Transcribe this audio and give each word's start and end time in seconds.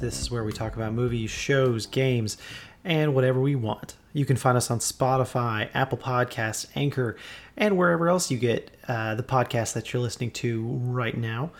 This 0.00 0.20
is 0.20 0.30
where 0.30 0.44
we 0.44 0.52
talk 0.52 0.76
about 0.76 0.92
movies, 0.92 1.28
shows, 1.28 1.86
games, 1.86 2.38
and 2.84 3.16
whatever 3.16 3.40
we 3.40 3.56
want. 3.56 3.96
You 4.12 4.24
can 4.24 4.36
find 4.36 4.56
us 4.56 4.70
on 4.70 4.78
Spotify, 4.78 5.68
Apple 5.74 5.98
Podcasts, 5.98 6.66
Anchor, 6.76 7.16
and 7.56 7.76
wherever 7.76 8.08
else 8.08 8.30
you 8.30 8.38
get 8.38 8.70
uh, 8.86 9.16
the 9.16 9.24
podcast 9.24 9.72
that 9.72 9.92
you're 9.92 10.00
listening 10.00 10.30
to 10.32 10.64
right 10.64 11.16
now. 11.16 11.50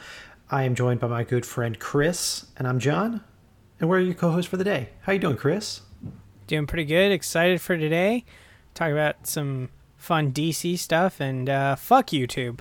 I 0.51 0.63
am 0.63 0.77
joined 0.77 1.01
by 1.01 1.09
my 1.09 1.25
good 1.25 1.45
friend 1.45 1.79
Chris, 1.81 2.47
and 2.57 2.69
I'm 2.69 2.79
John, 2.79 3.23
and 3.81 3.89
we're 3.89 3.99
your 3.99 4.15
co-hosts 4.15 4.49
for 4.49 4.57
the 4.57 4.65
day. 4.65 4.91
How 5.03 5.13
you 5.13 5.19
doing, 5.19 5.37
Chris? 5.37 5.81
Doing 6.47 6.67
pretty 6.69 6.85
good. 6.85 7.11
Excited 7.11 7.61
for 7.61 7.77
today. 7.77 8.25
Talk 8.75 8.93
about 8.93 9.27
some 9.27 9.69
fun 9.97 10.33
DC 10.33 10.79
stuff 10.79 11.21
and 11.21 11.51
uh, 11.51 11.75
fuck 11.75 12.07
YouTube. 12.09 12.61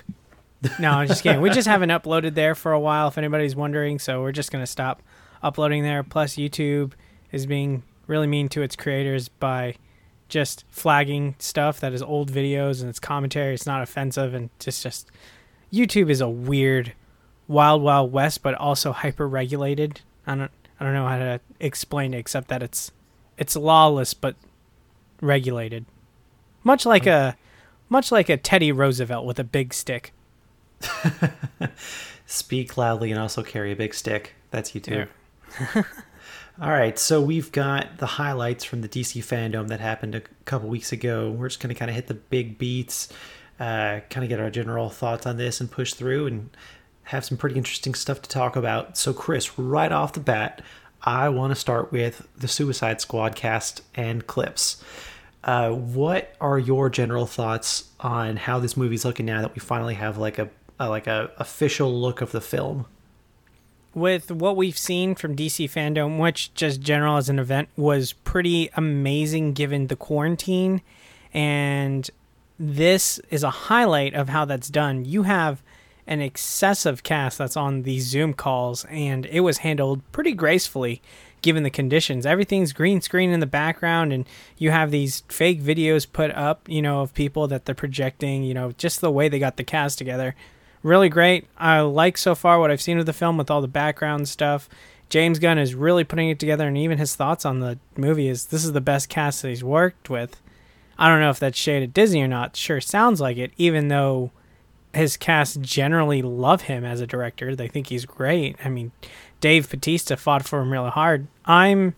No, 0.80 0.90
I'm 0.90 1.06
just 1.06 1.22
kidding. 1.22 1.40
We 1.40 1.50
just 1.50 1.68
haven't 1.68 1.90
uploaded 1.90 2.34
there 2.34 2.56
for 2.56 2.72
a 2.72 2.80
while, 2.80 3.06
if 3.06 3.16
anybody's 3.16 3.54
wondering. 3.54 4.00
So 4.00 4.22
we're 4.22 4.32
just 4.32 4.50
gonna 4.50 4.66
stop 4.66 5.02
uploading 5.42 5.82
there. 5.82 6.02
Plus, 6.02 6.36
YouTube 6.36 6.92
is 7.32 7.46
being 7.46 7.82
really 8.06 8.26
mean 8.26 8.48
to 8.48 8.62
its 8.62 8.76
creators 8.76 9.28
by 9.28 9.74
just 10.28 10.64
flagging 10.68 11.34
stuff 11.38 11.80
that 11.80 11.92
is 11.92 12.02
old 12.02 12.30
videos 12.30 12.80
and 12.80 12.90
it's 12.90 13.00
commentary. 13.00 13.54
It's 13.54 13.66
not 13.66 13.82
offensive 13.82 14.34
and 14.34 14.50
just 14.58 14.82
just 14.82 15.10
YouTube 15.72 16.10
is 16.10 16.20
a 16.20 16.28
weird 16.28 16.92
wild 17.46 17.82
wild 17.82 18.12
west, 18.12 18.42
but 18.42 18.54
also 18.54 18.92
hyper 18.92 19.26
regulated. 19.26 20.02
I 20.26 20.34
don't 20.34 20.50
I 20.78 20.84
don't 20.84 20.94
know 20.94 21.08
how 21.08 21.18
to 21.18 21.40
explain 21.60 22.14
it 22.14 22.18
except 22.18 22.48
that 22.48 22.62
it's 22.62 22.92
it's 23.36 23.56
lawless 23.56 24.14
but 24.14 24.36
regulated, 25.20 25.86
much 26.62 26.84
like 26.84 27.06
a 27.06 27.36
much 27.88 28.12
like 28.12 28.28
a 28.28 28.36
Teddy 28.36 28.70
Roosevelt 28.70 29.24
with 29.24 29.38
a 29.38 29.44
big 29.44 29.72
stick. 29.72 30.12
Speak 32.26 32.76
loudly 32.76 33.10
and 33.10 33.18
also 33.18 33.42
carry 33.42 33.72
a 33.72 33.76
big 33.76 33.94
stick. 33.94 34.34
That's 34.50 34.72
YouTube. 34.72 35.08
All 36.60 36.70
right, 36.70 36.98
so 36.98 37.22
we've 37.22 37.52
got 37.52 37.98
the 37.98 38.06
highlights 38.06 38.64
from 38.64 38.80
the 38.80 38.88
DC 38.88 39.22
fandom 39.22 39.68
that 39.68 39.78
happened 39.78 40.16
a 40.16 40.22
couple 40.44 40.68
weeks 40.68 40.90
ago. 40.90 41.30
We're 41.30 41.48
just 41.48 41.60
going 41.60 41.72
to 41.72 41.78
kind 41.78 41.88
of 41.88 41.94
hit 41.94 42.08
the 42.08 42.14
big 42.14 42.58
beats, 42.58 43.12
uh, 43.60 44.00
kind 44.10 44.24
of 44.24 44.28
get 44.28 44.40
our 44.40 44.50
general 44.50 44.90
thoughts 44.90 45.24
on 45.24 45.36
this 45.36 45.60
and 45.60 45.70
push 45.70 45.94
through 45.94 46.26
and 46.26 46.50
have 47.04 47.24
some 47.24 47.38
pretty 47.38 47.56
interesting 47.56 47.94
stuff 47.94 48.20
to 48.22 48.28
talk 48.28 48.56
about. 48.56 48.96
So, 48.96 49.12
Chris, 49.12 49.56
right 49.58 49.92
off 49.92 50.14
the 50.14 50.20
bat, 50.20 50.60
I 51.02 51.28
want 51.28 51.52
to 51.52 51.54
start 51.54 51.92
with 51.92 52.26
the 52.36 52.48
Suicide 52.48 53.00
Squad 53.00 53.36
cast 53.36 53.82
and 53.94 54.26
clips. 54.26 54.82
Uh, 55.44 55.70
what 55.70 56.34
are 56.40 56.58
your 56.58 56.90
general 56.90 57.26
thoughts 57.26 57.90
on 58.00 58.36
how 58.36 58.58
this 58.58 58.76
movie's 58.76 59.04
looking 59.04 59.26
now 59.26 59.42
that 59.42 59.54
we 59.54 59.60
finally 59.60 59.94
have 59.94 60.18
like 60.18 60.38
a, 60.38 60.50
a 60.80 60.88
like 60.88 61.06
a 61.06 61.30
official 61.38 61.92
look 61.92 62.20
of 62.20 62.32
the 62.32 62.40
film? 62.40 62.86
With 63.98 64.30
what 64.30 64.56
we've 64.56 64.78
seen 64.78 65.14
from 65.14 65.36
DC 65.36 65.70
fandom, 65.70 66.18
which 66.18 66.52
just 66.54 66.80
general 66.80 67.16
as 67.16 67.28
an 67.28 67.38
event 67.38 67.68
was 67.76 68.12
pretty 68.12 68.70
amazing 68.76 69.52
given 69.52 69.86
the 69.86 69.96
quarantine. 69.96 70.82
And 71.32 72.08
this 72.58 73.18
is 73.30 73.42
a 73.42 73.50
highlight 73.50 74.14
of 74.14 74.28
how 74.28 74.44
that's 74.44 74.68
done. 74.68 75.04
You 75.04 75.24
have 75.24 75.62
an 76.06 76.20
excessive 76.20 77.02
cast 77.02 77.38
that's 77.38 77.56
on 77.56 77.82
these 77.82 78.06
Zoom 78.06 78.32
calls, 78.32 78.84
and 78.86 79.26
it 79.26 79.40
was 79.40 79.58
handled 79.58 80.00
pretty 80.10 80.32
gracefully 80.32 81.02
given 81.42 81.62
the 81.62 81.70
conditions. 81.70 82.26
Everything's 82.26 82.72
green 82.72 83.00
screen 83.00 83.30
in 83.30 83.40
the 83.40 83.46
background, 83.46 84.12
and 84.12 84.26
you 84.56 84.70
have 84.70 84.90
these 84.90 85.22
fake 85.28 85.62
videos 85.62 86.10
put 86.10 86.30
up, 86.32 86.68
you 86.68 86.82
know, 86.82 87.02
of 87.02 87.14
people 87.14 87.46
that 87.46 87.64
they're 87.64 87.74
projecting, 87.74 88.42
you 88.42 88.54
know, 88.54 88.72
just 88.72 89.00
the 89.00 89.10
way 89.10 89.28
they 89.28 89.38
got 89.38 89.56
the 89.56 89.64
cast 89.64 89.98
together 89.98 90.34
really 90.88 91.08
great. 91.08 91.46
I 91.56 91.80
like 91.80 92.18
so 92.18 92.34
far 92.34 92.58
what 92.58 92.70
I've 92.70 92.82
seen 92.82 92.98
of 92.98 93.06
the 93.06 93.12
film 93.12 93.36
with 93.36 93.50
all 93.50 93.60
the 93.60 93.68
background 93.68 94.28
stuff. 94.28 94.68
James 95.08 95.38
Gunn 95.38 95.58
is 95.58 95.74
really 95.74 96.04
putting 96.04 96.28
it 96.28 96.38
together, 96.38 96.66
and 96.66 96.76
even 96.76 96.98
his 96.98 97.16
thoughts 97.16 97.44
on 97.44 97.60
the 97.60 97.78
movie 97.96 98.28
is 98.28 98.46
this 98.46 98.64
is 98.64 98.72
the 98.72 98.80
best 98.80 99.08
cast 99.08 99.42
that 99.42 99.48
he's 99.48 99.64
worked 99.64 100.10
with. 100.10 100.40
I 100.98 101.08
don't 101.08 101.20
know 101.20 101.30
if 101.30 101.38
that's 101.38 101.56
shade 101.56 101.82
at 101.82 101.94
Disney 101.94 102.22
or 102.22 102.28
not. 102.28 102.56
Sure 102.56 102.80
sounds 102.80 103.20
like 103.20 103.36
it, 103.36 103.52
even 103.56 103.88
though 103.88 104.32
his 104.92 105.16
cast 105.16 105.60
generally 105.60 106.22
love 106.22 106.62
him 106.62 106.84
as 106.84 107.00
a 107.00 107.06
director. 107.06 107.54
They 107.54 107.68
think 107.68 107.86
he's 107.86 108.04
great. 108.04 108.56
I 108.64 108.68
mean, 108.68 108.92
Dave 109.40 109.70
Bautista 109.70 110.16
fought 110.16 110.46
for 110.46 110.60
him 110.60 110.72
really 110.72 110.90
hard. 110.90 111.28
I'm, 111.44 111.94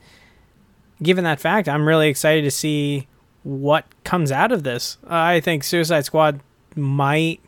given 1.03 1.25
that 1.25 1.41
fact, 1.41 1.69
I'm 1.69 1.89
really 1.89 2.09
excited 2.09 2.43
to 2.43 2.51
see 2.51 3.09
what 3.43 3.87
comes 4.05 4.31
out 4.31 4.53
of 4.53 4.65
this. 4.65 4.99
I 5.07 5.41
think 5.41 5.65
Suicide 5.65 6.05
Squad 6.05 6.41
might 6.77 7.41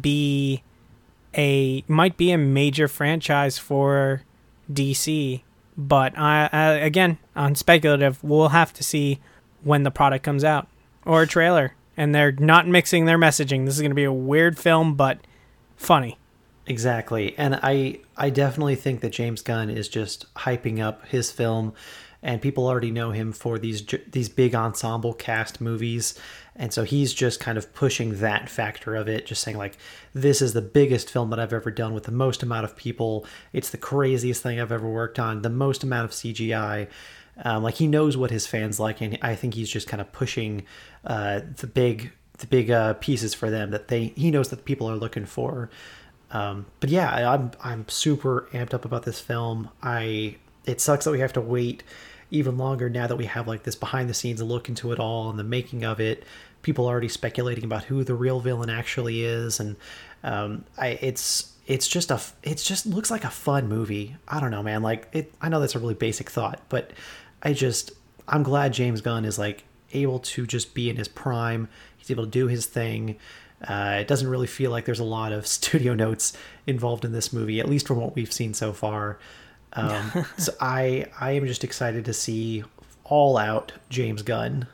be 0.00 0.62
a 1.34 1.84
might 1.88 2.16
be 2.16 2.32
a 2.32 2.38
major 2.38 2.88
franchise 2.88 3.58
for 3.58 4.22
DC, 4.72 5.42
but 5.76 6.16
I, 6.18 6.48
I 6.52 6.64
again 6.72 7.18
on 7.36 7.54
speculative, 7.54 8.22
we'll 8.22 8.48
have 8.48 8.72
to 8.74 8.84
see 8.84 9.20
when 9.62 9.82
the 9.82 9.90
product 9.90 10.24
comes 10.24 10.44
out 10.44 10.68
or 11.04 11.22
a 11.22 11.26
trailer. 11.26 11.74
And 11.96 12.14
they're 12.14 12.32
not 12.32 12.66
mixing 12.66 13.04
their 13.04 13.18
messaging. 13.18 13.66
This 13.66 13.74
is 13.74 13.82
going 13.82 13.90
to 13.90 13.96
be 13.96 14.04
a 14.04 14.12
weird 14.12 14.58
film, 14.58 14.94
but 14.94 15.18
funny. 15.76 16.18
Exactly, 16.66 17.36
and 17.36 17.58
I 17.62 18.00
I 18.16 18.30
definitely 18.30 18.76
think 18.76 19.00
that 19.00 19.10
James 19.10 19.42
Gunn 19.42 19.70
is 19.70 19.88
just 19.88 20.32
hyping 20.34 20.78
up 20.78 21.06
his 21.06 21.30
film 21.30 21.74
and 22.22 22.40
people 22.42 22.66
already 22.66 22.90
know 22.90 23.10
him 23.10 23.32
for 23.32 23.58
these 23.58 23.84
these 24.10 24.28
big 24.28 24.54
ensemble 24.54 25.14
cast 25.14 25.60
movies 25.60 26.18
and 26.60 26.74
so 26.74 26.84
he's 26.84 27.14
just 27.14 27.40
kind 27.40 27.56
of 27.56 27.72
pushing 27.72 28.18
that 28.20 28.50
factor 28.50 28.94
of 28.94 29.08
it 29.08 29.24
just 29.24 29.42
saying 29.42 29.56
like 29.56 29.78
this 30.12 30.42
is 30.42 30.52
the 30.52 30.60
biggest 30.60 31.08
film 31.08 31.30
that 31.30 31.40
I've 31.40 31.54
ever 31.54 31.70
done 31.70 31.94
with 31.94 32.04
the 32.04 32.12
most 32.12 32.42
amount 32.42 32.66
of 32.66 32.76
people. 32.76 33.24
It's 33.54 33.70
the 33.70 33.78
craziest 33.78 34.42
thing 34.42 34.60
I've 34.60 34.70
ever 34.70 34.86
worked 34.86 35.18
on 35.18 35.40
the 35.40 35.48
most 35.48 35.82
amount 35.82 36.04
of 36.04 36.10
CGI 36.10 36.86
um, 37.42 37.62
like 37.62 37.76
he 37.76 37.86
knows 37.86 38.18
what 38.18 38.30
his 38.30 38.46
fans 38.46 38.78
like 38.78 39.00
and 39.00 39.18
I 39.22 39.34
think 39.36 39.54
he's 39.54 39.70
just 39.70 39.88
kind 39.88 40.02
of 40.02 40.12
pushing 40.12 40.64
uh, 41.04 41.40
the 41.56 41.66
big 41.66 42.12
the 42.38 42.46
big 42.46 42.70
uh, 42.70 42.92
pieces 42.94 43.32
for 43.32 43.48
them 43.48 43.70
that 43.70 43.88
they 43.88 44.12
he 44.14 44.30
knows 44.30 44.50
that 44.50 44.66
people 44.66 44.88
are 44.88 44.96
looking 44.96 45.24
for. 45.24 45.70
Um, 46.30 46.66
but 46.80 46.90
yeah 46.90 47.32
I'm 47.32 47.52
I'm 47.64 47.88
super 47.88 48.48
amped 48.52 48.74
up 48.74 48.84
about 48.84 49.04
this 49.04 49.18
film. 49.18 49.70
I 49.82 50.36
it 50.66 50.82
sucks 50.82 51.06
that 51.06 51.10
we 51.10 51.20
have 51.20 51.32
to 51.32 51.40
wait 51.40 51.82
even 52.30 52.56
longer 52.56 52.88
now 52.88 53.06
that 53.06 53.16
we 53.16 53.26
have 53.26 53.48
like 53.48 53.64
this 53.64 53.74
behind 53.74 54.08
the 54.08 54.14
scenes 54.14 54.40
look 54.42 54.68
into 54.68 54.92
it 54.92 54.98
all 54.98 55.30
and 55.30 55.38
the 55.38 55.44
making 55.44 55.84
of 55.84 56.00
it. 56.00 56.24
People 56.62 56.86
already 56.86 57.08
speculating 57.08 57.64
about 57.64 57.84
who 57.84 58.04
the 58.04 58.14
real 58.14 58.40
villain 58.40 58.70
actually 58.70 59.24
is, 59.24 59.60
and 59.60 59.76
um, 60.22 60.64
I 60.76 60.98
it's 61.00 61.52
it's 61.66 61.86
just 61.86 62.10
a 62.10 62.20
it's 62.42 62.64
just 62.64 62.86
looks 62.86 63.10
like 63.10 63.24
a 63.24 63.30
fun 63.30 63.68
movie. 63.68 64.16
I 64.28 64.40
don't 64.40 64.50
know, 64.50 64.62
man. 64.62 64.82
Like 64.82 65.08
it, 65.12 65.32
I 65.40 65.48
know 65.48 65.60
that's 65.60 65.74
a 65.74 65.78
really 65.78 65.94
basic 65.94 66.28
thought, 66.28 66.60
but 66.68 66.90
I 67.42 67.52
just 67.52 67.92
I'm 68.28 68.42
glad 68.42 68.72
James 68.72 69.00
Gunn 69.00 69.24
is 69.24 69.38
like 69.38 69.64
able 69.92 70.18
to 70.20 70.46
just 70.46 70.74
be 70.74 70.90
in 70.90 70.96
his 70.96 71.08
prime. 71.08 71.68
He's 71.96 72.10
able 72.10 72.24
to 72.24 72.30
do 72.30 72.46
his 72.46 72.66
thing. 72.66 73.16
Uh, 73.62 73.98
it 74.00 74.08
doesn't 74.08 74.28
really 74.28 74.46
feel 74.46 74.70
like 74.70 74.84
there's 74.84 75.00
a 75.00 75.04
lot 75.04 75.32
of 75.32 75.46
studio 75.46 75.94
notes 75.94 76.32
involved 76.66 77.04
in 77.04 77.12
this 77.12 77.32
movie, 77.32 77.60
at 77.60 77.68
least 77.68 77.86
from 77.86 77.98
what 77.98 78.14
we've 78.14 78.32
seen 78.32 78.54
so 78.54 78.72
far. 78.72 79.18
Um, 79.72 80.26
so 80.36 80.52
I 80.60 81.06
I 81.20 81.32
am 81.32 81.46
just 81.46 81.64
excited 81.64 82.04
to 82.06 82.12
see 82.12 82.64
all 83.04 83.36
out 83.36 83.72
James 83.88 84.22
Gunn. 84.22 84.66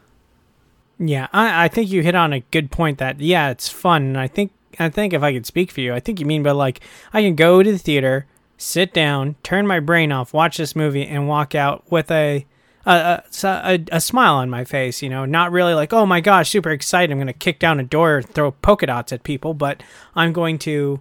Yeah, 0.99 1.29
I, 1.33 1.65
I 1.65 1.69
think 1.69 1.91
you 1.91 2.03
hit 2.03 2.15
on 2.15 2.33
a 2.33 2.41
good 2.41 2.71
point 2.71 2.99
that 2.99 3.21
yeah, 3.21 3.51
it's 3.51 3.69
fun. 3.69 4.03
And 4.03 4.19
I 4.19 4.29
think 4.29 4.53
I 4.79 4.89
think 4.89 5.13
if 5.13 5.23
I 5.23 5.33
could 5.33 5.47
speak 5.47 5.71
for 5.71 5.81
you, 5.81 5.95
I 5.95 6.01
think 6.01 6.21
you 6.21 6.27
mean 6.27 6.43
by 6.43 6.53
like 6.53 6.81
I 7.13 7.23
can 7.23 7.35
go 7.35 7.63
to 7.63 7.73
the 7.73 7.79
theater, 7.79 8.27
sit 8.57 8.93
down, 8.95 9.37
turn 9.43 9.67
my 9.67 9.81
brain 9.81 10.13
off, 10.13 10.33
watch 10.33 10.57
this 10.57 10.75
movie, 10.77 11.07
and 11.07 11.29
walk 11.29 11.55
out 11.55 11.85
with 11.91 12.11
a 12.11 12.47
a, 12.87 13.23
a, 13.43 13.85
a 13.93 14.01
smile 14.01 14.37
on 14.37 14.49
my 14.49 14.65
face, 14.65 15.03
you 15.03 15.09
know, 15.09 15.25
not 15.25 15.51
really 15.51 15.75
like, 15.75 15.93
oh 15.93 16.07
my 16.07 16.21
gosh, 16.21 16.51
super 16.51 16.71
excited. 16.71 17.13
I'm 17.13 17.27
to 17.27 17.33
kick 17.33 17.59
down 17.59 17.81
a 17.81 17.83
door, 17.83 18.23
throw 18.23 18.53
polka 18.53 18.87
dots 18.87 19.13
at 19.13 19.25
people, 19.25 19.55
but 19.55 19.83
I'm 20.15 20.33
going 20.33 20.59
to 20.61 21.01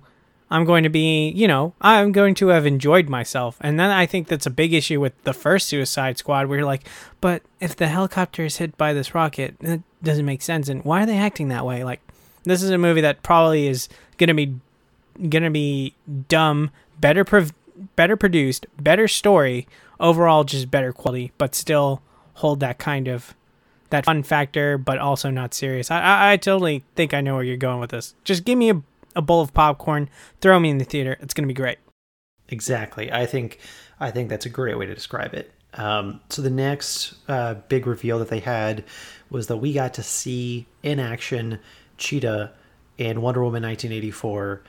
I'm 0.50 0.64
going 0.64 0.84
to 0.84 0.90
be, 0.90 1.30
you 1.30 1.48
know, 1.48 1.74
I'm 1.82 2.12
going 2.12 2.36
to 2.36 2.50
have 2.50 2.66
enjoyed 2.66 3.10
myself. 3.10 3.58
And 3.62 3.80
then 3.80 3.90
I 3.90 4.06
think 4.06 4.28
that's 4.28 4.46
a 4.46 4.52
big 4.52 4.74
issue 4.74 5.00
with 5.00 5.14
the 5.24 5.34
first 5.34 5.68
Suicide 5.68 6.18
Squad 6.18 6.48
where 6.48 6.60
you're 6.60 6.68
like, 6.68 6.88
but 7.20 7.42
if 7.60 7.76
the 7.76 7.88
helicopter 7.88 8.46
is 8.46 8.58
hit 8.58 8.78
by 8.78 8.94
this 8.94 9.16
rocket, 9.16 9.56
it 9.62 9.82
doesn't 10.04 10.26
make 10.26 10.42
sense. 10.42 10.70
And 10.70 10.86
why 10.86 11.04
are 11.04 11.06
they 11.06 11.18
acting 11.18 11.48
that 11.48 11.66
way? 11.66 11.84
Like, 11.84 12.02
this 12.44 12.62
is 12.62 12.70
a 12.70 12.78
movie 12.78 13.02
that 13.02 13.24
probably 13.24 13.68
is 13.68 13.90
going 14.18 14.28
to 14.28 14.34
be 14.34 14.56
going 15.30 15.44
to 15.44 15.50
be 15.50 15.96
dumb, 16.28 16.70
better 17.00 17.24
pro- 17.24 17.48
better 17.96 18.16
produced, 18.16 18.68
better 18.80 19.08
story, 19.08 19.68
overall 20.00 20.44
just 20.44 20.70
better 20.70 20.94
quality, 20.94 21.32
but 21.38 21.56
still 21.56 22.02
hold 22.36 22.60
that 22.60 22.78
kind 22.78 23.08
of 23.08 23.34
that 23.90 24.06
fun 24.06 24.24
factor, 24.24 24.78
but 24.78 24.98
also 24.98 25.30
not 25.30 25.54
serious. 25.54 25.90
I, 25.90 26.02
I, 26.02 26.32
I 26.34 26.38
totally 26.38 26.84
think 26.96 27.14
I 27.14 27.22
know 27.22 27.36
where 27.36 27.44
you're 27.44 27.58
going 27.58 27.80
with 27.80 27.92
this. 27.92 28.16
Just 28.24 28.44
give 28.44 28.58
me 28.58 28.70
a 28.70 28.82
a 29.16 29.22
bowl 29.22 29.42
of 29.42 29.54
popcorn, 29.54 30.10
throw 30.42 30.60
me 30.60 30.70
in 30.70 30.78
the 30.78 30.86
theater. 30.86 31.18
It's 31.22 31.34
going 31.34 31.44
to 31.44 31.48
be 31.48 31.54
great. 31.54 31.78
Exactly. 32.50 33.12
I 33.12 33.26
think 33.26 33.60
I 34.00 34.12
think 34.12 34.30
that's 34.30 34.46
a 34.46 34.50
great 34.50 34.78
way 34.78 34.86
to 34.86 34.94
describe 34.94 35.34
it. 35.34 35.52
Um, 35.74 36.22
so 36.30 36.42
the 36.42 36.50
next 36.50 37.16
uh, 37.28 37.56
big 37.56 37.86
reveal 37.88 38.20
that 38.20 38.30
they 38.30 38.40
had 38.40 38.84
was 39.30 39.48
that 39.48 39.58
we 39.58 39.74
got 39.74 39.94
to 39.96 40.04
see 40.04 40.68
in 40.84 41.00
action 41.00 41.60
Cheetah 41.98 42.54
in 42.98 43.22
Wonder 43.22 43.42
Woman 43.42 43.64
1984. 43.64 44.62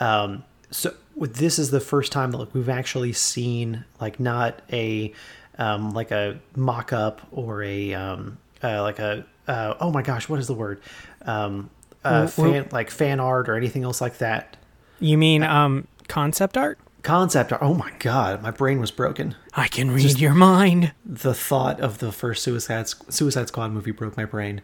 Um, 0.00 0.44
so 0.70 0.94
this 1.16 1.58
is 1.58 1.70
the 1.70 1.80
first 1.80 2.12
time 2.12 2.30
that 2.32 2.38
like, 2.38 2.54
we've 2.54 2.68
actually 2.68 3.12
seen 3.12 3.84
like 4.00 4.18
not 4.20 4.62
a 4.72 5.12
um, 5.58 5.90
like 5.90 6.10
a 6.10 6.38
mock-up 6.54 7.20
or 7.32 7.62
a 7.62 7.94
um, 7.94 8.38
uh, 8.62 8.82
like 8.82 8.98
a 8.98 9.24
uh, 9.46 9.74
oh 9.80 9.90
my 9.90 10.02
gosh 10.02 10.28
what 10.28 10.38
is 10.38 10.46
the 10.46 10.54
word 10.54 10.80
um, 11.22 11.70
uh, 12.04 12.26
fan, 12.26 12.68
like 12.72 12.90
fan 12.90 13.20
art 13.20 13.48
or 13.48 13.56
anything 13.56 13.84
else 13.84 14.00
like 14.00 14.18
that 14.18 14.56
You 15.00 15.18
mean 15.18 15.42
um 15.42 15.86
concept 16.08 16.56
art? 16.56 16.78
concept 17.02 17.52
art 17.52 17.62
oh 17.62 17.74
my 17.74 17.90
god 18.00 18.42
my 18.42 18.50
brain 18.50 18.80
was 18.80 18.90
broken 18.90 19.34
I 19.54 19.68
can 19.68 19.90
read 19.90 20.18
your 20.18 20.34
mind. 20.34 20.92
the 21.04 21.32
thought 21.34 21.80
of 21.80 21.98
the 21.98 22.12
first 22.12 22.42
Suicide 22.42 22.88
Suicide 23.08 23.48
Squad 23.48 23.72
movie 23.72 23.90
broke 23.92 24.16
my 24.16 24.24
brain. 24.24 24.60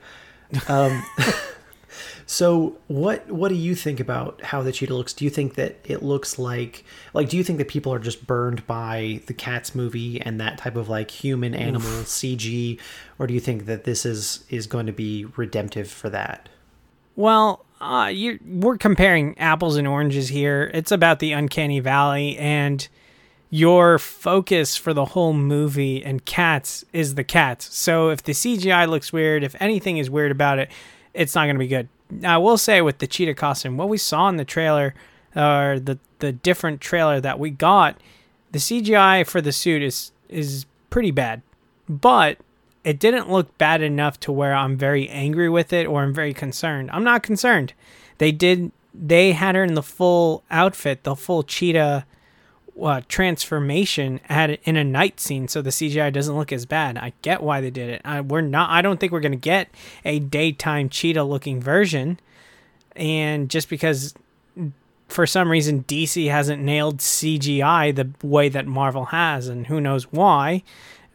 Um, 0.68 1.02
so 2.26 2.76
what 2.86 3.28
what 3.30 3.48
do 3.48 3.54
you 3.54 3.74
think 3.74 4.00
about 4.00 4.40
how 4.42 4.62
the 4.62 4.72
cheetah 4.72 4.94
looks? 4.94 5.12
Do 5.12 5.24
you 5.24 5.30
think 5.30 5.54
that 5.54 5.78
it 5.84 6.02
looks 6.02 6.38
like 6.38 6.84
like 7.12 7.28
do 7.28 7.36
you 7.36 7.44
think 7.44 7.58
that 7.58 7.68
people 7.68 7.92
are 7.92 7.98
just 7.98 8.26
burned 8.26 8.66
by 8.66 9.20
the 9.26 9.34
Cats 9.34 9.74
movie 9.74 10.20
and 10.20 10.40
that 10.40 10.58
type 10.58 10.76
of 10.76 10.88
like 10.88 11.10
human 11.10 11.54
animal 11.54 11.90
CG, 12.04 12.78
or 13.18 13.26
do 13.26 13.34
you 13.34 13.40
think 13.40 13.66
that 13.66 13.84
this 13.84 14.06
is 14.06 14.44
is 14.48 14.66
going 14.66 14.86
to 14.86 14.92
be 14.92 15.24
redemptive 15.36 15.90
for 15.90 16.08
that? 16.10 16.48
Well, 17.16 17.64
uh, 17.80 18.10
you 18.12 18.38
we're 18.46 18.78
comparing 18.78 19.38
apples 19.38 19.76
and 19.76 19.86
oranges 19.86 20.28
here. 20.28 20.70
It's 20.72 20.92
about 20.92 21.18
the 21.18 21.32
uncanny 21.32 21.80
valley 21.80 22.36
and 22.38 22.86
your 23.50 23.98
focus 23.98 24.76
for 24.76 24.92
the 24.92 25.04
whole 25.04 25.32
movie 25.32 26.04
and 26.04 26.24
cats 26.24 26.84
is 26.92 27.14
the 27.14 27.22
cats. 27.22 27.72
So 27.76 28.08
if 28.08 28.22
the 28.22 28.32
CGI 28.32 28.88
looks 28.88 29.12
weird, 29.12 29.44
if 29.44 29.54
anything 29.60 29.98
is 29.98 30.10
weird 30.10 30.32
about 30.32 30.58
it, 30.58 30.70
it's 31.12 31.34
not 31.34 31.44
going 31.44 31.54
to 31.54 31.60
be 31.60 31.68
good. 31.68 31.88
Now, 32.10 32.34
I 32.34 32.38
will 32.38 32.58
say 32.58 32.80
with 32.80 32.98
the 32.98 33.06
cheetah 33.06 33.34
costume, 33.34 33.76
what 33.76 33.88
we 33.88 33.98
saw 33.98 34.28
in 34.28 34.36
the 34.36 34.44
trailer 34.44 34.94
or 35.36 35.78
the 35.78 35.98
the 36.18 36.32
different 36.32 36.80
trailer 36.80 37.20
that 37.20 37.38
we 37.38 37.50
got, 37.50 38.00
the 38.52 38.58
CGI 38.58 39.26
for 39.26 39.40
the 39.40 39.52
suit 39.52 39.82
is 39.82 40.12
is 40.28 40.66
pretty 40.90 41.10
bad. 41.10 41.42
But 41.88 42.38
it 42.84 42.98
didn't 42.98 43.30
look 43.30 43.56
bad 43.58 43.82
enough 43.82 44.20
to 44.20 44.32
where 44.32 44.54
I'm 44.54 44.76
very 44.76 45.08
angry 45.08 45.48
with 45.48 45.72
it 45.72 45.86
or 45.86 46.02
I'm 46.02 46.14
very 46.14 46.34
concerned. 46.34 46.90
I'm 46.92 47.04
not 47.04 47.22
concerned. 47.22 47.72
They 48.18 48.30
did 48.30 48.70
they 48.94 49.32
had 49.32 49.56
her 49.56 49.64
in 49.64 49.74
the 49.74 49.82
full 49.82 50.44
outfit, 50.50 51.02
the 51.02 51.16
full 51.16 51.42
cheetah 51.42 52.06
uh, 52.80 53.00
transformation 53.08 54.20
at 54.28 54.50
in 54.64 54.76
a 54.76 54.84
night 54.84 55.20
scene, 55.20 55.48
so 55.48 55.62
the 55.62 55.70
CGI 55.70 56.12
doesn't 56.12 56.36
look 56.36 56.52
as 56.52 56.66
bad. 56.66 56.96
I 56.98 57.12
get 57.22 57.42
why 57.42 57.60
they 57.60 57.70
did 57.70 57.88
it. 57.88 58.02
I, 58.04 58.20
we're 58.20 58.40
not. 58.40 58.70
I 58.70 58.82
don't 58.82 59.00
think 59.00 59.12
we're 59.12 59.20
gonna 59.20 59.36
get 59.36 59.68
a 60.04 60.18
daytime 60.18 60.88
cheetah 60.88 61.24
looking 61.24 61.60
version, 61.60 62.20
and 62.94 63.48
just 63.48 63.68
because 63.68 64.14
for 65.08 65.26
some 65.26 65.50
reason 65.50 65.84
DC 65.84 66.30
hasn't 66.30 66.62
nailed 66.62 66.98
CGI 66.98 67.94
the 67.94 68.10
way 68.26 68.48
that 68.48 68.66
Marvel 68.66 69.06
has, 69.06 69.48
and 69.48 69.66
who 69.66 69.80
knows 69.80 70.12
why. 70.12 70.62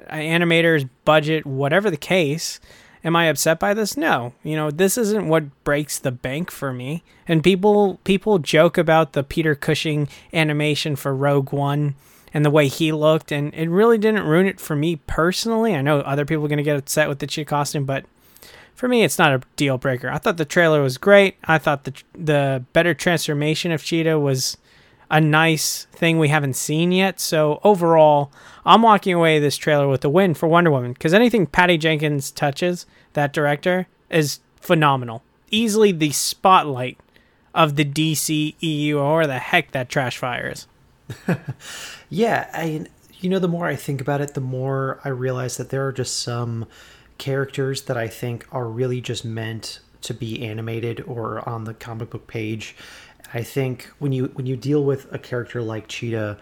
Animators, 0.09 0.89
budget, 1.05 1.45
whatever 1.45 1.89
the 1.89 1.97
case. 1.97 2.59
Am 3.03 3.15
I 3.15 3.25
upset 3.25 3.59
by 3.59 3.73
this? 3.73 3.95
No. 3.95 4.33
You 4.43 4.55
know, 4.55 4.71
this 4.71 4.97
isn't 4.97 5.27
what 5.27 5.63
breaks 5.63 5.97
the 5.97 6.11
bank 6.11 6.51
for 6.51 6.73
me. 6.73 7.03
And 7.27 7.43
people 7.43 7.99
people 8.03 8.39
joke 8.39 8.77
about 8.77 9.13
the 9.13 9.23
Peter 9.23 9.55
Cushing 9.55 10.09
animation 10.33 10.95
for 10.95 11.15
Rogue 11.15 11.53
One 11.53 11.95
and 12.33 12.45
the 12.45 12.51
way 12.51 12.67
he 12.67 12.91
looked, 12.91 13.31
and 13.31 13.53
it 13.55 13.69
really 13.69 13.97
didn't 13.97 14.23
ruin 14.23 14.45
it 14.45 14.59
for 14.59 14.75
me 14.75 14.97
personally. 14.97 15.75
I 15.75 15.81
know 15.81 16.01
other 16.01 16.25
people 16.25 16.45
are 16.45 16.49
gonna 16.49 16.61
get 16.61 16.77
upset 16.77 17.09
with 17.09 17.19
the 17.19 17.27
cheetah 17.27 17.49
costume, 17.49 17.85
but 17.85 18.05
for 18.75 18.87
me, 18.87 19.03
it's 19.03 19.17
not 19.17 19.33
a 19.33 19.41
deal 19.55 19.77
breaker. 19.77 20.09
I 20.09 20.19
thought 20.19 20.37
the 20.37 20.45
trailer 20.45 20.81
was 20.81 20.97
great. 20.97 21.35
I 21.43 21.57
thought 21.57 21.83
the 21.83 21.93
the 22.13 22.63
better 22.73 22.93
transformation 22.93 23.71
of 23.71 23.83
Cheetah 23.83 24.19
was 24.19 24.57
a 25.09 25.19
nice 25.19 25.85
thing 25.91 26.19
we 26.19 26.27
haven't 26.29 26.55
seen 26.55 26.91
yet. 26.91 27.19
So 27.19 27.59
overall, 27.63 28.31
I'm 28.65 28.81
walking 28.81 29.13
away 29.13 29.39
this 29.39 29.57
trailer 29.57 29.87
with 29.87 30.05
a 30.05 30.09
win 30.09 30.33
for 30.33 30.47
Wonder 30.47 30.71
Woman 30.71 30.93
because 30.93 31.13
anything 31.13 31.47
Patty 31.47 31.77
Jenkins 31.77 32.31
touches, 32.31 32.85
that 33.13 33.33
director, 33.33 33.87
is 34.09 34.39
phenomenal. 34.57 35.23
Easily 35.51 35.91
the 35.91 36.11
spotlight 36.11 36.99
of 37.55 37.75
the 37.75 37.85
DC 37.85 38.55
EU 38.59 38.99
or 38.99 39.25
the 39.25 39.39
heck 39.39 39.71
that 39.71 39.89
trash 39.89 40.17
fire 40.17 40.53
is. 40.53 40.67
Yeah, 42.09 42.49
I 42.53 42.87
you 43.19 43.29
know 43.29 43.39
the 43.39 43.47
more 43.47 43.67
I 43.67 43.75
think 43.75 44.01
about 44.01 44.21
it, 44.21 44.33
the 44.33 44.41
more 44.41 44.99
I 45.03 45.09
realize 45.09 45.57
that 45.57 45.69
there 45.69 45.85
are 45.87 45.91
just 45.91 46.19
some 46.19 46.65
characters 47.17 47.83
that 47.83 47.97
I 47.97 48.07
think 48.07 48.47
are 48.51 48.67
really 48.67 49.01
just 49.01 49.23
meant 49.23 49.79
to 50.01 50.13
be 50.13 50.43
animated 50.43 51.03
or 51.05 51.47
on 51.47 51.65
the 51.65 51.73
comic 51.73 52.09
book 52.09 52.27
page. 52.27 52.75
I 53.33 53.43
think 53.43 53.89
when 53.99 54.11
you 54.11 54.25
when 54.33 54.45
you 54.45 54.55
deal 54.55 54.83
with 54.83 55.11
a 55.13 55.19
character 55.19 55.61
like 55.61 55.87
Cheetah 55.87 56.37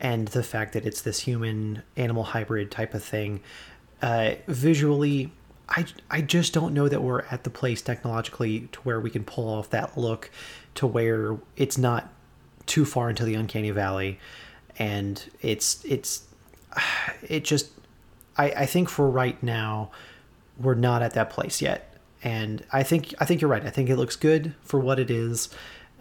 and 0.00 0.28
the 0.28 0.42
fact 0.42 0.72
that 0.74 0.86
it's 0.86 1.02
this 1.02 1.20
human 1.20 1.82
animal 1.96 2.22
hybrid 2.22 2.70
type 2.70 2.94
of 2.94 3.02
thing, 3.02 3.40
uh, 4.02 4.34
visually, 4.46 5.32
I 5.68 5.86
I 6.10 6.20
just 6.20 6.52
don't 6.52 6.74
know 6.74 6.88
that 6.88 7.02
we're 7.02 7.22
at 7.22 7.44
the 7.44 7.50
place 7.50 7.82
technologically 7.82 8.68
to 8.72 8.80
where 8.80 9.00
we 9.00 9.10
can 9.10 9.24
pull 9.24 9.48
off 9.48 9.70
that 9.70 9.98
look 9.98 10.30
to 10.76 10.86
where 10.86 11.38
it's 11.56 11.76
not 11.76 12.12
too 12.66 12.84
far 12.84 13.10
into 13.10 13.24
the 13.24 13.34
uncanny 13.34 13.70
valley. 13.70 14.20
And 14.78 15.22
it's 15.40 15.84
it's 15.84 16.24
it 17.28 17.44
just 17.44 17.70
I, 18.36 18.50
I 18.50 18.66
think 18.66 18.88
for 18.88 19.10
right 19.10 19.40
now 19.42 19.90
we're 20.56 20.74
not 20.74 21.02
at 21.02 21.14
that 21.14 21.30
place 21.30 21.60
yet. 21.60 21.84
And 22.22 22.64
i 22.72 22.82
think 22.82 23.14
i 23.20 23.24
think 23.24 23.40
you're 23.40 23.50
right. 23.50 23.64
I 23.64 23.70
think 23.70 23.90
it 23.90 23.96
looks 23.96 24.16
good 24.16 24.54
for 24.62 24.78
what 24.78 24.98
it 24.98 25.10
is 25.10 25.48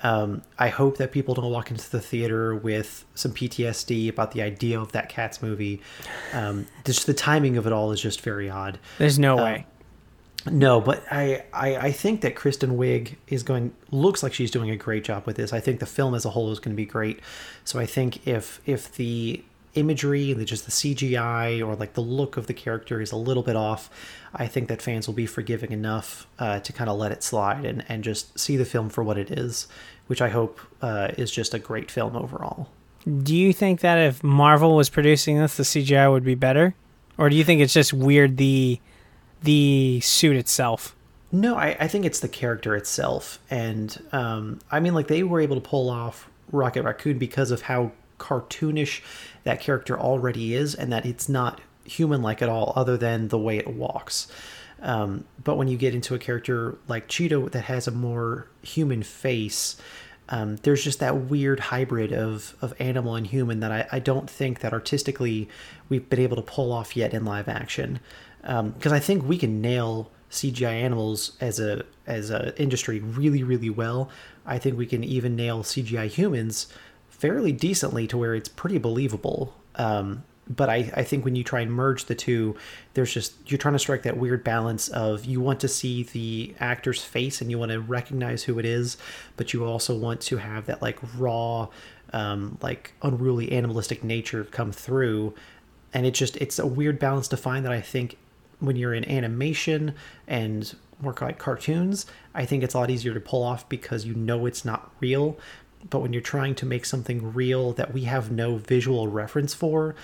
um, 0.03 0.41
i 0.59 0.69
hope 0.69 0.97
that 0.97 1.11
people 1.11 1.33
don't 1.33 1.51
walk 1.51 1.71
into 1.71 1.89
the 1.89 1.99
theater 2.01 2.55
with 2.55 3.05
some 3.15 3.31
ptsd 3.33 4.09
about 4.09 4.31
the 4.31 4.41
idea 4.41 4.79
of 4.79 4.91
that 4.91 5.09
cats 5.09 5.41
movie 5.41 5.81
um, 6.33 6.65
just 6.85 7.05
the 7.07 7.13
timing 7.13 7.57
of 7.57 7.65
it 7.65 7.73
all 7.73 7.91
is 7.91 8.01
just 8.01 8.21
very 8.21 8.49
odd 8.49 8.79
There's 8.97 9.17
no 9.19 9.35
way. 9.37 9.65
no, 10.49 10.79
but 10.79 11.03
I, 11.11 11.43
I 11.51 11.75
I 11.77 11.91
think 11.91 12.21
that 12.21 12.35
Kristen 12.35 12.77
Wiig 12.77 13.15
is 13.27 13.43
going 13.43 13.73
looks 13.91 14.23
like 14.23 14.33
she's 14.33 14.51
doing 14.51 14.69
a 14.69 14.77
great 14.77 15.03
job 15.03 15.25
with 15.25 15.35
this. 15.35 15.51
I 15.51 15.59
think 15.59 15.79
the 15.81 15.85
film 15.85 16.15
as 16.15 16.23
a 16.25 16.29
whole 16.29 16.51
is 16.51 16.59
going 16.59 16.73
to 16.73 16.77
be 16.77 16.85
great. 16.85 17.19
So 17.65 17.79
I 17.79 17.85
think 17.85 18.25
if 18.25 18.61
if 18.65 18.93
the 18.95 19.43
imagery, 19.77 20.33
just 20.45 20.65
the 20.65 20.71
CGI 20.71 21.65
or 21.65 21.75
like 21.75 21.93
the 21.93 22.01
look 22.01 22.37
of 22.37 22.47
the 22.47 22.53
character 22.53 23.01
is 23.01 23.11
a 23.11 23.15
little 23.15 23.43
bit 23.43 23.55
off, 23.55 23.89
I 24.33 24.47
think 24.47 24.67
that 24.69 24.81
fans 24.81 25.07
will 25.07 25.13
be 25.13 25.25
forgiving 25.25 25.71
enough 25.71 26.27
uh, 26.39 26.59
to 26.59 26.73
kind 26.73 26.89
of 26.89 26.97
let 26.97 27.11
it 27.11 27.23
slide 27.23 27.65
and 27.65 27.85
and 27.87 28.03
just 28.03 28.37
see 28.37 28.57
the 28.57 28.65
film 28.65 28.89
for 28.89 29.03
what 29.03 29.17
it 29.17 29.31
is, 29.31 29.67
which 30.07 30.21
I 30.21 30.29
hope 30.29 30.59
uh, 30.81 31.09
is 31.17 31.31
just 31.31 31.53
a 31.53 31.59
great 31.59 31.91
film 31.91 32.15
overall. 32.15 32.69
Do 33.23 33.35
you 33.35 33.53
think 33.53 33.79
that 33.81 33.97
if 33.97 34.23
Marvel 34.23 34.75
was 34.75 34.89
producing 34.89 35.37
this, 35.37 35.55
the 35.55 35.63
CGI 35.63 36.11
would 36.11 36.25
be 36.25 36.35
better, 36.35 36.75
or 37.17 37.29
do 37.29 37.35
you 37.35 37.43
think 37.43 37.61
it's 37.61 37.73
just 37.73 37.93
weird 37.93 38.37
the 38.37 38.79
the 39.43 39.99
suit 40.01 40.35
itself? 40.35 40.95
No, 41.31 41.55
I, 41.55 41.75
I 41.79 41.87
think 41.87 42.05
it's 42.05 42.19
the 42.19 42.29
character 42.29 42.75
itself. 42.75 43.39
And 43.49 44.01
um, 44.11 44.59
I 44.71 44.79
mean, 44.79 44.93
like, 44.93 45.07
they 45.07 45.23
were 45.23 45.41
able 45.41 45.55
to 45.55 45.61
pull 45.61 45.89
off 45.89 46.29
Rocket 46.51 46.83
Raccoon 46.83 47.17
because 47.17 47.51
of 47.51 47.63
how 47.63 47.91
cartoonish 48.17 49.01
that 49.47 49.61
character 49.61 49.97
already 49.97 50.53
is, 50.53 50.75
and 50.75 50.91
that 50.91 51.05
it's 51.05 51.29
not 51.29 51.61
human 51.85 52.21
like 52.21 52.41
at 52.41 52.49
all, 52.49 52.73
other 52.75 52.97
than 52.97 53.29
the 53.29 53.37
way 53.37 53.57
it 53.57 53.67
walks. 53.67 54.27
Um, 54.81 55.23
but 55.41 55.55
when 55.55 55.69
you 55.69 55.77
get 55.77 55.95
into 55.95 56.13
a 56.13 56.19
character 56.19 56.77
like 56.89 57.07
Cheetah 57.07 57.49
that 57.51 57.63
has 57.63 57.87
a 57.87 57.91
more 57.91 58.49
human 58.61 59.03
face, 59.03 59.77
um, 60.27 60.57
there's 60.57 60.83
just 60.83 60.99
that 60.99 61.15
weird 61.15 61.61
hybrid 61.61 62.11
of, 62.11 62.55
of 62.61 62.73
animal 62.77 63.15
and 63.15 63.25
human 63.25 63.61
that 63.61 63.71
I, 63.71 63.87
I 63.93 63.99
don't 63.99 64.29
think 64.29 64.59
that 64.59 64.73
artistically 64.73 65.47
we've 65.87 66.09
been 66.09 66.19
able 66.19 66.35
to 66.35 66.41
pull 66.41 66.73
off 66.73 66.97
yet 66.97 67.13
in 67.13 67.23
live 67.23 67.47
action 67.47 68.01
because 68.41 68.91
I 68.91 68.99
think 68.99 69.23
we 69.23 69.37
can 69.37 69.61
nail 69.61 70.11
CGI 70.29 70.71
animals 70.71 71.37
as 71.39 71.59
a 71.59 71.85
as 72.05 72.29
a 72.29 72.53
industry 72.61 72.99
really 72.99 73.43
really 73.43 73.69
well. 73.69 74.09
I 74.45 74.57
think 74.57 74.77
we 74.77 74.85
can 74.85 75.03
even 75.03 75.35
nail 75.35 75.63
CGI 75.63 76.07
humans 76.07 76.67
fairly 77.17 77.51
decently 77.51 78.07
to 78.07 78.17
where 78.17 78.35
it's 78.35 78.49
pretty 78.49 78.77
believable. 78.77 79.53
Um, 79.75 80.23
but 80.49 80.69
I, 80.69 80.89
I 80.95 81.03
think 81.03 81.25
when 81.25 81.35
you 81.35 81.43
try 81.43 81.59
and 81.59 81.71
merge 81.71 82.05
the 82.05 82.15
two, 82.15 82.55
there's 82.93 83.13
just 83.13 83.33
you're 83.51 83.57
trying 83.57 83.73
to 83.73 83.79
strike 83.79 84.03
that 84.03 84.17
weird 84.17 84.43
balance 84.43 84.87
of 84.87 85.25
you 85.25 85.41
want 85.41 85.59
to 85.59 85.67
see 85.67 86.03
the 86.03 86.55
actor's 86.59 87.03
face 87.03 87.41
and 87.41 87.51
you 87.51 87.59
want 87.59 87.71
to 87.71 87.81
recognize 87.81 88.43
who 88.43 88.57
it 88.57 88.65
is, 88.65 88.97
but 89.35 89.53
you 89.53 89.65
also 89.65 89.97
want 89.97 90.21
to 90.21 90.37
have 90.37 90.65
that 90.67 90.81
like 90.81 90.99
raw, 91.17 91.67
um, 92.13 92.57
like 92.61 92.93
unruly 93.01 93.51
animalistic 93.51 94.05
nature 94.05 94.45
come 94.45 94.71
through 94.71 95.33
and 95.93 96.05
it 96.05 96.13
just 96.13 96.37
it's 96.37 96.59
a 96.59 96.67
weird 96.67 96.99
balance 96.99 97.27
to 97.29 97.37
find 97.37 97.65
that 97.65 97.71
I 97.71 97.81
think 97.81 98.17
when 98.59 98.75
you're 98.75 98.93
in 98.93 99.07
animation 99.09 99.93
and 100.27 100.75
more 101.01 101.15
like 101.21 101.37
cartoons, 101.37 102.05
I 102.33 102.45
think 102.45 102.63
it's 102.63 102.73
a 102.73 102.79
lot 102.79 102.89
easier 102.89 103.13
to 103.13 103.19
pull 103.19 103.43
off 103.43 103.67
because 103.69 104.05
you 104.05 104.15
know 104.15 104.45
it's 104.45 104.65
not 104.65 104.91
real. 104.99 105.37
But 105.89 105.99
when 105.99 106.11
you're 106.13 106.21
trying 106.21 106.55
to 106.55 106.65
make 106.65 106.85
something 106.85 107.33
real 107.33 107.71
that 107.73 107.93
we 107.93 108.03
have 108.03 108.31
no 108.31 108.57
visual 108.57 109.07
reference 109.07 109.53
for, 109.53 109.95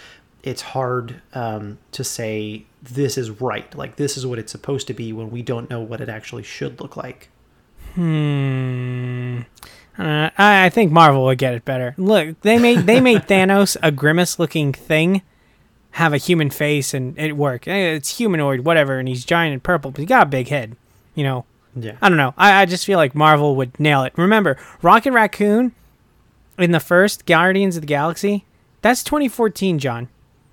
it's 0.44 0.62
hard 0.62 1.22
um, 1.34 1.78
to 1.92 2.04
say 2.04 2.66
this 2.82 3.18
is 3.18 3.30
right. 3.30 3.74
Like 3.76 3.96
this 3.96 4.18
is 4.18 4.26
what 4.26 4.40
it's 4.40 4.52
supposed 4.52 4.88
to 4.88 4.94
be 4.94 5.12
when 5.14 5.32
we 5.32 5.42
don't 5.42 5.70
know 5.70 5.80
what 5.82 6.00
it 6.02 6.10
actually 6.10 6.44
should 6.44 6.80
look 6.82 6.96
like. 6.96 7.30
Hmm. 7.96 9.42
Uh, 9.98 10.30
I, 10.38 10.66
I 10.66 10.70
think 10.70 10.92
Marvel 10.92 11.24
would 11.26 11.38
get 11.38 11.54
it 11.54 11.66
better. 11.66 11.94
Look, 11.98 12.42
they 12.42 12.58
made 12.58 12.80
they 12.80 13.00
made 13.00 13.22
Thanos 13.28 13.78
a 13.84 13.92
grimace 13.92 14.40
looking 14.40 14.74
thing, 14.74 15.22
have 15.92 16.14
a 16.14 16.18
human 16.18 16.50
face, 16.50 16.94
and 16.94 17.18
it 17.18 17.38
work. 17.38 17.68
Eh, 17.68 17.94
It's 17.94 18.18
humanoid, 18.18 18.62
whatever, 18.62 18.98
and 18.98 19.08
he's 19.08 19.24
giant 19.24 19.54
and 19.54 19.62
purple, 19.64 19.92
but 19.92 20.00
he 20.00 20.06
got 20.06 20.24
a 20.28 20.30
big 20.30 20.48
head. 20.48 20.76
You 21.14 21.24
know, 21.24 21.46
Yeah. 21.76 21.98
I 22.02 22.10
don't 22.10 22.18
know. 22.18 22.34
I, 22.38 22.62
I 22.62 22.66
just 22.66 22.86
feel 22.86 22.98
like 22.98 23.16
Marvel 23.16 23.56
would 23.56 23.80
nail 23.80 24.04
it. 24.04 24.14
Remember, 24.16 24.58
Rocket 24.82 25.12
Raccoon 25.12 25.74
in 26.58 26.72
the 26.72 26.80
first 26.80 27.26
Guardians 27.26 27.76
of 27.76 27.82
the 27.82 27.88
Galaxy? 27.88 28.46
That's 28.82 29.04
2014, 29.04 29.80
John. 29.80 30.10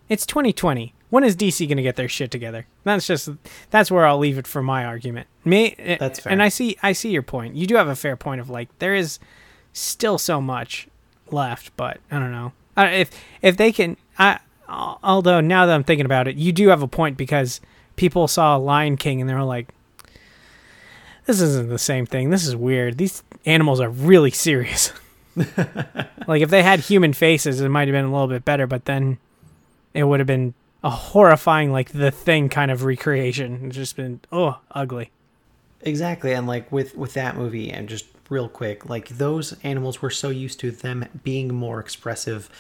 It's 0.09 0.25
2020. 0.27 0.95
When 1.11 1.25
is 1.25 1.37
DC 1.37 1.67
going 1.67 1.77
to 1.77 1.83
get 1.83 1.97
their 1.97 2.09
shit 2.09 2.31
together? 2.31 2.67
That's 2.85 3.07
just 3.07 3.29
that's 3.71 3.91
where 3.91 4.07
I'll 4.07 4.19
leave 4.19 4.39
it 4.39 4.47
for 4.47 4.62
my 4.62 4.85
argument. 4.85 5.27
Me, 5.45 5.75
That's 5.99 6.21
fair. 6.21 6.33
And 6.33 6.43
I 6.43 6.49
see 6.49 6.77
I 6.83 6.93
see 6.93 7.11
your 7.11 7.23
point. 7.23 7.57
You 7.57 7.67
do 7.67 7.75
have 7.75 7.89
a 7.89 7.97
fair 7.97 8.17
point 8.17 8.41
of 8.41 8.49
like 8.49 8.69
there 8.79 8.95
is 8.95 9.19
still 9.73 10.19
so 10.19 10.41
much 10.41 10.87
left, 11.31 11.77
but 11.77 11.99
I 12.12 12.21
don't 12.21 12.31
know. 12.31 12.53
Uh, 12.77 12.89
if 12.93 13.11
if 13.43 13.57
they 13.57 13.73
can 13.73 13.97
I 14.19 14.39
although 14.69 15.41
now 15.41 15.67
that 15.67 15.75
I'm 15.75 15.83
thinking 15.83 16.07
about 16.07 16.29
it, 16.29 16.37
you 16.37 16.53
do 16.53 16.69
have 16.69 16.83
a 16.83 16.89
point 16.89 17.17
because 17.17 17.61
people 17.97 18.29
saw 18.29 18.55
Lion 18.55 18.97
King 18.97 19.21
and 19.21 19.29
they 19.29 19.35
were 19.35 19.43
like 19.43 19.75
this 21.31 21.41
isn't 21.41 21.69
the 21.69 21.79
same 21.79 22.07
thing. 22.07 22.31
This 22.31 22.45
is 22.45 22.57
weird. 22.57 22.99
These 22.99 23.23
animals 23.47 23.79
are 23.79 23.89
really 23.89 24.33
serious. 24.33 24.93
like 26.27 26.43
if 26.43 26.51
they 26.51 26.65
had 26.65 26.81
human 26.81 27.13
faces, 27.13 27.61
it 27.61 27.69
might 27.69 27.87
have 27.87 27.93
been 27.93 28.05
a 28.05 28.13
little 28.13 28.27
bit 28.27 28.45
better, 28.45 28.67
but 28.67 28.87
then 28.87 29.19
it 29.95 30.05
would 30.05 30.19
have 30.19 30.27
been 30.27 30.55
a 30.83 30.91
horrifying, 30.91 31.71
like 31.71 31.91
the 31.93 32.11
thing 32.11 32.49
kind 32.49 32.73
of 32.73 32.83
recreation. 32.83 33.67
It's 33.67 33.77
just 33.77 33.95
been 33.95 34.21
oh 34.33 34.59
ugly. 34.73 35.13
Exactly, 35.83 36.33
and 36.33 36.49
like 36.49 36.71
with 36.73 36.97
with 36.97 37.15
that 37.15 37.37
movie, 37.37 37.71
and 37.71 37.89
just 37.89 38.07
real 38.29 38.49
quick, 38.49 38.89
like 38.89 39.09
those 39.09 39.57
animals 39.63 40.03
were 40.03 40.11
so 40.11 40.31
used 40.31 40.59
to 40.61 40.73
them 40.73 41.07
being 41.23 41.55
more 41.55 41.79
expressive, 41.79 42.51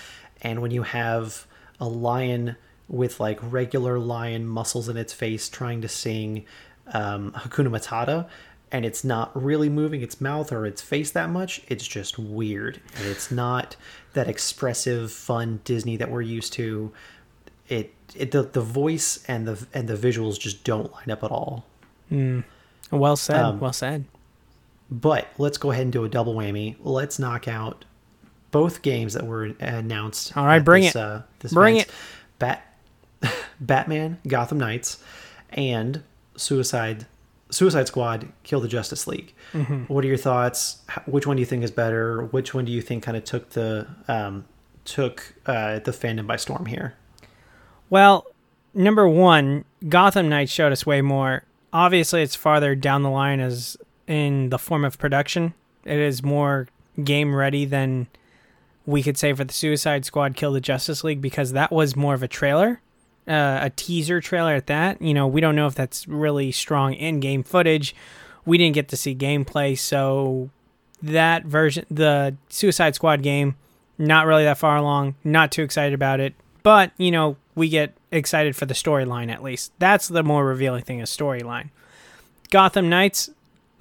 and 0.42 0.62
when 0.62 0.70
you 0.70 0.84
have 0.84 1.44
a 1.80 1.88
lion 1.88 2.54
with 2.86 3.18
like 3.18 3.40
regular 3.42 3.98
lion 3.98 4.46
muscles 4.46 4.88
in 4.88 4.96
its 4.96 5.12
face 5.12 5.48
trying 5.48 5.80
to 5.80 5.88
sing 5.88 6.44
um, 6.92 7.32
Hakuna 7.32 7.68
Matata, 7.68 8.28
and 8.72 8.84
it's 8.84 9.02
not 9.04 9.30
really 9.40 9.68
moving 9.68 10.02
its 10.02 10.20
mouth 10.20 10.52
or 10.52 10.64
its 10.64 10.80
face 10.80 11.10
that 11.12 11.30
much, 11.30 11.62
it's 11.68 11.86
just 11.86 12.18
weird, 12.18 12.80
and 12.96 13.06
it's 13.06 13.30
not 13.30 13.76
that 14.12 14.28
expressive, 14.28 15.10
fun 15.10 15.60
Disney 15.64 15.96
that 15.96 16.10
we're 16.10 16.22
used 16.22 16.52
to. 16.54 16.92
It, 17.68 17.92
it 18.14 18.30
the, 18.30 18.42
the 18.42 18.60
voice 18.60 19.24
and 19.28 19.46
the 19.46 19.66
and 19.72 19.88
the 19.88 19.94
visuals 19.94 20.38
just 20.38 20.64
don't 20.64 20.92
line 20.92 21.10
up 21.10 21.22
at 21.24 21.30
all. 21.30 21.64
Well 22.90 23.16
said. 23.16 23.40
Um, 23.40 23.60
well 23.60 23.72
said. 23.72 24.04
But 24.90 25.28
let's 25.38 25.58
go 25.58 25.70
ahead 25.70 25.82
and 25.82 25.92
do 25.92 26.04
a 26.04 26.08
double 26.08 26.34
whammy. 26.34 26.76
Let's 26.80 27.18
knock 27.18 27.46
out 27.46 27.84
both 28.50 28.82
games 28.82 29.14
that 29.14 29.24
were 29.24 29.52
announced. 29.60 30.36
All 30.36 30.44
right, 30.46 30.64
bring 30.64 30.82
this, 30.82 30.96
it. 30.96 31.00
Uh, 31.00 31.22
this 31.38 31.52
Bring 31.52 31.76
event. 31.76 31.90
Bat, 32.40 32.74
Batman, 33.60 34.18
Gotham 34.26 34.58
Knights, 34.58 35.02
and 35.50 36.02
Suicide 36.36 37.06
Suicide 37.50 37.86
Squad, 37.86 38.28
Kill 38.42 38.60
the 38.60 38.68
Justice 38.68 39.06
League. 39.06 39.34
Mm-hmm. 39.52 39.84
What 39.92 40.04
are 40.04 40.08
your 40.08 40.16
thoughts? 40.16 40.82
Which 41.06 41.26
one 41.26 41.36
do 41.36 41.40
you 41.40 41.46
think 41.46 41.64
is 41.64 41.70
better? 41.70 42.24
Which 42.26 42.54
one 42.54 42.64
do 42.64 42.72
you 42.72 42.82
think 42.82 43.02
kind 43.02 43.16
of 43.16 43.24
took 43.24 43.50
the 43.50 43.86
um, 44.08 44.44
took 44.84 45.34
uh, 45.46 45.80
the 45.80 45.90
fandom 45.90 46.26
by 46.26 46.36
storm 46.36 46.66
here? 46.66 46.94
Well, 47.88 48.26
number 48.74 49.08
one, 49.08 49.64
Gotham 49.88 50.28
Knights 50.28 50.52
showed 50.52 50.72
us 50.72 50.86
way 50.86 51.02
more. 51.02 51.44
Obviously, 51.72 52.22
it's 52.22 52.34
farther 52.34 52.74
down 52.74 53.02
the 53.02 53.10
line 53.10 53.40
as 53.40 53.76
in 54.06 54.50
the 54.50 54.58
form 54.58 54.84
of 54.84 54.98
production. 54.98 55.54
It 55.84 55.98
is 55.98 56.22
more 56.22 56.68
game 57.02 57.34
ready 57.34 57.64
than 57.64 58.08
we 58.86 59.02
could 59.02 59.16
say 59.16 59.32
for 59.32 59.44
the 59.44 59.52
Suicide 59.52 60.04
Squad 60.04 60.34
Kill 60.34 60.52
the 60.52 60.60
Justice 60.60 61.04
League 61.04 61.20
because 61.20 61.52
that 61.52 61.70
was 61.70 61.96
more 61.96 62.14
of 62.14 62.22
a 62.22 62.28
trailer, 62.28 62.80
uh, 63.30 63.60
a 63.62 63.70
teaser 63.70 64.20
trailer 64.20 64.54
at 64.54 64.66
that. 64.66 65.00
You 65.00 65.14
know, 65.14 65.26
we 65.26 65.40
don't 65.40 65.54
know 65.54 65.68
if 65.68 65.74
that's 65.76 66.08
really 66.08 66.50
strong 66.50 66.94
in 66.94 67.20
game 67.20 67.44
footage. 67.44 67.94
We 68.44 68.58
didn't 68.58 68.74
get 68.74 68.88
to 68.88 68.96
see 68.96 69.14
gameplay, 69.14 69.78
so 69.78 70.50
that 71.02 71.44
version, 71.44 71.86
the 71.90 72.36
Suicide 72.48 72.96
Squad 72.96 73.22
game, 73.22 73.54
not 73.98 74.26
really 74.26 74.44
that 74.44 74.58
far 74.58 74.76
along. 74.76 75.14
Not 75.22 75.52
too 75.52 75.62
excited 75.62 75.94
about 75.94 76.18
it, 76.18 76.34
but 76.62 76.90
you 76.96 77.12
know, 77.12 77.36
we 77.54 77.68
get 77.68 77.94
excited 78.10 78.56
for 78.56 78.66
the 78.66 78.74
storyline 78.74 79.30
at 79.30 79.42
least. 79.42 79.72
That's 79.78 80.08
the 80.08 80.24
more 80.24 80.44
revealing 80.44 80.82
thing, 80.82 80.98
is 80.98 81.10
storyline. 81.10 81.70
Gotham 82.50 82.88
Knights 82.88 83.30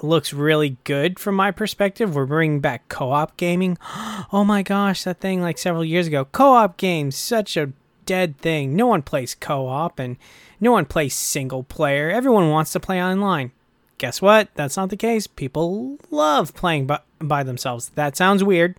looks 0.03 0.31
really 0.31 0.77
good 0.83 1.17
from 1.19 1.35
my 1.35 1.51
perspective. 1.51 2.13
We're 2.13 2.25
bringing 2.25 2.59
back 2.59 2.87
co-op 2.89 3.35
gaming. 3.37 3.77
Oh 4.31 4.43
my 4.43 4.61
gosh, 4.61 5.05
that 5.05 5.19
thing 5.21 5.41
like 5.41 5.57
several 5.57 5.83
years 5.83 6.05
ago. 6.05 6.25
Co-op 6.25 6.77
games, 6.77 7.15
such 7.15 7.57
a 7.57 7.71
dead 8.09 8.39
thing. 8.39 8.75
No 8.75 8.87
one 8.87 9.03
plays 9.03 9.35
co-op 9.35 9.99
and 9.99 10.17
no 10.59 10.71
one 10.71 10.85
plays 10.85 11.13
single 11.13 11.61
player. 11.61 12.09
Everyone 12.09 12.49
wants 12.49 12.71
to 12.71 12.79
play 12.79 12.99
online. 12.99 13.51
Guess 13.99 14.19
what? 14.19 14.49
That's 14.55 14.75
not 14.75 14.89
the 14.89 14.97
case. 14.97 15.27
People 15.27 15.99
love 16.09 16.55
playing 16.55 16.87
by, 16.87 17.01
by 17.19 17.43
themselves. 17.43 17.89
That 17.89 18.17
sounds 18.17 18.43
weird, 18.43 18.77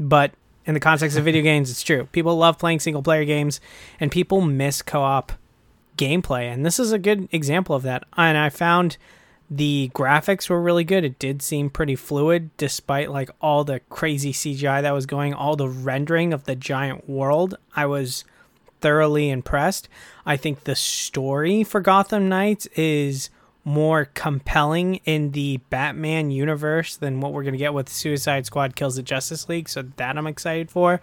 but 0.00 0.32
in 0.64 0.74
the 0.74 0.80
context 0.80 1.16
of 1.16 1.24
video 1.24 1.42
games, 1.42 1.70
it's 1.70 1.84
true. 1.84 2.08
People 2.10 2.36
love 2.36 2.58
playing 2.58 2.80
single 2.80 3.04
player 3.04 3.24
games 3.24 3.60
and 4.00 4.10
people 4.10 4.40
miss 4.40 4.82
co-op 4.82 5.30
gameplay 5.96 6.52
and 6.52 6.66
this 6.66 6.80
is 6.80 6.90
a 6.90 6.98
good 6.98 7.28
example 7.30 7.76
of 7.76 7.84
that. 7.84 8.02
And 8.16 8.36
I 8.36 8.50
found 8.50 8.96
the 9.48 9.92
graphics 9.94 10.50
were 10.50 10.60
really 10.60 10.82
good. 10.82 11.04
It 11.04 11.20
did 11.20 11.40
seem 11.40 11.70
pretty 11.70 11.94
fluid 11.94 12.50
despite 12.56 13.12
like 13.12 13.30
all 13.40 13.62
the 13.62 13.78
crazy 13.90 14.32
CGI 14.32 14.82
that 14.82 14.90
was 14.90 15.06
going, 15.06 15.34
all 15.34 15.54
the 15.54 15.68
rendering 15.68 16.32
of 16.32 16.46
the 16.46 16.56
giant 16.56 17.08
world. 17.08 17.56
I 17.76 17.86
was 17.86 18.24
thoroughly 18.80 19.30
impressed. 19.30 19.88
I 20.24 20.36
think 20.36 20.64
the 20.64 20.76
story 20.76 21.64
for 21.64 21.80
Gotham 21.80 22.28
Knights 22.28 22.66
is 22.76 23.30
more 23.64 24.04
compelling 24.14 24.96
in 25.04 25.32
the 25.32 25.56
Batman 25.70 26.30
universe 26.30 26.96
than 26.96 27.20
what 27.20 27.32
we're 27.32 27.42
going 27.42 27.54
to 27.54 27.58
get 27.58 27.74
with 27.74 27.88
Suicide 27.88 28.46
Squad 28.46 28.76
Kills 28.76 28.94
the 28.94 29.02
Justice 29.02 29.48
League, 29.48 29.68
so 29.68 29.82
that 29.96 30.16
I'm 30.16 30.26
excited 30.26 30.70
for. 30.70 31.00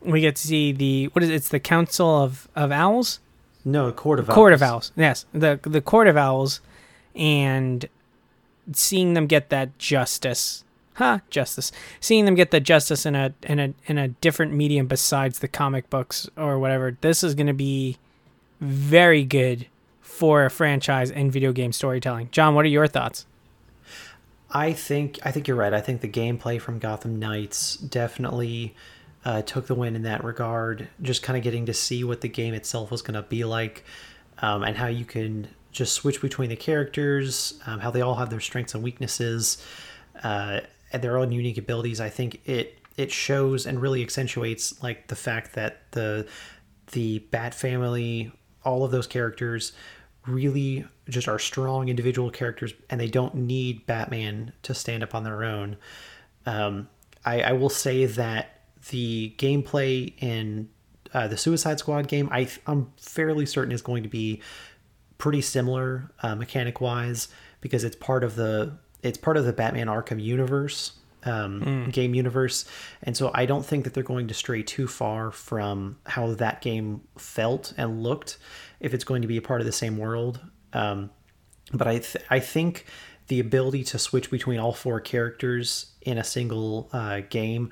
We 0.00 0.20
get 0.20 0.34
to 0.36 0.46
see 0.46 0.72
the 0.72 1.06
what 1.12 1.22
is 1.22 1.30
it? 1.30 1.34
It's 1.34 1.48
the 1.50 1.60
Council 1.60 2.08
of 2.08 2.48
of 2.56 2.72
Owls? 2.72 3.20
No, 3.64 3.92
Court 3.92 4.18
of 4.18 4.26
Court 4.26 4.52
of 4.52 4.62
Owls. 4.62 4.90
Owls. 4.90 4.92
Yes, 4.96 5.26
the 5.32 5.60
the 5.62 5.80
Court 5.80 6.08
of 6.08 6.16
Owls, 6.16 6.60
and 7.14 7.88
seeing 8.72 9.14
them 9.14 9.26
get 9.26 9.50
that 9.50 9.78
justice, 9.78 10.64
Justice. 11.30 11.72
Seeing 12.00 12.24
them 12.24 12.34
get 12.34 12.50
the 12.50 12.60
justice 12.60 13.06
in 13.06 13.14
a 13.14 13.32
in 13.42 13.58
a 13.58 13.74
in 13.86 13.98
a 13.98 14.08
different 14.08 14.52
medium 14.52 14.86
besides 14.86 15.38
the 15.38 15.48
comic 15.48 15.90
books 15.90 16.28
or 16.36 16.58
whatever. 16.58 16.96
This 17.00 17.24
is 17.24 17.34
going 17.34 17.46
to 17.46 17.52
be 17.52 17.98
very 18.60 19.24
good 19.24 19.66
for 20.00 20.44
a 20.44 20.50
franchise 20.50 21.10
and 21.10 21.32
video 21.32 21.52
game 21.52 21.72
storytelling. 21.72 22.28
John, 22.30 22.54
what 22.54 22.64
are 22.64 22.68
your 22.68 22.86
thoughts? 22.86 23.26
I 24.50 24.72
think 24.72 25.18
I 25.24 25.30
think 25.30 25.48
you're 25.48 25.56
right. 25.56 25.72
I 25.72 25.80
think 25.80 26.00
the 26.00 26.08
gameplay 26.08 26.60
from 26.60 26.78
Gotham 26.78 27.18
Knights 27.18 27.76
definitely 27.76 28.74
uh, 29.24 29.42
took 29.42 29.66
the 29.66 29.74
win 29.74 29.94
in 29.96 30.02
that 30.02 30.24
regard. 30.24 30.88
Just 31.00 31.22
kind 31.22 31.36
of 31.36 31.44
getting 31.44 31.66
to 31.66 31.74
see 31.74 32.04
what 32.04 32.20
the 32.20 32.28
game 32.28 32.54
itself 32.54 32.90
was 32.90 33.02
going 33.02 33.14
to 33.14 33.22
be 33.22 33.44
like, 33.44 33.84
um, 34.38 34.62
and 34.62 34.76
how 34.76 34.86
you 34.86 35.04
can 35.04 35.48
just 35.72 35.92
switch 35.92 36.20
between 36.20 36.48
the 36.50 36.56
characters, 36.56 37.60
um, 37.66 37.78
how 37.78 37.90
they 37.90 38.00
all 38.00 38.16
have 38.16 38.30
their 38.30 38.40
strengths 38.40 38.74
and 38.74 38.82
weaknesses, 38.82 39.64
uh, 40.24 40.60
and 40.92 41.02
their 41.02 41.18
own 41.18 41.32
unique 41.32 41.58
abilities. 41.58 42.00
I 42.00 42.08
think 42.08 42.40
it 42.46 42.78
it 42.96 43.10
shows 43.12 43.66
and 43.66 43.80
really 43.80 44.02
accentuates 44.02 44.82
like 44.82 45.08
the 45.08 45.16
fact 45.16 45.54
that 45.54 45.90
the 45.92 46.26
the 46.92 47.20
Bat 47.30 47.54
family, 47.54 48.32
all 48.64 48.84
of 48.84 48.90
those 48.90 49.06
characters 49.06 49.72
really 50.26 50.84
just 51.08 51.28
are 51.28 51.38
strong 51.38 51.88
individual 51.88 52.30
characters 52.30 52.72
and 52.90 53.00
they 53.00 53.08
don't 53.08 53.34
need 53.34 53.86
Batman 53.86 54.52
to 54.62 54.74
stand 54.74 55.02
up 55.02 55.14
on 55.14 55.24
their 55.24 55.44
own. 55.44 55.76
Um, 56.46 56.88
I, 57.24 57.42
I 57.42 57.52
will 57.52 57.70
say 57.70 58.06
that 58.06 58.60
the 58.90 59.34
gameplay 59.38 60.12
in 60.22 60.68
uh, 61.12 61.28
the 61.28 61.36
Suicide 61.36 61.78
Squad 61.78 62.08
game, 62.08 62.28
I, 62.30 62.48
I'm 62.66 62.92
fairly 62.96 63.46
certain 63.46 63.72
is 63.72 63.82
going 63.82 64.02
to 64.02 64.08
be 64.08 64.40
pretty 65.18 65.42
similar 65.42 66.10
uh, 66.22 66.34
mechanic 66.34 66.80
wise 66.80 67.28
because 67.60 67.84
it's 67.84 67.96
part 67.96 68.24
of 68.24 68.36
the 68.36 68.78
it's 69.02 69.18
part 69.18 69.36
of 69.36 69.44
the 69.44 69.52
Batman 69.52 69.86
Arkham 69.86 70.22
universe 70.22 70.92
um, 71.24 71.90
game 71.90 72.14
universe, 72.14 72.64
and 73.02 73.16
so 73.16 73.30
I 73.34 73.46
don't 73.46 73.64
think 73.64 73.84
that 73.84 73.94
they're 73.94 74.02
going 74.02 74.28
to 74.28 74.34
stray 74.34 74.62
too 74.62 74.86
far 74.86 75.30
from 75.30 75.98
how 76.06 76.34
that 76.34 76.62
game 76.62 77.02
felt 77.18 77.72
and 77.76 78.02
looked 78.02 78.38
if 78.80 78.94
it's 78.94 79.04
going 79.04 79.22
to 79.22 79.28
be 79.28 79.36
a 79.36 79.42
part 79.42 79.60
of 79.60 79.66
the 79.66 79.72
same 79.72 79.98
world. 79.98 80.40
Um, 80.72 81.10
but 81.72 81.86
I 81.86 81.98
th- 81.98 82.24
I 82.30 82.40
think 82.40 82.86
the 83.28 83.40
ability 83.40 83.84
to 83.84 83.98
switch 83.98 84.30
between 84.30 84.58
all 84.58 84.72
four 84.72 85.00
characters 85.00 85.92
in 86.00 86.18
a 86.18 86.24
single 86.24 86.88
uh, 86.92 87.20
game 87.28 87.70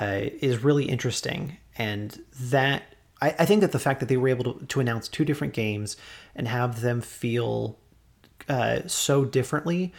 uh, 0.00 0.20
is 0.40 0.62
really 0.62 0.84
interesting, 0.84 1.56
and 1.76 2.18
that 2.40 2.94
I, 3.20 3.34
I 3.38 3.46
think 3.46 3.62
that 3.62 3.72
the 3.72 3.78
fact 3.78 4.00
that 4.00 4.08
they 4.08 4.16
were 4.16 4.28
able 4.28 4.54
to, 4.54 4.66
to 4.66 4.80
announce 4.80 5.08
two 5.08 5.24
different 5.24 5.54
games 5.54 5.96
and 6.34 6.46
have 6.48 6.80
them 6.80 7.00
feel 7.00 7.78
uh, 8.48 8.80
so 8.86 9.24
differently 9.24 9.92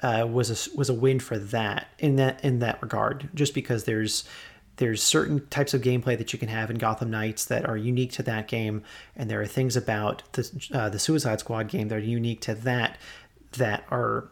uh, 0.00 0.26
was 0.30 0.50
a, 0.50 0.76
was 0.76 0.88
a 0.88 0.94
win 0.94 1.20
for 1.20 1.38
that 1.38 1.88
in 1.98 2.16
that 2.16 2.44
in 2.44 2.58
that 2.60 2.82
regard. 2.82 3.28
Just 3.34 3.54
because 3.54 3.84
there's 3.84 4.24
there's 4.76 5.02
certain 5.02 5.46
types 5.48 5.72
of 5.72 5.82
gameplay 5.82 6.18
that 6.18 6.32
you 6.32 6.38
can 6.38 6.48
have 6.48 6.70
in 6.70 6.78
Gotham 6.78 7.10
Knights 7.10 7.44
that 7.44 7.68
are 7.68 7.76
unique 7.76 8.12
to 8.12 8.22
that 8.24 8.48
game, 8.48 8.82
and 9.14 9.30
there 9.30 9.40
are 9.40 9.46
things 9.46 9.76
about 9.76 10.22
the 10.32 10.68
uh, 10.72 10.88
the 10.88 10.98
Suicide 10.98 11.40
Squad 11.40 11.68
game 11.68 11.88
that 11.88 11.96
are 11.96 12.00
unique 12.00 12.40
to 12.42 12.54
that 12.54 12.98
that 13.52 13.84
are 13.90 14.28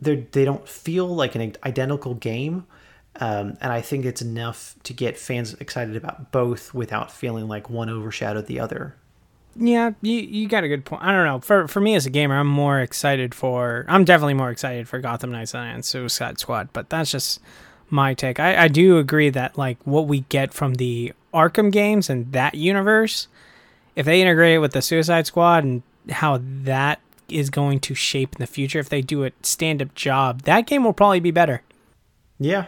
they 0.00 0.16
they 0.32 0.44
don't 0.44 0.68
feel 0.68 1.06
like 1.06 1.34
an 1.34 1.54
identical 1.64 2.14
game. 2.14 2.66
Um, 3.16 3.58
and 3.60 3.70
I 3.70 3.82
think 3.82 4.06
it's 4.06 4.22
enough 4.22 4.74
to 4.84 4.94
get 4.94 5.18
fans 5.18 5.52
excited 5.54 5.96
about 5.96 6.32
both 6.32 6.72
without 6.72 7.12
feeling 7.12 7.46
like 7.46 7.68
one 7.68 7.90
overshadowed 7.90 8.46
the 8.46 8.58
other. 8.58 8.96
Yeah, 9.54 9.92
you 10.00 10.14
you 10.14 10.48
got 10.48 10.64
a 10.64 10.68
good 10.68 10.84
point. 10.84 11.02
I 11.02 11.12
don't 11.12 11.26
know. 11.26 11.40
For 11.40 11.68
for 11.68 11.80
me 11.80 11.94
as 11.94 12.06
a 12.06 12.10
gamer, 12.10 12.36
I'm 12.36 12.46
more 12.46 12.80
excited 12.80 13.34
for. 13.34 13.84
I'm 13.88 14.04
definitely 14.04 14.34
more 14.34 14.50
excited 14.50 14.88
for 14.88 14.98
Gotham 14.98 15.32
Knights 15.32 15.52
than 15.52 15.82
Suicide 15.82 16.38
Squad. 16.38 16.70
But 16.72 16.88
that's 16.88 17.10
just 17.10 17.40
my 17.90 18.14
take. 18.14 18.40
I, 18.40 18.64
I 18.64 18.68
do 18.68 18.98
agree 18.98 19.28
that 19.30 19.58
like 19.58 19.78
what 19.84 20.06
we 20.06 20.20
get 20.30 20.54
from 20.54 20.74
the 20.74 21.12
Arkham 21.34 21.70
games 21.70 22.08
and 22.08 22.32
that 22.32 22.54
universe, 22.54 23.28
if 23.94 24.06
they 24.06 24.22
integrate 24.22 24.54
it 24.54 24.58
with 24.58 24.72
the 24.72 24.82
Suicide 24.82 25.26
Squad 25.26 25.64
and 25.64 25.82
how 26.10 26.40
that 26.42 27.00
is 27.28 27.50
going 27.50 27.80
to 27.80 27.94
shape 27.94 28.34
in 28.34 28.40
the 28.40 28.46
future, 28.46 28.78
if 28.78 28.88
they 28.88 29.02
do 29.02 29.24
a 29.24 29.32
stand 29.42 29.82
up 29.82 29.94
job, 29.94 30.42
that 30.42 30.66
game 30.66 30.84
will 30.84 30.92
probably 30.94 31.20
be 31.20 31.30
better. 31.30 31.62
Yeah, 32.38 32.66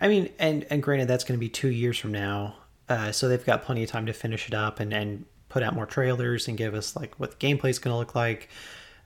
I 0.00 0.06
mean, 0.06 0.30
and 0.38 0.64
and 0.70 0.82
granted, 0.82 1.08
that's 1.08 1.24
going 1.24 1.38
to 1.38 1.40
be 1.40 1.48
two 1.48 1.68
years 1.68 1.98
from 1.98 2.12
now, 2.12 2.54
uh, 2.88 3.10
so 3.10 3.28
they've 3.28 3.44
got 3.44 3.64
plenty 3.64 3.82
of 3.82 3.90
time 3.90 4.06
to 4.06 4.12
finish 4.12 4.46
it 4.46 4.54
up 4.54 4.78
and 4.78 4.92
and 4.92 5.26
put 5.50 5.62
out 5.62 5.74
more 5.74 5.84
trailers 5.84 6.48
and 6.48 6.56
give 6.56 6.74
us 6.74 6.96
like 6.96 7.14
what 7.16 7.38
the 7.38 7.46
gameplay 7.46 7.68
is 7.68 7.78
going 7.78 7.92
to 7.92 7.98
look 7.98 8.14
like. 8.14 8.48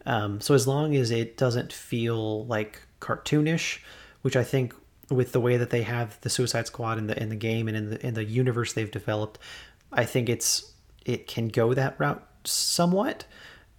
Um, 0.06 0.40
so 0.40 0.54
as 0.54 0.68
long 0.68 0.94
as 0.94 1.10
it 1.10 1.36
doesn't 1.36 1.72
feel 1.72 2.46
like 2.46 2.80
cartoonish, 3.00 3.80
which 4.22 4.36
I 4.36 4.44
think 4.44 4.74
with 5.10 5.32
the 5.32 5.40
way 5.40 5.56
that 5.56 5.70
they 5.70 5.82
have 5.82 6.20
the 6.20 6.30
Suicide 6.30 6.66
Squad 6.66 6.98
in 6.98 7.08
the 7.08 7.20
in 7.20 7.30
the 7.30 7.36
game 7.36 7.66
and 7.66 7.76
in 7.76 7.90
the 7.90 8.06
in 8.06 8.14
the 8.14 8.24
universe 8.24 8.74
they've 8.74 8.90
developed, 8.90 9.38
I 9.92 10.04
think 10.04 10.28
it's 10.28 10.72
it 11.04 11.26
can 11.26 11.48
go 11.48 11.74
that 11.74 11.98
route 11.98 12.26
somewhat. 12.44 13.24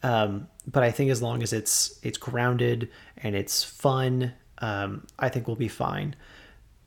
Um, 0.03 0.48
but 0.67 0.84
I 0.84 0.91
think 0.91 1.10
as 1.12 1.22
long 1.22 1.41
as 1.41 1.53
it's 1.53 2.00
it's 2.03 2.17
grounded 2.17 2.89
and 3.17 3.36
it's 3.36 3.63
fun, 3.63 4.34
um, 4.60 5.05
I 5.17 5.29
think 5.29 5.48
we'll 5.48 5.55
be 5.55 5.67
fine. 5.67 6.15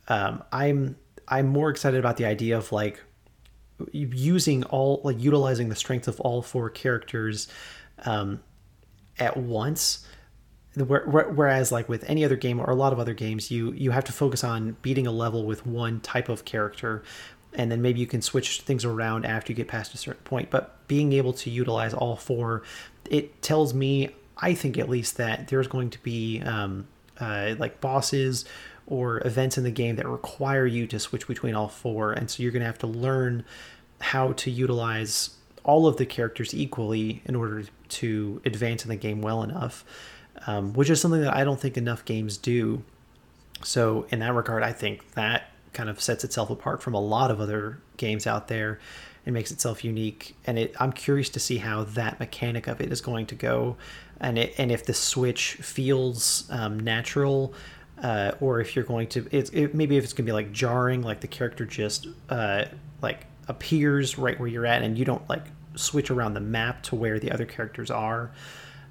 Um, 0.09 0.43
I'm 0.53 0.97
I'm 1.29 1.47
more 1.47 1.71
excited 1.71 1.99
about 1.99 2.17
the 2.17 2.25
idea 2.25 2.57
of 2.57 2.73
like 2.73 3.03
using 3.93 4.65
all 4.65 5.01
like 5.05 5.21
utilizing 5.21 5.69
the 5.69 5.75
strength 5.75 6.09
of 6.09 6.21
all 6.21 6.43
four 6.43 6.71
characters 6.71 7.49
um, 8.05 8.41
at 9.19 9.37
once. 9.37 10.07
Whereas 10.77 11.73
like 11.73 11.89
with 11.89 12.09
any 12.09 12.25
other 12.25 12.37
game 12.37 12.61
or 12.61 12.71
a 12.71 12.75
lot 12.75 12.93
of 12.93 13.01
other 13.01 13.15
games 13.15 13.51
you 13.51 13.73
you 13.73 13.91
have 13.91 14.05
to 14.05 14.13
focus 14.13 14.45
on 14.45 14.77
beating 14.81 15.09
a 15.09 15.11
level 15.11 15.45
with 15.45 15.67
one 15.67 15.99
type 16.01 16.29
of 16.29 16.45
character 16.45 17.03
and 17.55 17.73
then 17.73 17.83
maybe 17.83 17.99
you 17.99 18.07
can 18.07 18.23
switch 18.23 18.61
things 18.61 18.85
around 18.85 19.25
after 19.25 19.51
you 19.51 19.57
get 19.57 19.67
past 19.67 19.93
a 19.95 19.97
certain 19.97 20.23
point. 20.23 20.51
But 20.51 20.87
being 20.87 21.13
able 21.15 21.33
to 21.33 21.51
utilize 21.51 21.95
all 21.95 22.15
four 22.15 22.63
it 23.11 23.41
tells 23.43 23.75
me 23.75 24.11
i 24.37 24.55
think 24.55 24.79
at 24.79 24.89
least 24.89 25.17
that 25.17 25.49
there's 25.49 25.69
going 25.69 25.91
to 25.91 25.99
be 26.03 26.41
um, 26.43 26.87
uh, 27.21 27.55
like 27.59 27.81
bosses 27.81 28.45
or 28.89 29.25
events 29.27 29.57
in 29.57 29.65
the 29.65 29.71
game 29.71 29.97
that 29.97 30.09
require 30.09 30.67
you 30.67 30.87
to 30.87 30.99
switch 30.99 31.29
between 31.29 31.55
all 31.55 31.69
four 31.69 32.13
and 32.13 32.31
so 32.31 32.43
you're 32.43 32.53
going 32.53 32.61
to 32.61 32.67
have 32.67 32.79
to 32.79 32.87
learn 32.87 33.45
how 34.01 34.33
to 34.33 34.51
utilize 34.51 35.37
all 35.65 35.87
of 35.87 35.97
the 35.97 36.07
characters 36.07 36.55
equally 36.55 37.23
in 37.27 37.37
order 37.37 37.65
to 37.89 38.41
advance 38.45 38.85
in 38.85 38.89
the 38.89 38.97
game 38.97 39.21
well 39.21 39.43
enough 39.43 39.85
um, 40.47 40.73
which 40.73 40.91
is 40.91 41.01
something 41.01 41.21
that 41.23 41.35
I 41.35 41.45
don't 41.45 41.59
think 41.59 41.77
enough 41.77 42.05
games 42.05 42.37
do. 42.37 42.83
So, 43.63 44.07
in 44.11 44.21
that 44.21 44.35
regard, 44.35 44.63
I 44.63 44.73
think 44.73 45.13
that 45.13 45.51
kind 45.73 45.89
of 45.89 46.01
sets 46.01 46.25
itself 46.25 46.51
apart 46.51 46.83
from 46.83 46.95
a 46.95 47.01
lot 47.01 47.31
of 47.31 47.41
other 47.41 47.81
games 47.97 48.27
out 48.27 48.49
there 48.49 48.79
and 49.27 49.35
makes 49.35 49.51
itself 49.51 49.85
unique. 49.85 50.37
And 50.47 50.59
it, 50.59 50.75
I'm 50.81 50.93
curious 50.93 51.29
to 51.31 51.41
see 51.41 51.59
how 51.59 51.85
that 51.85 52.21
mechanic 52.21 52.67
of 52.67 52.81
it 52.81 52.93
is 52.93 53.01
going 53.01 53.27
to 53.27 53.35
go, 53.35 53.77
and 54.21 54.39
it, 54.39 54.55
and 54.59 54.71
if 54.71 54.85
the 54.85 54.95
switch 54.95 55.55
feels 55.55 56.49
um, 56.51 56.79
natural, 56.79 57.53
uh, 58.03 58.33
or 58.41 58.61
if 58.61 58.77
you're 58.77 58.85
going 58.85 59.09
to, 59.09 59.27
it, 59.31 59.53
it, 59.53 59.75
maybe 59.75 59.97
if 59.97 60.05
it's 60.05 60.13
going 60.13 60.25
to 60.25 60.31
be 60.31 60.33
like 60.33 60.53
jarring, 60.53 61.03
like 61.03 61.21
the 61.21 61.29
character 61.29 61.65
just 61.65 62.07
uh, 62.29 62.65
like 63.03 63.27
appears 63.49 64.19
right 64.19 64.39
where 64.39 64.49
you're 64.49 64.67
at, 64.67 64.83
and 64.83 64.99
you 64.99 65.05
don't 65.05 65.29
like 65.29 65.45
switch 65.75 66.11
around 66.11 66.35
the 66.35 66.41
map 66.41 66.83
to 66.85 66.97
where 66.97 67.19
the 67.19 67.31
other 67.31 67.47
characters 67.47 67.91
are. 67.91 68.31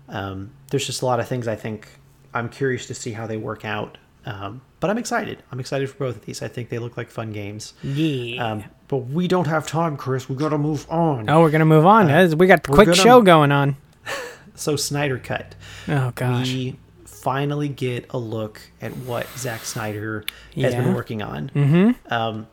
Um, 0.10 0.52
there's 0.70 0.86
just 0.86 1.02
a 1.02 1.06
lot 1.06 1.20
of 1.20 1.28
things 1.28 1.48
I 1.48 1.56
think 1.56 1.89
I'm 2.34 2.50
curious 2.50 2.88
to 2.88 2.93
see 2.93 3.12
how 3.12 3.28
they 3.28 3.38
work 3.38 3.65
out. 3.65 3.98
Um, 4.26 4.62
but 4.80 4.89
I'm 4.89 4.98
excited. 4.98 5.41
I'm 5.52 5.60
excited 5.60 5.89
for 5.89 5.98
both 5.98 6.17
of 6.17 6.26
these. 6.26 6.41
I 6.41 6.50
think 6.50 6.70
they 6.70 6.80
look 6.80 6.98
like 6.98 7.10
fun 7.10 7.32
games. 7.32 7.74
Yeah. 7.82 8.46
Um, 8.46 8.63
but 8.89 8.98
we 8.98 9.28
don't 9.28 9.48
have 9.48 9.67
time, 9.67 9.96
Chris. 9.96 10.28
We 10.28 10.36
got 10.36 10.50
to 10.50 10.58
move 10.58 10.86
on. 10.89 11.30
Oh, 11.30 11.41
we're 11.41 11.50
gonna 11.50 11.65
move 11.65 11.86
on. 11.86 12.10
Uh, 12.10 12.34
we 12.38 12.48
got 12.48 12.60
a 12.60 12.72
quick 12.72 12.88
gonna... 12.88 12.96
show 12.96 13.22
going 13.22 13.52
on. 13.52 13.78
so 14.56 14.76
Snyder 14.76 15.17
Cut. 15.17 15.56
Oh 15.88 16.12
gosh. 16.13 16.52
We 16.52 16.78
finally 17.22 17.70
get 17.70 18.06
a 18.12 18.18
look 18.18 18.62
at 18.82 18.96
what 18.98 19.28
Zack 19.38 19.64
Snyder 19.64 20.24
has 20.56 20.74
yeah. 20.74 20.82
been 20.82 20.94
working 20.94 21.22
on. 21.22 21.50
Mm-hmm. 21.50 22.14
Um, 22.14 22.48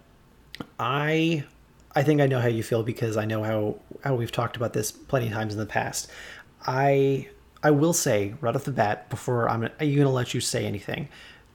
I 0.79 1.45
I 1.95 2.03
think 2.03 2.21
I 2.21 2.27
know 2.27 2.41
how 2.41 2.49
you 2.49 2.63
feel 2.63 2.83
because 2.83 3.17
I 3.17 3.25
know 3.25 3.43
how 3.43 3.77
how 4.03 4.15
we've 4.15 4.33
talked 4.33 4.57
about 4.57 4.73
this 4.73 4.91
plenty 4.91 5.29
of 5.29 5.33
times 5.33 5.53
in 5.53 5.59
the 5.59 5.67
past. 5.67 6.11
I 6.67 7.29
I 7.63 7.71
will 7.71 7.93
say 7.93 8.35
right 8.41 8.55
off 8.55 8.65
the 8.65 8.73
bat 8.73 9.09
before 9.09 9.49
I'm 9.49 9.61
going 9.61 9.79
to 9.79 10.09
let 10.09 10.35
you 10.35 10.41
say 10.41 10.67
anything. 10.67 11.09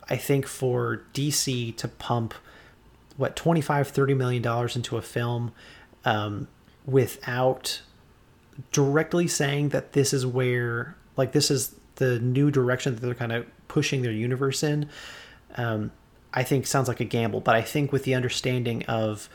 I 0.10 0.16
think 0.16 0.48
for 0.48 1.04
DC 1.14 1.76
to 1.78 1.88
pump 1.88 2.34
what 3.18 3.36
25 3.36 3.90
30 3.90 4.14
million 4.14 4.42
dollars 4.42 4.76
into 4.76 4.98
a 4.98 5.02
film 5.02 5.52
um, 6.06 6.48
without 6.86 7.82
directly 8.72 9.28
saying 9.28 9.70
that 9.70 9.94
this 9.94 10.14
is 10.14 10.26
where 10.26 10.96
like 11.16 11.34
this 11.34 11.52
is 11.52 11.76
the 12.00 12.20
new 12.20 12.50
direction 12.52 12.96
that 12.96 13.02
they're 13.02 13.14
kind 13.14 13.32
of 13.32 13.46
pushing 13.68 14.02
their 14.02 14.12
universe 14.12 14.64
in 14.64 14.90
um, 15.56 15.92
i 16.34 16.44
think 16.44 16.66
sounds 16.66 16.88
like 16.88 17.00
a 17.00 17.06
gamble 17.06 17.40
but 17.40 17.56
i 17.56 17.62
think 17.62 17.92
with 17.92 18.04
the 18.04 18.16
understanding 18.16 18.84
of 18.86 19.30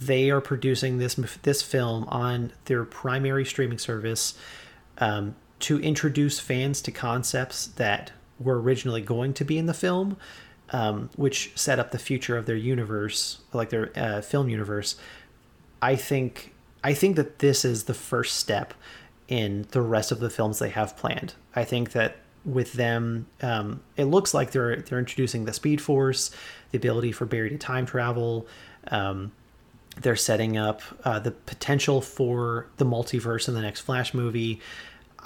they 0.00 0.30
are 0.30 0.40
producing 0.40 0.98
this 0.98 1.14
this 1.42 1.62
film 1.62 2.04
on 2.08 2.52
their 2.64 2.84
primary 2.84 3.44
streaming 3.44 3.78
service 3.78 4.34
um, 4.98 5.34
to 5.58 5.78
introduce 5.80 6.40
fans 6.40 6.80
to 6.82 6.90
concepts 6.90 7.66
that 7.66 8.12
were 8.38 8.60
originally 8.60 9.02
going 9.02 9.34
to 9.34 9.44
be 9.44 9.58
in 9.58 9.66
the 9.66 9.74
film, 9.74 10.16
um, 10.70 11.10
which 11.16 11.52
set 11.54 11.78
up 11.78 11.90
the 11.90 11.98
future 11.98 12.36
of 12.38 12.46
their 12.46 12.56
universe, 12.56 13.40
like 13.52 13.68
their 13.68 13.92
uh, 13.94 14.22
film 14.22 14.48
universe. 14.48 14.96
I 15.82 15.96
think 15.96 16.54
I 16.82 16.94
think 16.94 17.16
that 17.16 17.40
this 17.40 17.64
is 17.64 17.84
the 17.84 17.94
first 17.94 18.36
step 18.36 18.72
in 19.30 19.66
the 19.70 19.80
rest 19.80 20.12
of 20.12 20.20
the 20.20 20.28
films 20.28 20.58
they 20.58 20.68
have 20.68 20.94
planned. 20.98 21.32
I 21.56 21.64
think 21.64 21.92
that 21.92 22.18
with 22.44 22.74
them, 22.74 23.26
um, 23.40 23.80
it 23.96 24.04
looks 24.04 24.34
like 24.34 24.50
they're 24.50 24.76
they're 24.76 24.98
introducing 24.98 25.46
the 25.46 25.54
Speed 25.54 25.80
Force, 25.80 26.30
the 26.72 26.76
ability 26.76 27.12
for 27.12 27.24
Barry 27.24 27.48
to 27.48 27.56
time 27.56 27.86
travel. 27.86 28.46
Um, 28.88 29.32
they're 29.96 30.16
setting 30.16 30.58
up 30.58 30.82
uh, 31.04 31.18
the 31.18 31.30
potential 31.30 32.02
for 32.02 32.68
the 32.76 32.84
multiverse 32.84 33.48
in 33.48 33.54
the 33.54 33.62
next 33.62 33.80
Flash 33.80 34.12
movie 34.12 34.60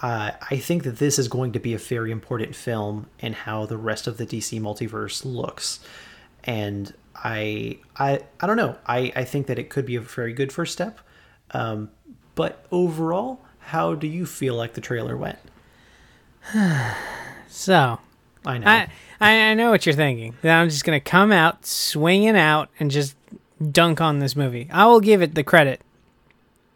uh, 0.03 0.33
I 0.51 0.57
think 0.57 0.83
that 0.85 0.99
this 0.99 1.19
is 1.19 1.29
going 1.29 1.53
to 1.53 1.61
be 1.61 1.75
a 1.75 1.79
very 1.79 2.11
important 2.11 2.57
film 2.57 3.07
in 3.21 3.33
how 3.33 3.67
the 3.67 3.77
rest 3.77 4.07
of 4.07 4.17
the 4.17 4.27
DC 4.27 4.61
multiverse 4.61 5.25
looks. 5.25 5.81
And 6.43 6.93
I, 7.15 7.79
I, 7.97 8.21
I 8.41 8.47
don't 8.47 8.57
know. 8.57 8.77
I, 8.87 9.13
I 9.15 9.25
think 9.25 9.47
that 9.47 9.59
it 9.59 9.71
could 9.71 9.87
be 9.87 9.97
a 9.97 10.01
very 10.01 10.33
good 10.33 10.53
first 10.53 10.73
step. 10.73 10.99
Um, 11.53 11.91
but 12.35 12.67
overall, 12.73 13.44
how 13.67 13.95
do 13.95 14.07
you 14.07 14.27
feel 14.27 14.55
like 14.55 14.75
the 14.75 14.81
trailer 14.81 15.17
went? 15.17 15.39
so, 17.49 17.99
I 18.45 18.59
know. 18.59 18.67
I, 18.67 18.89
I 19.21 19.55
know 19.55 19.71
what 19.71 19.87
you're 19.87 19.95
thinking. 19.95 20.35
That 20.43 20.61
I'm 20.61 20.69
just 20.69 20.85
gonna 20.85 21.01
come 21.01 21.33
out 21.33 21.67
swinging 21.67 22.37
out 22.37 22.69
and 22.79 22.91
just 22.91 23.17
dunk 23.71 24.01
on 24.01 24.19
this 24.19 24.37
movie. 24.37 24.69
I 24.73 24.87
will 24.87 25.01
give 25.01 25.23
it 25.23 25.35
the 25.35 25.43
credit. 25.43 25.81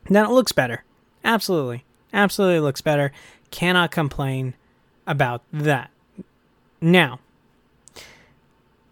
Now 0.09 0.25
it 0.25 0.33
looks 0.33 0.53
better. 0.53 0.85
Absolutely. 1.25 1.85
Absolutely 2.13 2.61
looks 2.61 2.81
better. 2.81 3.13
Cannot 3.51 3.91
complain 3.91 4.55
about 5.07 5.43
that. 5.53 5.91
Now, 6.81 7.21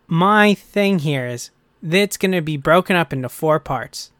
my 0.07 0.55
thing 0.55 1.01
here 1.01 1.27
is 1.27 1.51
that 1.83 1.99
it's 1.99 2.17
going 2.17 2.33
to 2.33 2.41
be 2.41 2.57
broken 2.57 2.97
up 2.97 3.13
into 3.13 3.29
four 3.29 3.61
parts. 3.61 4.11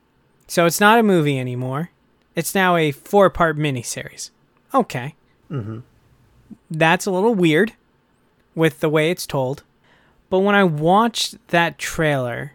So 0.47 0.67
it's 0.67 0.81
not 0.81 0.99
a 0.99 1.03
movie 1.03 1.39
anymore. 1.39 1.91
It's 2.37 2.55
now 2.55 2.77
a 2.77 2.93
four 2.93 3.31
part 3.31 3.57
miniseries. 3.59 4.31
Okay. 4.73 5.15
Mm-hmm. 5.51 5.81
That's 6.71 7.07
a 7.07 7.11
little 7.11 7.35
weird 7.35 7.73
with 8.55 8.81
the 8.81 8.89
way 8.89 9.11
it's 9.11 9.27
told. 9.27 9.65
But 10.29 10.41
when 10.41 10.55
I 10.55 10.65
watched 10.65 11.37
that 11.49 11.79
trailer, 11.79 12.53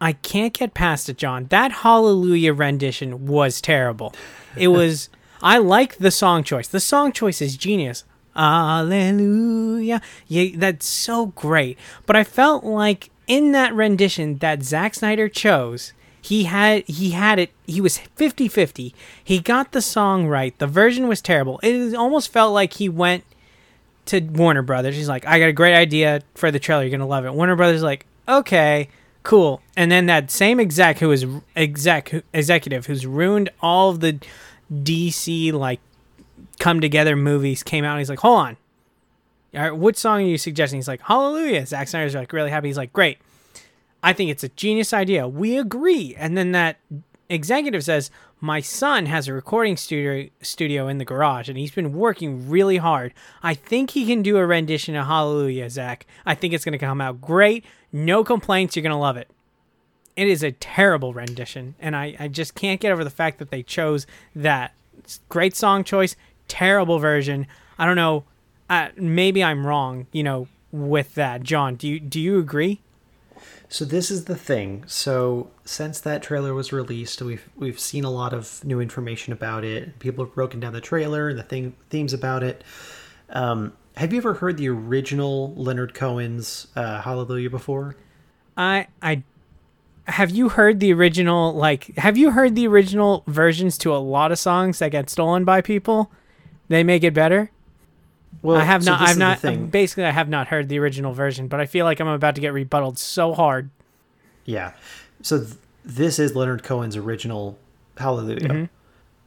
I 0.00 0.12
can't 0.12 0.52
get 0.52 0.74
past 0.74 1.08
it, 1.08 1.16
John. 1.16 1.46
That 1.46 1.72
Hallelujah 1.72 2.52
rendition 2.52 3.26
was 3.26 3.60
terrible. 3.60 4.14
It 4.56 4.68
was 4.78 5.08
I 5.42 5.58
like 5.58 5.96
the 5.96 6.10
song 6.10 6.42
choice. 6.44 6.68
The 6.68 6.80
song 6.80 7.12
choice 7.12 7.40
is 7.40 7.56
genius. 7.56 8.04
Hallelujah. 8.34 10.00
Yeah, 10.26 10.56
that's 10.56 10.86
so 10.86 11.26
great. 11.26 11.78
But 12.06 12.16
I 12.16 12.24
felt 12.24 12.64
like 12.64 13.10
in 13.26 13.52
that 13.52 13.74
rendition 13.74 14.38
that 14.38 14.62
Zack 14.62 14.94
Snyder 14.94 15.28
chose, 15.28 15.92
he 16.24 16.44
had 16.44 16.84
he 16.86 17.10
had 17.10 17.38
it 17.38 17.50
he 17.66 17.80
was 17.80 17.98
50-50. 18.16 18.94
He 19.22 19.38
got 19.40 19.72
the 19.72 19.82
song 19.82 20.26
right. 20.26 20.58
The 20.58 20.66
version 20.66 21.08
was 21.08 21.20
terrible. 21.20 21.60
It 21.62 21.94
almost 21.94 22.32
felt 22.32 22.54
like 22.54 22.74
he 22.74 22.88
went 22.88 23.24
to 24.06 24.20
Warner 24.20 24.62
Brothers. 24.62 24.96
He's 24.96 25.08
like, 25.08 25.26
"I 25.26 25.38
got 25.38 25.48
a 25.48 25.52
great 25.52 25.74
idea 25.74 26.22
for 26.34 26.50
the 26.50 26.58
trailer. 26.58 26.84
You're 26.84 26.98
to 26.98 27.04
love 27.04 27.24
it." 27.24 27.34
Warner 27.34 27.56
Brothers 27.56 27.76
is 27.76 27.82
like, 27.82 28.06
"Okay, 28.28 28.88
cool." 29.22 29.60
And 29.76 29.90
then 29.90 30.06
that 30.06 30.30
same 30.30 30.60
exec 30.60 30.98
who 30.98 31.08
was 31.08 31.26
exec 31.56 32.12
executive 32.32 32.86
who's 32.86 33.06
ruined 33.06 33.50
all 33.60 33.90
of 33.90 34.00
the 34.00 34.18
DC 34.72 35.52
like 35.52 35.80
come 36.58 36.80
together 36.80 37.16
movies 37.16 37.62
came 37.62 37.84
out 37.84 37.92
and 37.92 38.00
he's 38.00 38.10
like, 38.10 38.20
hold 38.20 38.38
on. 38.38 38.56
All 39.54 39.60
right, 39.60 39.76
what 39.76 39.96
song 39.96 40.22
are 40.22 40.26
you 40.26 40.38
suggesting? 40.38 40.78
He's 40.78 40.88
like, 40.88 41.00
Hallelujah. 41.02 41.66
Zack 41.66 41.88
Snyder's 41.88 42.14
like 42.14 42.32
really 42.32 42.50
happy. 42.50 42.68
He's 42.68 42.76
like, 42.76 42.92
great. 42.92 43.18
I 44.04 44.12
think 44.12 44.30
it's 44.30 44.44
a 44.44 44.50
genius 44.50 44.92
idea. 44.92 45.26
We 45.26 45.56
agree. 45.56 46.14
And 46.16 46.36
then 46.36 46.52
that 46.52 46.76
executive 47.30 47.82
says, 47.82 48.10
my 48.38 48.60
son 48.60 49.06
has 49.06 49.26
a 49.26 49.32
recording 49.32 49.78
studio 49.78 50.28
studio 50.42 50.86
in 50.88 50.98
the 50.98 51.06
garage 51.06 51.48
and 51.48 51.56
he's 51.56 51.70
been 51.70 51.94
working 51.94 52.50
really 52.50 52.76
hard. 52.76 53.14
I 53.42 53.54
think 53.54 53.92
he 53.92 54.04
can 54.04 54.22
do 54.22 54.36
a 54.36 54.44
rendition 54.44 54.94
of 54.94 55.06
Hallelujah, 55.06 55.70
Zack. 55.70 56.06
I 56.26 56.34
think 56.34 56.52
it's 56.52 56.66
going 56.66 56.72
to 56.72 56.78
come 56.78 57.00
out 57.00 57.22
great. 57.22 57.64
No 57.90 58.22
complaints. 58.22 58.76
You're 58.76 58.82
going 58.82 58.90
to 58.90 58.96
love 58.98 59.16
it. 59.16 59.28
It 60.16 60.28
is 60.28 60.42
a 60.42 60.52
terrible 60.52 61.12
rendition, 61.12 61.74
and 61.80 61.96
I, 61.96 62.14
I 62.20 62.28
just 62.28 62.54
can't 62.54 62.80
get 62.80 62.92
over 62.92 63.02
the 63.02 63.10
fact 63.10 63.40
that 63.40 63.50
they 63.50 63.64
chose 63.64 64.06
that. 64.36 64.72
Great 65.28 65.56
song 65.56 65.82
choice, 65.82 66.14
terrible 66.46 67.00
version. 67.00 67.48
I 67.78 67.86
don't 67.86 67.96
know. 67.96 68.22
Uh, 68.70 68.90
maybe 68.96 69.42
I'm 69.42 69.66
wrong. 69.66 70.06
You 70.12 70.22
know, 70.22 70.48
with 70.70 71.14
that, 71.14 71.42
John. 71.42 71.74
Do 71.74 71.88
you 71.88 71.98
do 71.98 72.20
you 72.20 72.38
agree? 72.38 72.80
So 73.74 73.84
this 73.84 74.08
is 74.08 74.26
the 74.26 74.36
thing. 74.36 74.84
So 74.86 75.50
since 75.64 75.98
that 75.98 76.22
trailer 76.22 76.54
was 76.54 76.72
released, 76.72 77.20
we've 77.20 77.48
we've 77.56 77.80
seen 77.80 78.04
a 78.04 78.10
lot 78.10 78.32
of 78.32 78.64
new 78.64 78.80
information 78.80 79.32
about 79.32 79.64
it. 79.64 79.98
People 79.98 80.24
have 80.24 80.32
broken 80.32 80.60
down 80.60 80.72
the 80.74 80.80
trailer 80.80 81.28
and 81.28 81.36
the 81.36 81.42
thing 81.42 81.74
themes 81.90 82.12
about 82.12 82.44
it. 82.44 82.62
Um, 83.30 83.72
have 83.96 84.12
you 84.12 84.18
ever 84.18 84.34
heard 84.34 84.58
the 84.58 84.68
original 84.68 85.52
Leonard 85.56 85.92
Cohen's 85.92 86.68
uh, 86.76 87.00
Hallelujah 87.00 87.50
before? 87.50 87.96
I 88.56 88.86
I 89.02 89.24
have 90.04 90.30
you 90.30 90.50
heard 90.50 90.78
the 90.78 90.92
original 90.92 91.52
like 91.52 91.96
have 91.96 92.16
you 92.16 92.30
heard 92.30 92.54
the 92.54 92.68
original 92.68 93.24
versions 93.26 93.76
to 93.78 93.92
a 93.92 93.98
lot 93.98 94.30
of 94.30 94.38
songs 94.38 94.78
that 94.78 94.92
get 94.92 95.10
stolen 95.10 95.44
by 95.44 95.60
people? 95.60 96.12
They 96.68 96.84
make 96.84 97.02
it 97.02 97.12
better. 97.12 97.50
Well, 98.42 98.56
I 98.56 98.64
have 98.64 98.84
so 98.84 98.92
not. 98.92 99.00
I've 99.00 99.18
not. 99.18 99.70
Basically, 99.70 100.04
I 100.04 100.10
have 100.10 100.28
not 100.28 100.48
heard 100.48 100.68
the 100.68 100.78
original 100.78 101.12
version, 101.12 101.48
but 101.48 101.60
I 101.60 101.66
feel 101.66 101.84
like 101.84 102.00
I'm 102.00 102.08
about 102.08 102.34
to 102.34 102.40
get 102.40 102.52
rebutted 102.52 102.98
so 102.98 103.34
hard. 103.34 103.70
Yeah. 104.44 104.72
So 105.22 105.38
th- 105.38 105.54
this 105.84 106.18
is 106.18 106.34
Leonard 106.34 106.62
Cohen's 106.62 106.96
original 106.96 107.58
Hallelujah. 107.96 108.40
Mm-hmm. 108.40 108.64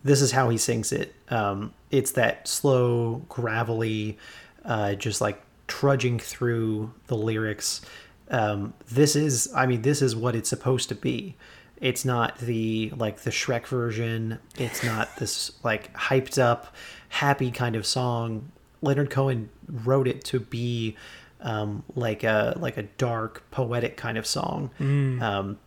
This 0.04 0.22
is 0.22 0.32
how 0.32 0.50
he 0.50 0.58
sings 0.58 0.92
it. 0.92 1.14
Um, 1.30 1.74
it's 1.92 2.12
that 2.12 2.48
slow, 2.48 3.22
gravelly, 3.30 4.18
uh, 4.66 4.96
just 4.96 5.22
like 5.22 5.42
trudging 5.68 6.20
through 6.20 6.94
the 7.08 7.16
lyrics. 7.16 7.82
Um, 8.30 8.74
this 8.90 9.16
is, 9.16 9.52
I 9.56 9.66
mean, 9.66 9.82
this 9.82 10.02
is 10.02 10.16
what 10.16 10.36
it's 10.36 10.50
supposed 10.50 10.90
to 10.90 10.96
be. 10.96 11.36
It's 11.80 12.04
not 12.04 12.38
the 12.40 12.92
like 12.98 13.20
the 13.20 13.30
Shrek 13.30 13.68
version. 13.68 14.40
It's 14.58 14.84
not 14.84 15.16
this 15.18 15.52
like 15.64 15.94
hyped 15.94 16.42
up 16.42 16.74
happy 17.10 17.52
kind 17.52 17.76
of 17.76 17.86
song. 17.86 18.52
Leonard 18.82 19.10
Cohen 19.10 19.50
wrote 19.68 20.08
it 20.08 20.24
to 20.26 20.40
be 20.40 20.96
um, 21.42 21.84
like 21.96 22.24
a 22.24 22.56
like 22.58 22.78
a 22.78 22.84
dark 22.84 23.44
poetic 23.52 23.98
kind 23.98 24.18
of 24.18 24.26
song, 24.26 24.72
mm. 24.80 25.22
um, 25.22 25.58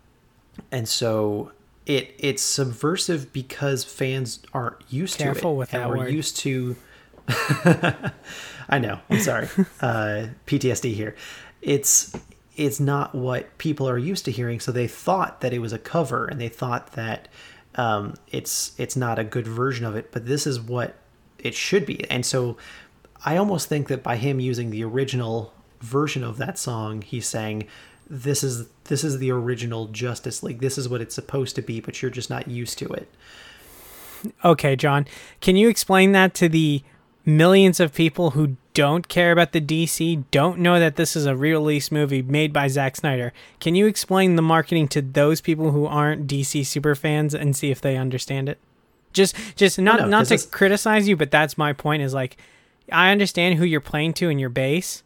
and 0.71 0.89
so 0.89 1.53
it 1.87 2.15
it's 2.19 2.43
subversive 2.43 3.33
because 3.33 3.85
fans 3.85 4.41
aren't 4.53 4.77
used 4.89 5.19
Careful 5.19 5.53
to 5.53 5.55
it. 5.55 5.59
with 5.59 5.75
and 5.75 5.83
that 5.83 5.89
we're 5.89 5.99
word. 5.99 6.13
used 6.13 6.37
to. 6.39 6.77
I 8.69 8.79
know. 8.79 9.01
I'm 9.09 9.21
sorry. 9.21 9.47
uh, 9.81 10.29
PTSD 10.47 10.95
here. 10.95 11.15
It's 11.63 12.15
it's 12.57 12.81
not 12.81 13.15
what 13.15 13.57
people 13.59 13.89
are 13.89 13.99
used 13.99 14.25
to 14.25 14.31
hearing, 14.31 14.61
so 14.61 14.73
they 14.73 14.89
thought 14.89 15.41
that 15.41 15.53
it 15.53 15.61
was 15.61 15.73
a 15.73 15.79
cover, 15.79 16.27
and 16.27 16.41
they 16.41 16.49
thought 16.49 16.93
that 16.93 17.29
um, 17.77 18.15
it's 18.29 18.73
it's 18.79 18.97
not 18.97 19.19
a 19.19 19.25
good 19.25 19.47
version 19.47 19.87
of 19.87 19.95
it. 19.95 20.11
But 20.11 20.27
this 20.27 20.47
is 20.47 20.61
what 20.61 20.97
it 21.39 21.55
should 21.55 21.87
be. 21.87 22.09
And 22.11 22.25
so 22.25 22.57
I 23.25 23.37
almost 23.37 23.69
think 23.69 23.89
that 23.89 24.03
by 24.03 24.17
him 24.17 24.41
using 24.41 24.71
the 24.71 24.85
original 24.85 25.53
version 25.81 26.25
of 26.25 26.37
that 26.39 26.59
song, 26.59 27.03
he's 27.03 27.27
saying 27.27 27.67
this 28.09 28.43
is 28.43 28.69
this 28.85 29.05
is 29.05 29.19
the 29.19 29.31
original 29.31 29.87
Justice 29.87 30.43
League. 30.43 30.61
This 30.61 30.77
is 30.77 30.89
what 30.89 31.01
it's 31.01 31.15
supposed 31.15 31.55
to 31.57 31.63
be, 31.63 31.81
but 31.81 32.03
you're 32.03 32.11
just 32.11 32.31
not 32.31 32.49
used 32.49 32.79
to 32.79 32.87
it. 32.87 33.09
Okay, 34.45 34.77
John. 34.77 35.07
Can 35.41 35.57
you 35.57 35.69
explain 35.69 36.13
that 36.13 36.35
to 36.35 36.49
the 36.49 36.83
millions 37.25 37.81
of 37.81 37.95
people 37.95 38.31
who 38.31 38.57
don't 38.75 39.09
care 39.09 39.33
about 39.33 39.53
the 39.53 39.61
DC, 39.61 40.25
don't 40.31 40.59
know 40.59 40.81
that 40.81 40.97
this 40.97 41.15
is 41.15 41.27
a 41.27 41.37
re-release 41.37 41.93
movie 41.93 42.23
made 42.23 42.53
by 42.53 42.69
Zack 42.69 42.97
Snyder? 42.97 43.33
Can 43.61 43.75
you 43.75 43.87
explain 43.87 44.37
the 44.37 44.43
marketing 44.43 44.89
to 44.89 45.03
those 45.03 45.41
people 45.41 45.71
who 45.71 45.87
aren't 45.87 46.27
DC 46.27 46.67
super 46.67 46.95
fans 46.95 47.35
and 47.35 47.55
see 47.55 47.71
if 47.71 47.81
they 47.81 47.97
understand 47.97 48.49
it? 48.49 48.59
Just 49.13 49.37
just 49.57 49.79
not 49.79 50.01
no, 50.01 50.07
not 50.07 50.27
to 50.27 50.39
criticize 50.49 51.09
you, 51.09 51.17
but 51.17 51.31
that's 51.31 51.59
my 51.59 51.73
point 51.73 52.03
is 52.03 52.15
like 52.15 52.37
I 52.93 53.11
understand 53.11 53.59
who 53.59 53.65
you're 53.65 53.81
playing 53.81 54.15
to 54.15 54.29
in 54.29 54.39
your 54.39 54.49
base, 54.49 55.03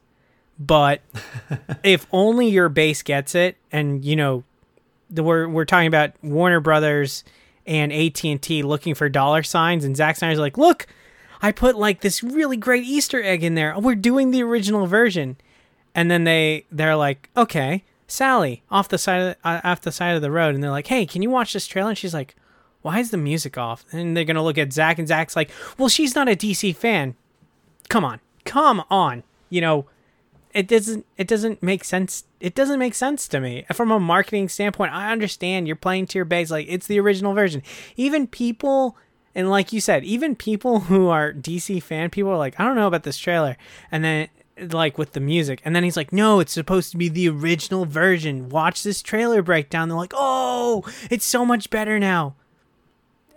but 0.59 1.01
if 1.83 2.07
only 2.13 2.49
your 2.49 2.69
base 2.69 3.03
gets 3.03 3.35
it 3.35 3.57
and 3.73 4.05
you 4.05 4.17
know 4.17 4.45
the 5.11 5.23
we're 5.23 5.49
we're 5.49 5.65
talking 5.65 5.87
about 5.87 6.13
Warner 6.23 6.61
Brothers 6.61 7.25
and 7.67 7.93
AT&T 7.93 8.63
looking 8.63 8.95
for 8.95 9.09
dollar 9.09 9.43
signs 9.43 9.85
and 9.85 9.97
Zack 9.97 10.17
Snyder's 10.17 10.39
like, 10.39 10.59
"Look, 10.59 10.87
I 11.41 11.53
put 11.53 11.77
like 11.77 12.01
this 12.01 12.23
really 12.23 12.57
great 12.57 12.85
Easter 12.85 13.23
egg 13.23 13.43
in 13.43 13.55
there. 13.55 13.79
We're 13.79 13.95
doing 13.95 14.31
the 14.31 14.43
original 14.43 14.87
version." 14.87 15.37
And 15.95 16.11
then 16.11 16.25
they 16.25 16.67
they're 16.71 16.97
like, 16.97 17.31
"Okay, 17.37 17.85
Sally 18.07 18.63
off 18.71 18.89
the 18.89 18.99
side 18.99 19.21
of 19.21 19.29
the, 19.29 19.49
uh, 19.49 19.61
off 19.65 19.81
the 19.81 19.93
side 19.93 20.17
of 20.17 20.23
the 20.23 20.31
road," 20.31 20.55
and 20.55 20.63
they're 20.63 20.71
like, 20.71 20.89
"Hey, 20.89 21.07
can 21.07 21.23
you 21.23 21.31
watch 21.31 21.53
this 21.53 21.67
trailer?" 21.67 21.91
And 21.91 21.99
she's 21.99 22.15
like, 22.15 22.35
why 22.85 22.99
is 22.99 23.11
the 23.11 23.17
music 23.17 23.57
off? 23.57 23.87
And 23.93 24.15
they're 24.15 24.25
gonna 24.25 24.45
look 24.45 24.59
at 24.59 24.71
Zack, 24.71 24.99
and 24.99 25.09
Zack's 25.09 25.35
like, 25.35 25.51
well, 25.79 25.89
she's 25.89 26.15
not 26.15 26.29
a 26.29 26.37
DC 26.37 26.77
fan. 26.77 27.15
Come 27.89 28.05
on, 28.05 28.21
come 28.45 28.83
on. 28.91 29.23
You 29.51 29.61
know, 29.61 29.87
it 30.53 30.69
doesn't 30.69 31.07
it 31.17 31.27
doesn't 31.27 31.63
make 31.63 31.85
sense. 31.85 32.25
It 32.41 32.55
doesn't 32.55 32.79
make 32.79 32.95
sense 32.95 33.29
to 33.29 33.41
me 33.41 33.67
from 33.73 33.91
a 33.91 34.01
marketing 34.01 34.49
standpoint. 34.49 34.93
I 34.93 35.13
understand 35.13 35.67
you're 35.67 35.77
playing 35.77 36.07
to 36.09 36.19
your 36.19 36.25
base, 36.25 36.51
like 36.51 36.67
it's 36.69 36.87
the 36.87 37.01
original 37.01 37.35
version. 37.35 37.63
Even 37.97 38.27
people. 38.27 38.97
And 39.37 39.51
like 39.51 39.73
you 39.73 39.81
said, 39.81 40.05
even 40.05 40.37
people 40.37 40.81
who 40.81 41.09
are 41.09 41.33
DC 41.33 41.83
fan 41.83 42.11
people 42.11 42.31
are 42.31 42.39
like, 42.39 42.59
I 42.61 42.65
don't 42.65 42.77
know 42.77 42.87
about 42.87 43.03
this 43.03 43.19
trailer. 43.19 43.57
And 43.91 44.05
then 44.05 44.29
like 44.71 44.97
with 44.97 45.13
the 45.13 45.19
music. 45.19 45.61
And 45.65 45.75
then 45.75 45.83
he's 45.83 45.97
like, 45.97 46.13
no, 46.13 46.39
it's 46.39 46.53
supposed 46.53 46.93
to 46.93 46.97
be 46.97 47.09
the 47.09 47.29
original 47.29 47.85
version. 47.85 48.49
Watch 48.49 48.85
this 48.85 49.03
trailer 49.03 49.43
breakdown. 49.43 49.89
They're 49.89 49.99
like, 49.99 50.13
oh, 50.15 50.85
it's 51.11 51.25
so 51.25 51.45
much 51.45 51.69
better 51.69 51.99
now 51.99 52.37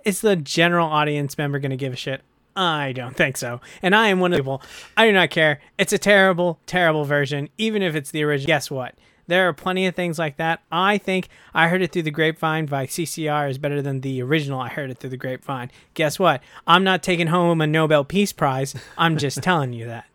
is 0.08 0.22
the 0.22 0.38
general 0.38 0.88
audience 0.88 1.38
member 1.38 1.60
going 1.60 1.72
to 1.72 1.76
give 1.76 1.92
a 1.92 1.98
shit? 1.98 2.22
I 2.58 2.92
don't 2.92 3.16
think 3.16 3.38
so. 3.38 3.62
And 3.84 3.96
I 3.96 4.08
am 4.08 4.20
one 4.20 4.34
of 4.34 4.38
the 4.38 4.44
people. 4.44 4.64
I 4.98 5.06
do 5.06 5.14
not 5.14 5.30
care. 5.30 5.62
It's 5.78 5.94
a 5.94 5.98
terrible, 6.00 6.60
terrible 6.66 7.06
version, 7.06 7.50
even 7.58 7.84
if 7.84 7.96
it's 7.96 8.10
the 8.10 8.24
original. 8.24 8.48
Guess 8.48 8.72
what? 8.72 8.96
There 9.28 9.48
are 9.48 9.54
plenty 9.54 9.86
of 9.86 9.94
things 9.96 10.18
like 10.18 10.38
that. 10.38 10.62
I 10.72 10.98
think 10.98 11.28
I 11.54 11.68
heard 11.68 11.82
it 11.82 11.92
through 11.92 12.04
the 12.04 12.12
grapevine 12.12 12.66
by 12.66 12.88
CCR 12.88 13.50
is 13.50 13.58
better 13.58 13.82
than 13.82 14.02
the 14.02 14.22
original 14.24 14.60
I 14.60 14.70
heard 14.70 14.90
it 14.90 14.98
through 14.98 15.12
the 15.12 15.18
grapevine. 15.18 15.70
Guess 15.94 16.18
what? 16.18 16.42
I'm 16.66 16.84
not 16.84 17.04
taking 17.04 17.28
home 17.28 17.62
a 17.62 17.68
Nobel 17.68 18.04
Peace 18.04 18.34
Prize. 18.34 18.74
I'm 18.98 19.18
just 19.18 19.38
telling 19.44 19.74
you 19.74 19.86
that. 19.86 20.06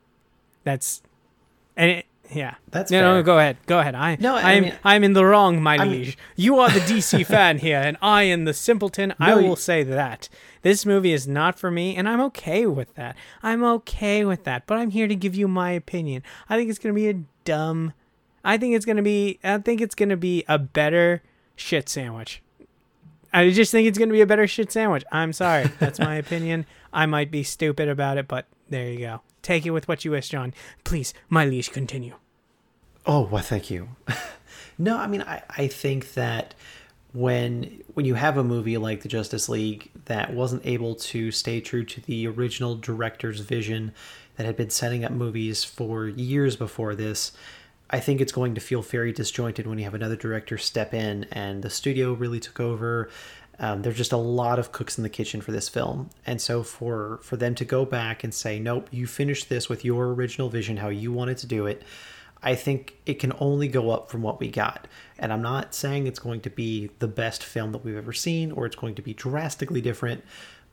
That's 0.64 1.02
and 1.76 1.90
it, 1.90 2.06
yeah, 2.30 2.54
that's 2.70 2.90
no, 2.90 2.98
fair. 2.98 3.14
no. 3.14 3.22
Go 3.22 3.38
ahead, 3.38 3.56
go 3.66 3.78
ahead. 3.78 3.94
I 3.94 4.16
no, 4.20 4.36
I 4.36 4.52
am 4.52 4.72
I'm 4.84 5.04
in 5.04 5.12
the 5.12 5.24
wrong, 5.24 5.62
my 5.62 5.76
I 5.76 5.84
liege. 5.84 6.16
You 6.36 6.58
are 6.58 6.70
the 6.70 6.80
DC 6.80 7.26
fan 7.34 7.58
here, 7.58 7.80
and 7.80 7.96
I 8.00 8.22
am 8.24 8.44
the 8.44 8.54
simpleton. 8.54 9.14
No, 9.20 9.26
I 9.26 9.34
will 9.34 9.42
you, 9.50 9.56
say 9.56 9.82
that 9.82 10.28
this 10.62 10.86
movie 10.86 11.12
is 11.12 11.28
not 11.28 11.58
for 11.58 11.70
me, 11.70 11.96
and 11.96 12.08
I'm 12.08 12.20
okay 12.22 12.66
with 12.66 12.94
that. 12.94 13.16
I'm 13.42 13.62
okay 13.64 14.24
with 14.24 14.44
that. 14.44 14.66
But 14.66 14.78
I'm 14.78 14.90
here 14.90 15.08
to 15.08 15.14
give 15.14 15.34
you 15.34 15.48
my 15.48 15.70
opinion. 15.70 16.22
I 16.48 16.56
think 16.56 16.70
it's 16.70 16.78
gonna 16.78 16.94
be 16.94 17.08
a 17.08 17.14
dumb. 17.44 17.92
I 18.44 18.56
think 18.56 18.74
it's 18.74 18.86
gonna 18.86 19.02
be. 19.02 19.38
I 19.44 19.58
think 19.58 19.80
it's 19.80 19.94
gonna 19.94 20.16
be 20.16 20.44
a 20.48 20.58
better 20.58 21.22
shit 21.56 21.88
sandwich. 21.88 22.42
I 23.32 23.50
just 23.50 23.72
think 23.72 23.88
it's 23.88 23.98
gonna 23.98 24.12
be 24.12 24.20
a 24.20 24.26
better 24.26 24.46
shit 24.46 24.72
sandwich. 24.72 25.04
I'm 25.12 25.32
sorry. 25.32 25.70
That's 25.78 25.98
my 25.98 26.14
opinion. 26.16 26.66
I 26.92 27.06
might 27.06 27.30
be 27.30 27.42
stupid 27.42 27.88
about 27.88 28.18
it, 28.18 28.28
but 28.28 28.46
there 28.68 28.88
you 28.88 28.98
go. 29.00 29.20
Take 29.42 29.66
it 29.66 29.70
with 29.70 29.88
what 29.88 30.04
you 30.04 30.12
wish, 30.12 30.28
John. 30.28 30.54
Please, 30.84 31.12
my 31.28 31.44
leash, 31.44 31.68
continue. 31.68 32.14
Oh, 33.04 33.22
well, 33.22 33.42
thank 33.42 33.70
you. 33.70 33.88
no, 34.78 34.96
I 34.96 35.06
mean, 35.06 35.22
I, 35.22 35.42
I 35.50 35.66
think 35.66 36.14
that 36.14 36.54
when 37.12 37.82
when 37.92 38.06
you 38.06 38.14
have 38.14 38.38
a 38.38 38.44
movie 38.44 38.78
like 38.78 39.02
the 39.02 39.08
Justice 39.08 39.48
League 39.48 39.90
that 40.06 40.32
wasn't 40.32 40.64
able 40.64 40.94
to 40.94 41.30
stay 41.30 41.60
true 41.60 41.84
to 41.84 42.00
the 42.00 42.26
original 42.26 42.74
director's 42.74 43.40
vision 43.40 43.92
that 44.36 44.46
had 44.46 44.56
been 44.56 44.70
setting 44.70 45.04
up 45.04 45.12
movies 45.12 45.62
for 45.62 46.08
years 46.08 46.56
before 46.56 46.94
this, 46.94 47.32
I 47.90 48.00
think 48.00 48.20
it's 48.20 48.32
going 48.32 48.54
to 48.54 48.60
feel 48.60 48.80
very 48.80 49.12
disjointed 49.12 49.66
when 49.66 49.78
you 49.78 49.84
have 49.84 49.94
another 49.94 50.16
director 50.16 50.56
step 50.56 50.94
in 50.94 51.24
and 51.32 51.62
the 51.62 51.68
studio 51.68 52.14
really 52.14 52.40
took 52.40 52.58
over. 52.58 53.10
Um, 53.58 53.82
there's 53.82 53.96
just 53.96 54.12
a 54.12 54.16
lot 54.16 54.58
of 54.58 54.72
cooks 54.72 54.96
in 54.96 55.02
the 55.02 55.10
kitchen 55.10 55.40
for 55.40 55.52
this 55.52 55.68
film, 55.68 56.10
and 56.26 56.40
so 56.40 56.62
for 56.62 57.20
for 57.22 57.36
them 57.36 57.54
to 57.56 57.64
go 57.64 57.84
back 57.84 58.24
and 58.24 58.32
say, 58.32 58.58
"Nope, 58.58 58.88
you 58.90 59.06
finished 59.06 59.48
this 59.48 59.68
with 59.68 59.84
your 59.84 60.12
original 60.12 60.48
vision, 60.48 60.78
how 60.78 60.88
you 60.88 61.12
wanted 61.12 61.38
to 61.38 61.46
do 61.46 61.66
it," 61.66 61.82
I 62.42 62.54
think 62.54 62.96
it 63.06 63.14
can 63.14 63.32
only 63.38 63.68
go 63.68 63.90
up 63.90 64.10
from 64.10 64.22
what 64.22 64.40
we 64.40 64.48
got. 64.48 64.88
And 65.18 65.32
I'm 65.32 65.42
not 65.42 65.74
saying 65.74 66.06
it's 66.06 66.18
going 66.18 66.40
to 66.40 66.50
be 66.50 66.90
the 66.98 67.06
best 67.06 67.44
film 67.44 67.72
that 67.72 67.84
we've 67.84 67.96
ever 67.96 68.12
seen 68.12 68.50
or 68.52 68.66
it's 68.66 68.76
going 68.76 68.96
to 68.96 69.02
be 69.02 69.14
drastically 69.14 69.80
different, 69.80 70.24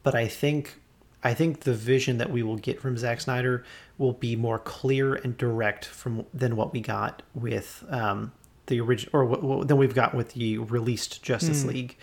but 0.01 0.15
I 0.15 0.27
think 0.27 0.79
I 1.21 1.33
think 1.33 1.61
the 1.61 1.73
vision 1.73 2.17
that 2.17 2.31
we 2.31 2.43
will 2.43 2.55
get 2.55 2.81
from 2.81 2.97
Zack 2.97 3.21
Snyder 3.21 3.65
will 3.97 4.13
be 4.13 4.35
more 4.35 4.57
clear 4.57 5.15
and 5.15 5.37
direct 5.37 5.85
from 5.85 6.25
than 6.33 6.55
what 6.55 6.73
we 6.73 6.79
got 6.79 7.21
with 7.35 7.83
um, 7.89 8.31
the 8.67 8.79
original 8.79 9.11
or 9.13 9.25
what, 9.25 9.67
than 9.67 9.77
we've 9.77 9.93
got 9.93 10.15
with 10.15 10.33
the 10.33 10.57
released 10.57 11.21
Justice 11.21 11.63
mm. 11.63 11.67
League. 11.67 11.97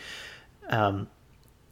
Um, 0.68 1.08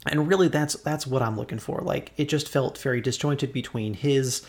and 0.05 0.27
really, 0.27 0.47
that's 0.47 0.75
that's 0.75 1.07
what 1.07 1.21
I'm 1.21 1.37
looking 1.37 1.59
for. 1.59 1.79
Like 1.79 2.11
it 2.17 2.29
just 2.29 2.47
felt 2.47 2.77
very 2.77 3.01
disjointed 3.01 3.51
between 3.51 3.93
his 3.93 4.45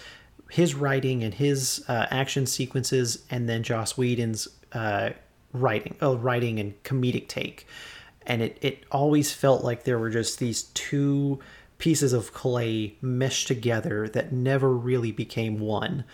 his 0.50 0.74
writing 0.74 1.24
and 1.24 1.34
his 1.34 1.84
uh, 1.88 2.06
action 2.10 2.46
sequences, 2.46 3.24
and 3.30 3.48
then 3.48 3.62
Joss 3.62 3.96
Whedon's 3.96 4.48
uh, 4.72 5.10
writing, 5.52 5.96
uh, 6.02 6.16
writing 6.16 6.60
and 6.60 6.80
comedic 6.82 7.28
take. 7.28 7.66
And 8.26 8.42
it 8.42 8.58
it 8.60 8.84
always 8.90 9.32
felt 9.32 9.64
like 9.64 9.84
there 9.84 9.98
were 9.98 10.10
just 10.10 10.38
these 10.38 10.64
two 10.74 11.40
pieces 11.78 12.12
of 12.12 12.32
clay 12.32 12.96
meshed 13.00 13.46
together 13.46 14.08
that 14.08 14.32
never 14.32 14.72
really 14.72 15.12
became 15.12 15.58
one. 15.58 16.04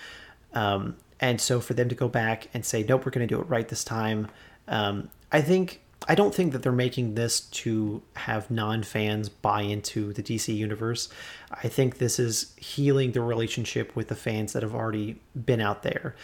Um, 0.53 0.97
and 1.21 1.40
so 1.40 1.61
for 1.61 1.75
them 1.75 1.88
to 1.88 1.95
go 1.95 2.09
back 2.09 2.49
and 2.53 2.64
say, 2.64 2.83
nope, 2.83 3.07
we're 3.07 3.12
going 3.12 3.27
to 3.27 3.33
do 3.33 3.40
it 3.40 3.49
right 3.49 3.68
this 3.68 3.85
time, 3.85 4.27
um, 4.66 5.09
I 5.31 5.40
think 5.40 5.82
I 6.09 6.15
don't 6.15 6.35
think 6.35 6.53
that 6.53 6.62
they're 6.62 6.73
making 6.73 7.15
this 7.15 7.41
to 7.41 8.03
have 8.15 8.51
non 8.51 8.83
fans 8.83 9.29
buy 9.29 9.62
into 9.62 10.12
the 10.12 10.23
DC 10.23 10.55
universe. 10.55 11.09
I 11.51 11.69
think 11.69 11.99
this 11.99 12.19
is 12.19 12.55
healing 12.57 13.12
the 13.12 13.21
relationship 13.21 13.95
with 13.95 14.09
the 14.09 14.15
fans 14.15 14.53
that 14.53 14.62
have 14.62 14.75
already 14.75 15.21
been 15.35 15.61
out 15.61 15.83
there. 15.83 16.15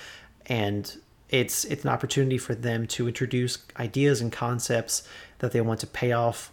And 0.47 0.97
it's 1.29 1.65
it's 1.67 1.85
an 1.85 1.91
opportunity 1.91 2.39
for 2.39 2.55
them 2.55 2.87
to 2.87 3.07
introduce 3.07 3.59
ideas 3.79 4.21
and 4.21 4.33
concepts 4.33 5.07
that 5.41 5.53
they 5.53 5.61
want 5.61 5.81
to 5.81 5.87
pay 5.87 6.13
off 6.13 6.53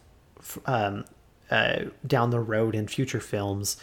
um, 0.66 1.06
uh, 1.50 1.86
down 2.06 2.30
the 2.30 2.40
road 2.40 2.76
in 2.76 2.88
future 2.88 3.20
films. 3.20 3.78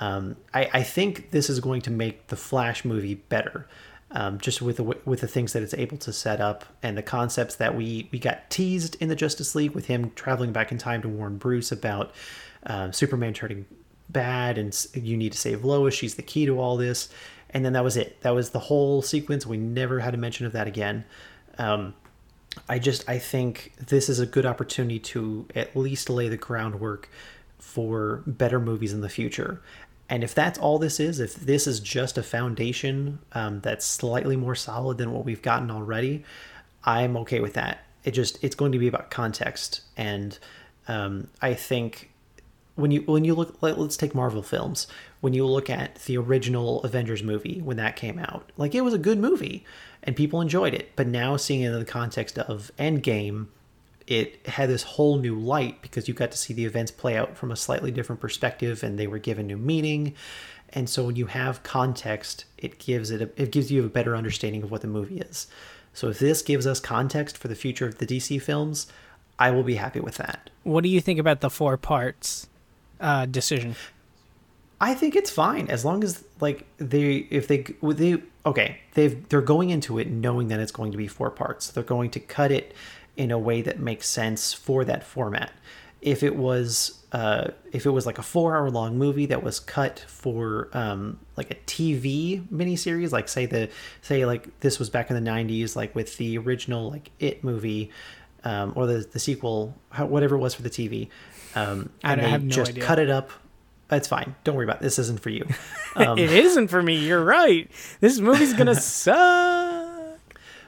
Um, 0.00 0.36
I, 0.52 0.68
I 0.72 0.82
think 0.82 1.30
this 1.30 1.48
is 1.48 1.60
going 1.60 1.82
to 1.82 1.90
make 1.90 2.28
the 2.28 2.36
Flash 2.36 2.84
movie 2.84 3.14
better 3.14 3.68
um, 4.12 4.38
just 4.38 4.60
with 4.60 4.76
the 4.76 4.84
with 5.04 5.20
the 5.20 5.28
things 5.28 5.52
that 5.52 5.62
it's 5.62 5.74
able 5.74 5.96
to 5.98 6.12
set 6.12 6.40
up 6.40 6.64
and 6.82 6.96
the 6.96 7.02
concepts 7.02 7.56
that 7.56 7.74
we 7.74 8.08
we 8.12 8.18
got 8.18 8.50
teased 8.50 8.96
in 9.00 9.08
the 9.08 9.16
Justice 9.16 9.54
League 9.54 9.72
with 9.72 9.86
him 9.86 10.10
traveling 10.14 10.52
back 10.52 10.70
in 10.70 10.78
time 10.78 11.02
to 11.02 11.08
warn 11.08 11.38
Bruce 11.38 11.72
about 11.72 12.12
uh, 12.66 12.90
Superman 12.90 13.34
turning 13.34 13.64
bad 14.08 14.58
and 14.58 14.86
you 14.94 15.16
need 15.16 15.32
to 15.32 15.38
save 15.38 15.64
Lois. 15.64 15.94
She's 15.94 16.14
the 16.16 16.22
key 16.22 16.46
to 16.46 16.60
all 16.60 16.76
this, 16.76 17.08
and 17.50 17.64
then 17.64 17.72
that 17.72 17.84
was 17.84 17.96
it. 17.96 18.20
That 18.20 18.34
was 18.34 18.50
the 18.50 18.58
whole 18.58 19.02
sequence. 19.02 19.46
We 19.46 19.56
never 19.56 20.00
had 20.00 20.14
a 20.14 20.18
mention 20.18 20.46
of 20.46 20.52
that 20.52 20.66
again. 20.66 21.04
Um, 21.58 21.94
I 22.68 22.78
just 22.78 23.08
I 23.08 23.18
think 23.18 23.72
this 23.78 24.08
is 24.08 24.20
a 24.20 24.26
good 24.26 24.44
opportunity 24.44 24.98
to 24.98 25.46
at 25.54 25.74
least 25.74 26.10
lay 26.10 26.28
the 26.28 26.36
groundwork 26.36 27.08
for 27.58 28.22
better 28.26 28.60
movies 28.60 28.92
in 28.92 29.00
the 29.00 29.08
future. 29.08 29.62
And 30.08 30.22
if 30.22 30.34
that's 30.34 30.58
all 30.58 30.78
this 30.78 31.00
is, 31.00 31.20
if 31.20 31.34
this 31.34 31.66
is 31.66 31.80
just 31.80 32.18
a 32.18 32.22
foundation 32.22 33.20
um, 33.32 33.60
that's 33.60 33.86
slightly 33.86 34.36
more 34.36 34.54
solid 34.54 34.98
than 34.98 35.12
what 35.12 35.24
we've 35.24 35.42
gotten 35.42 35.70
already, 35.70 36.24
I'm 36.84 37.16
okay 37.18 37.40
with 37.40 37.54
that. 37.54 37.84
It 38.04 38.10
just 38.10 38.42
it's 38.42 38.54
going 38.54 38.72
to 38.72 38.78
be 38.78 38.88
about 38.88 39.10
context, 39.10 39.82
and 39.96 40.36
um, 40.88 41.28
I 41.40 41.54
think 41.54 42.10
when 42.74 42.90
you 42.90 43.02
when 43.02 43.24
you 43.24 43.34
look 43.34 43.62
like, 43.62 43.76
let, 43.76 43.86
us 43.86 43.96
take 43.96 44.14
Marvel 44.14 44.42
films. 44.42 44.86
When 45.20 45.34
you 45.34 45.46
look 45.46 45.70
at 45.70 45.96
the 46.06 46.16
original 46.16 46.82
Avengers 46.82 47.22
movie 47.22 47.60
when 47.62 47.76
that 47.76 47.94
came 47.94 48.18
out 48.18 48.50
like 48.56 48.74
it 48.74 48.80
was 48.80 48.92
a 48.92 48.98
good 48.98 49.18
movie 49.18 49.64
and 50.02 50.16
people 50.16 50.40
enjoyed 50.40 50.74
it. 50.74 50.90
But 50.96 51.06
now 51.06 51.36
seeing 51.36 51.60
it 51.60 51.72
in 51.72 51.78
the 51.78 51.84
context 51.84 52.38
of 52.38 52.72
Endgame 52.76 53.46
it 54.06 54.46
had 54.46 54.68
this 54.68 54.82
whole 54.82 55.18
new 55.18 55.38
light 55.38 55.80
because 55.82 56.08
you 56.08 56.14
got 56.14 56.30
to 56.32 56.38
see 56.38 56.54
the 56.54 56.64
events 56.64 56.90
play 56.90 57.16
out 57.16 57.36
from 57.36 57.50
a 57.50 57.56
slightly 57.56 57.90
different 57.90 58.20
perspective 58.20 58.82
and 58.82 58.98
they 58.98 59.06
were 59.06 59.18
given 59.18 59.46
new 59.46 59.56
meaning. 59.56 60.14
And 60.70 60.88
so 60.88 61.04
when 61.04 61.16
you 61.16 61.26
have 61.26 61.62
context 61.62 62.46
it 62.58 62.78
gives 62.78 63.10
it 63.10 63.22
a, 63.22 63.30
it 63.40 63.52
gives 63.52 63.70
you 63.70 63.84
a 63.84 63.88
better 63.88 64.16
understanding 64.16 64.62
of 64.62 64.70
what 64.70 64.80
the 64.80 64.88
movie 64.88 65.18
is. 65.18 65.46
So 65.92 66.08
if 66.08 66.18
this 66.18 66.42
gives 66.42 66.66
us 66.66 66.80
context 66.80 67.36
for 67.36 67.48
the 67.48 67.54
future 67.54 67.86
of 67.86 67.98
the 67.98 68.06
dc 68.06 68.40
films 68.42 68.86
i 69.38 69.50
will 69.50 69.62
be 69.62 69.74
happy 69.74 70.00
with 70.00 70.16
that. 70.16 70.50
What 70.62 70.82
do 70.82 70.88
you 70.88 71.00
think 71.00 71.18
about 71.18 71.40
the 71.40 71.50
four 71.50 71.76
parts 71.76 72.48
uh, 73.00 73.26
decision? 73.26 73.74
I 74.80 74.94
think 74.94 75.14
it's 75.14 75.30
fine 75.30 75.68
as 75.68 75.84
long 75.84 76.02
as 76.02 76.24
like 76.40 76.66
they 76.78 77.28
if 77.30 77.46
they 77.46 77.64
they 77.82 78.22
okay 78.44 78.80
they've 78.94 79.28
they're 79.28 79.40
going 79.40 79.70
into 79.70 79.98
it 79.98 80.10
knowing 80.10 80.48
that 80.48 80.58
it's 80.58 80.72
going 80.72 80.90
to 80.92 80.98
be 80.98 81.06
four 81.06 81.30
parts. 81.30 81.70
They're 81.70 81.84
going 81.84 82.10
to 82.10 82.20
cut 82.20 82.50
it 82.50 82.74
in 83.16 83.30
a 83.30 83.38
way 83.38 83.62
that 83.62 83.78
makes 83.78 84.08
sense 84.08 84.52
for 84.52 84.84
that 84.84 85.04
format. 85.04 85.52
If 86.00 86.22
it 86.22 86.34
was 86.34 86.98
uh, 87.12 87.48
if 87.72 87.86
it 87.86 87.90
was 87.90 88.06
like 88.06 88.18
a 88.18 88.22
four 88.22 88.56
hour 88.56 88.70
long 88.70 88.98
movie 88.98 89.26
that 89.26 89.42
was 89.42 89.60
cut 89.60 90.00
for 90.08 90.68
um, 90.72 91.20
like 91.36 91.50
a 91.50 91.54
TV 91.66 92.42
miniseries, 92.48 93.12
like 93.12 93.28
say 93.28 93.46
the 93.46 93.68
say 94.00 94.24
like 94.26 94.58
this 94.60 94.78
was 94.80 94.90
back 94.90 95.10
in 95.10 95.24
the 95.24 95.30
'90s, 95.30 95.76
like 95.76 95.94
with 95.94 96.16
the 96.16 96.38
original 96.38 96.90
like 96.90 97.10
It 97.20 97.44
movie, 97.44 97.90
um, 98.42 98.72
or 98.74 98.86
the 98.86 99.06
the 99.12 99.20
sequel, 99.20 99.76
whatever 99.96 100.34
it 100.34 100.40
was 100.40 100.54
for 100.54 100.62
the 100.62 100.70
TV, 100.70 101.08
um, 101.54 101.90
and 102.02 102.20
I 102.20 102.36
they 102.38 102.44
no 102.44 102.50
just 102.50 102.72
idea. 102.72 102.84
cut 102.84 102.98
it 102.98 103.10
up. 103.10 103.30
That's 103.86 104.08
fine. 104.08 104.34
Don't 104.42 104.56
worry 104.56 104.64
about 104.64 104.78
it. 104.78 104.82
this. 104.82 104.98
Isn't 104.98 105.20
for 105.20 105.30
you. 105.30 105.46
Um, 105.94 106.16
it 106.16 106.30
isn't 106.32 106.68
for 106.68 106.82
me. 106.82 106.96
You're 106.96 107.22
right. 107.22 107.70
This 108.00 108.18
movie's 108.18 108.54
gonna 108.54 108.74
suck. 108.80 109.71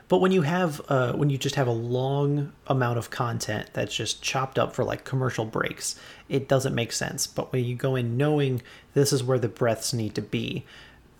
But 0.08 0.20
when 0.20 0.32
you 0.32 0.42
have 0.42 0.80
uh, 0.88 1.12
when 1.14 1.30
you 1.30 1.38
just 1.38 1.54
have 1.54 1.66
a 1.66 1.72
long 1.72 2.52
amount 2.66 2.98
of 2.98 3.10
content 3.10 3.70
that's 3.72 3.94
just 3.94 4.22
chopped 4.22 4.58
up 4.58 4.74
for 4.74 4.84
like 4.84 5.04
commercial 5.04 5.44
breaks, 5.44 5.98
it 6.28 6.48
doesn't 6.48 6.74
make 6.74 6.92
sense. 6.92 7.26
But 7.26 7.52
when 7.52 7.64
you 7.64 7.74
go 7.74 7.96
in 7.96 8.16
knowing 8.16 8.62
this 8.92 9.12
is 9.12 9.24
where 9.24 9.38
the 9.38 9.48
breaths 9.48 9.92
need 9.92 10.14
to 10.16 10.22
be, 10.22 10.64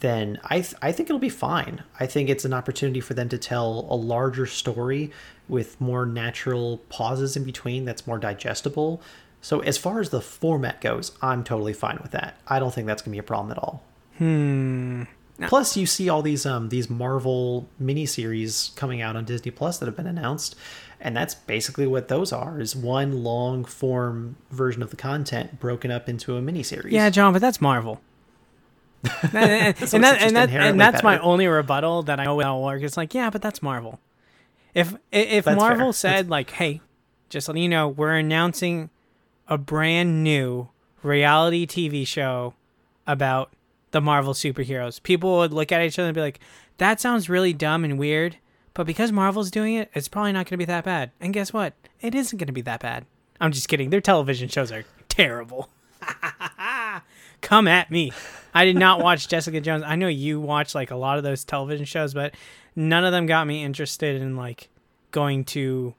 then 0.01 0.39
I 0.45 0.61
th- 0.61 0.75
I 0.83 0.93
think 0.93 1.09
it'll 1.09 1.19
be 1.19 1.31
fine. 1.31 1.83
I 1.99 2.07
think 2.07 2.29
it's 2.29 2.45
an 2.45 2.53
opportunity 2.53 3.01
for 3.01 3.15
them 3.15 3.31
to 3.31 3.39
tell 3.39 3.87
a 3.89 3.97
larger 3.97 4.47
story 4.47 5.11
with 5.49 5.81
more 5.81 6.05
natural 6.05 6.79
pauses 6.89 7.37
in 7.37 7.45
between 7.45 7.87
that's 7.87 8.07
more 8.07 8.19
digestible. 8.19 9.01
So 9.41 9.61
as 9.61 9.79
far 9.79 10.01
as 10.01 10.11
the 10.11 10.21
format 10.21 10.81
goes, 10.81 11.13
I'm 11.21 11.45
totally 11.45 11.75
fine 11.75 11.99
with 12.03 12.13
that. 12.13 12.39
I 12.47 12.59
don't 12.59 12.73
think 12.73 12.87
that's 12.87 13.03
going 13.03 13.13
to 13.13 13.17
be 13.17 13.19
a 13.19 13.23
problem 13.23 13.51
at 13.53 13.59
all. 13.59 13.83
Hmm. 14.19 15.05
No. 15.37 15.49
Plus, 15.49 15.77
you 15.77 15.87
see 15.87 16.09
all 16.09 16.23
these 16.23 16.47
um 16.47 16.69
these 16.69 16.89
Marvel 16.89 17.69
miniseries 17.83 18.75
coming 18.77 19.03
out 19.03 19.17
on 19.17 19.25
Disney 19.25 19.51
Plus 19.51 19.79
that 19.79 19.87
have 19.87 19.97
been 19.97 20.07
announced, 20.07 20.55
and 21.01 21.17
that's 21.17 21.35
basically 21.35 21.87
what 21.87 22.09
those 22.09 22.33
are: 22.33 22.61
is 22.61 22.77
one 22.77 23.25
long 23.25 23.65
form 23.65 24.37
version 24.51 24.83
of 24.83 24.91
the 24.91 24.97
content 24.97 25.59
broken 25.59 25.91
up 25.91 26.09
into 26.09 26.37
a 26.37 26.41
miniseries. 26.41 26.93
Yeah, 26.93 27.11
John, 27.11 27.33
but 27.33 27.43
that's 27.43 27.61
Marvel. 27.61 28.01
and, 29.33 29.77
so 29.77 29.97
and, 29.97 30.05
that, 30.05 30.23
and, 30.23 30.37
that, 30.37 30.51
and 30.51 30.81
that's 30.81 31.03
better. 31.03 31.05
my 31.05 31.19
only 31.19 31.47
rebuttal 31.47 32.05
that 32.05 32.21
I 32.21 32.25
know 32.25 32.37
will 32.37 32.63
work. 32.63 32.83
It's 32.83 32.97
like, 32.97 33.13
yeah, 33.13 33.29
but 33.29 33.43
that's 33.43 33.63
Marvel. 33.63 34.01
If 34.73 34.95
if 35.13 35.45
that's 35.45 35.59
Marvel 35.59 35.89
fair. 35.89 35.93
said 35.93 36.17
that's... 36.17 36.31
like, 36.31 36.51
hey, 36.51 36.81
just 37.29 37.49
letting 37.49 37.63
you 37.65 37.69
know, 37.69 37.89
we're 37.89 38.15
announcing 38.15 38.91
a 39.49 39.59
brand 39.59 40.23
new 40.23 40.69
reality 41.03 41.67
TV 41.67 42.07
show 42.07 42.55
about 43.07 43.53
the 43.95 44.01
Marvel 44.01 44.35
superheroes. 44.35 45.01
People 45.01 45.39
would 45.39 45.53
look 45.53 45.71
at 45.71 45.81
each 45.81 46.01
other 46.01 46.09
and 46.09 46.15
be 46.17 46.21
like, 46.21 46.41
that 46.79 47.01
sounds 47.01 47.29
really 47.29 47.53
dumb 47.53 47.85
and 47.85 47.97
weird, 47.97 48.37
but 48.75 48.89
because 48.89 49.13
Marvel's 49.13 49.53
doing 49.53 49.75
it, 49.75 49.89
it's 49.95 50.09
probably 50.09 50.33
not 50.33 50.47
going 50.47 50.55
to 50.55 50.57
be 50.59 50.65
that 50.65 50.83
bad. 50.83 51.13
And 51.21 51.33
guess 51.33 51.53
what? 51.53 51.75
It 52.01 52.13
isn't 52.13 52.37
going 52.37 52.49
to 52.49 52.53
be 52.53 52.61
that 52.63 52.81
bad. 52.81 53.07
I'm 53.41 53.53
just 53.53 53.69
kidding. 53.69 53.91
Their 53.91 54.01
television 54.01 54.49
shows 54.49 54.73
are 54.73 54.85
terrible. 55.09 55.71
Come 57.41 57.69
at 57.69 57.89
me. 57.93 58.11
I 58.53 58.65
did 58.65 58.77
not 58.77 58.99
watch 58.99 59.29
Jessica 59.29 59.61
Jones. 59.61 59.85
I 59.87 59.95
know 59.95 60.09
you 60.09 60.41
watch 60.41 60.75
like 60.75 60.91
a 60.91 60.97
lot 60.97 61.17
of 61.17 61.23
those 61.23 61.45
television 61.45 61.87
shows, 61.87 62.15
but 62.15 62.35
none 62.75 63.05
of 63.05 63.13
them 63.13 63.27
got 63.27 63.47
me 63.47 63.63
interested 63.63 64.21
in 64.21 64.35
like 64.35 64.71
going 65.13 65.45
to 65.45 65.95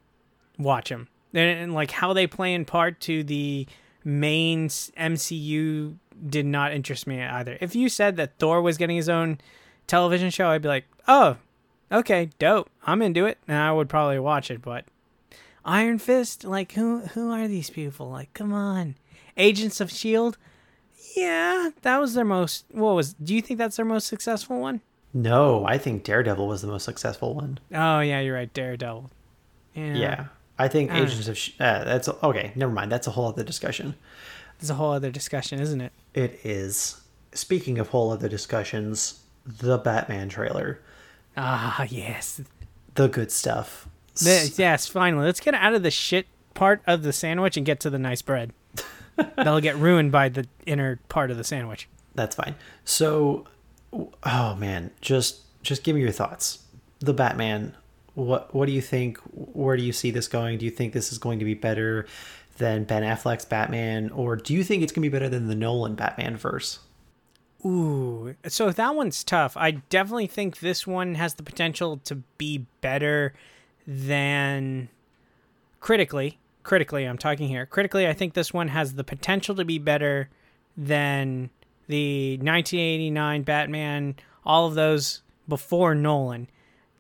watch 0.60 0.90
them. 0.90 1.08
And, 1.34 1.60
and 1.60 1.74
like 1.74 1.92
how 1.92 2.12
they 2.12 2.28
play 2.28 2.54
in 2.54 2.66
part 2.66 3.00
to 3.02 3.24
the 3.24 3.68
main 4.04 4.68
MCU 4.68 5.96
did 6.30 6.46
not 6.46 6.74
interest 6.74 7.08
me 7.08 7.22
either. 7.22 7.58
If 7.62 7.76
you 7.76 7.90
said 7.90 8.18
that 8.18 8.38
Thor 8.40 8.62
was 8.62 8.78
getting 8.78 8.96
his 8.96 9.10
own 9.10 9.40
television 9.88 10.30
show, 10.30 10.50
I'd 10.50 10.62
be 10.62 10.68
like, 10.68 10.86
oh, 11.08 11.38
okay, 11.92 12.30
dope. 12.40 12.70
I'm 12.86 13.02
into 13.02 13.26
it. 13.26 13.38
And 13.48 13.58
I 13.58 13.72
would 13.72 13.90
probably 13.90 14.20
watch 14.20 14.50
it. 14.52 14.62
But 14.62 14.86
Iron 15.64 16.00
Fist, 16.00 16.44
like 16.44 16.74
who 16.74 17.00
who 17.00 17.32
are 17.32 17.48
these 17.48 17.70
people? 17.70 18.10
Like, 18.10 18.34
come 18.34 18.54
on. 18.54 18.96
Agents 19.38 19.82
of 19.82 19.92
Shield, 19.92 20.38
yeah, 21.16 21.72
that 21.82 22.00
was 22.00 22.14
their 22.14 22.26
most. 22.26 22.66
What 22.72 22.96
was? 22.96 23.14
Do 23.14 23.36
you 23.36 23.42
think 23.42 23.58
that's 23.58 23.76
their 23.76 23.86
most 23.86 24.08
successful 24.08 24.60
one? 24.60 24.82
No, 25.14 25.66
I 25.66 25.78
think 25.78 26.04
Daredevil 26.04 26.48
was 26.48 26.62
the 26.62 26.68
most 26.68 26.84
successful 26.84 27.34
one. 27.36 27.60
Oh 27.74 28.00
yeah, 28.02 28.20
you're 28.20 28.36
right, 28.36 28.54
Daredevil. 28.54 29.12
Yeah, 29.74 29.96
yeah 29.96 30.26
I 30.58 30.68
think 30.68 30.92
uh, 30.92 30.96
Agents 30.96 31.28
of 31.28 31.38
Sh- 31.38 31.52
uh, 31.60 31.84
that's 31.84 32.08
okay. 32.08 32.52
Never 32.56 32.72
mind. 32.72 32.92
That's 32.92 33.08
a 33.08 33.12
whole 33.12 33.28
other 33.28 33.44
discussion. 33.44 33.96
It's 34.60 34.70
a 34.70 34.76
whole 34.76 34.92
other 34.92 35.12
discussion, 35.12 35.60
isn't 35.60 35.82
it? 35.82 35.92
It 36.14 36.40
is. 36.44 37.02
Speaking 37.34 37.78
of 37.80 37.90
whole 37.90 38.12
other 38.12 38.30
discussions, 38.30 39.22
the 39.46 39.78
Batman 39.78 40.30
trailer. 40.30 40.82
Ah, 41.38 41.84
yes. 41.90 42.42
The 42.96 43.08
good 43.08 43.32
stuff. 43.32 43.88
The, 44.16 44.54
yes, 44.56 44.88
finally. 44.88 45.26
Let's 45.26 45.40
get 45.42 45.54
out 45.54 45.74
of 45.74 45.84
the 45.84 45.92
shit 45.92 46.28
part 46.54 46.82
of 46.88 47.04
the 47.04 47.14
sandwich 47.14 47.58
and 47.58 47.66
get 47.66 47.80
to 47.82 47.90
the 47.90 48.00
nice 48.00 48.22
bread. 48.22 48.54
That'll 49.16 49.62
get 49.62 49.76
ruined 49.76 50.12
by 50.12 50.30
the 50.30 50.48
inner 50.66 51.00
part 51.10 51.32
of 51.32 51.38
the 51.38 51.44
sandwich. 51.44 51.88
That's 52.16 52.36
fine. 52.36 52.56
So, 52.86 53.46
oh 53.92 54.56
man, 54.58 54.92
just 55.02 55.42
just 55.62 55.84
give 55.84 55.96
me 55.96 56.02
your 56.02 56.12
thoughts. 56.12 56.64
The 57.00 57.14
Batman. 57.14 57.76
What 58.14 58.56
what 58.56 58.68
do 58.68 58.72
you 58.72 58.82
think? 58.82 59.18
Where 59.34 59.76
do 59.76 59.84
you 59.84 59.92
see 59.92 60.12
this 60.12 60.28
going? 60.30 60.58
Do 60.58 60.66
you 60.66 60.72
think 60.72 60.94
this 60.94 61.12
is 61.12 61.18
going 61.18 61.40
to 61.40 61.46
be 61.46 61.54
better 61.54 62.08
than 62.58 62.84
Ben 62.86 63.04
Affleck's 63.04 63.46
Batman, 63.46 64.10
or 64.12 64.36
do 64.36 64.54
you 64.54 64.64
think 64.64 64.84
it's 64.84 64.94
to 64.94 65.00
be 65.02 65.10
better 65.10 65.30
than 65.30 65.48
the 65.48 65.56
Nolan 65.56 65.96
Batman 65.96 66.38
verse? 66.38 66.80
Ooh, 67.66 68.36
so 68.48 68.72
that 68.72 68.96
one's 68.96 69.24
tough. 69.24 69.58
I 69.58 69.72
definitely 69.72 70.28
think 70.28 70.60
this 70.60 70.86
one 70.86 71.16
has 71.16 71.34
the 71.34 71.44
potential 71.44 71.98
to 72.06 72.16
be 72.38 72.66
better 72.82 73.34
than 73.88 74.90
critically 75.80 76.38
critically, 76.66 77.06
I'm 77.06 77.18
talking 77.18 77.48
here. 77.48 77.66
Critically, 77.66 78.08
I 78.08 78.14
think 78.14 78.34
this 78.34 78.54
one 78.54 78.68
has 78.68 78.96
the 78.96 79.06
potential 79.06 79.56
to 79.56 79.64
be 79.64 79.80
better 79.80 80.30
than 80.76 81.50
the 81.88 82.38
1989 82.38 83.44
Batman, 83.44 84.16
all 84.46 84.68
of 84.68 84.74
those 84.74 85.22
before 85.48 85.96
Nolan. 85.96 86.50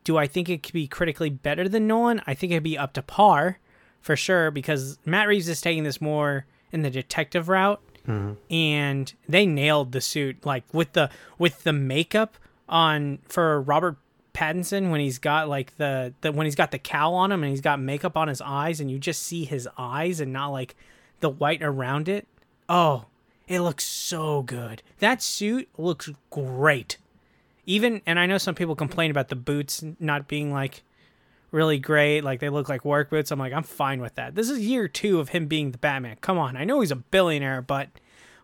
Do 0.06 0.18
I 0.18 0.28
think 0.28 0.48
it 0.48 0.64
could 0.64 0.74
be 0.74 0.88
critically 0.88 1.32
better 1.32 1.68
than 1.68 1.88
Nolan? 1.88 2.22
I 2.26 2.36
think 2.36 2.54
it'd 2.54 2.64
be 2.64 2.78
up 2.78 2.94
to 2.94 3.02
par 3.02 3.60
for 4.06 4.16
sure 4.16 4.52
because 4.52 5.00
Matt 5.04 5.28
Reeves 5.28 5.50
is 5.50 5.60
taking 5.60 5.84
this 5.84 6.00
more 6.00 6.46
in 6.72 6.84
the 6.84 6.92
detective 6.92 7.50
route. 7.50 7.82
Mm-hmm. 8.08 8.34
And 8.54 9.12
they 9.28 9.48
nailed 9.48 9.94
the 9.94 10.00
suit 10.00 10.46
like 10.46 10.64
with 10.72 10.94
the 10.94 11.10
with 11.40 11.64
the 11.64 11.74
makeup 11.74 12.38
on 12.70 13.18
for 13.28 13.60
Robert 13.62 13.98
Pattinson 14.32 14.92
when 14.92 15.00
he's 15.00 15.18
got 15.18 15.50
like 15.50 15.76
the, 15.78 16.14
the 16.22 16.32
when 16.32 16.46
he's 16.46 16.54
got 16.54 16.70
the 16.70 16.78
cowl 16.78 17.16
on 17.16 17.32
him 17.32 17.42
and 17.42 17.50
he's 17.50 17.62
got 17.62 17.80
makeup 17.80 18.16
on 18.16 18.28
his 18.28 18.42
eyes 18.42 18.80
and 18.80 18.92
you 18.92 19.00
just 19.00 19.24
see 19.24 19.44
his 19.44 19.68
eyes 19.76 20.20
and 20.20 20.32
not 20.32 20.50
like 20.50 20.76
the 21.22 21.30
white 21.30 21.64
around 21.64 22.08
it. 22.08 22.28
Oh, 22.70 23.06
it 23.48 23.62
looks 23.62 23.86
so 23.86 24.44
good. 24.44 24.84
That 25.00 25.24
suit 25.24 25.68
looks 25.80 26.12
great. 26.30 27.00
Even 27.66 28.04
and 28.06 28.20
I 28.20 28.28
know 28.28 28.38
some 28.38 28.54
people 28.54 28.76
complain 28.76 29.10
about 29.10 29.30
the 29.30 29.36
boots 29.36 29.84
not 30.00 30.28
being 30.28 30.54
like 30.54 30.84
really 31.56 31.80
great, 31.80 32.24
like 32.24 32.40
they 32.42 32.50
look 32.50 32.70
like 32.70 32.86
work 32.86 33.10
boots. 33.10 33.32
I'm 33.32 33.40
like, 33.40 33.54
I'm 33.54 33.64
fine 33.64 34.02
with 34.02 34.14
that. 34.16 34.36
This 34.36 34.50
is 34.50 34.60
year 34.60 34.88
2 34.88 35.20
of 35.20 35.30
him 35.30 35.48
being 35.48 35.72
the 35.72 35.78
Batman. 35.80 36.18
Come 36.22 36.38
on. 36.38 36.56
I 36.56 36.64
know 36.66 36.82
he's 36.82 36.92
a 36.92 36.96
billionaire, 36.98 37.62
but 37.62 37.90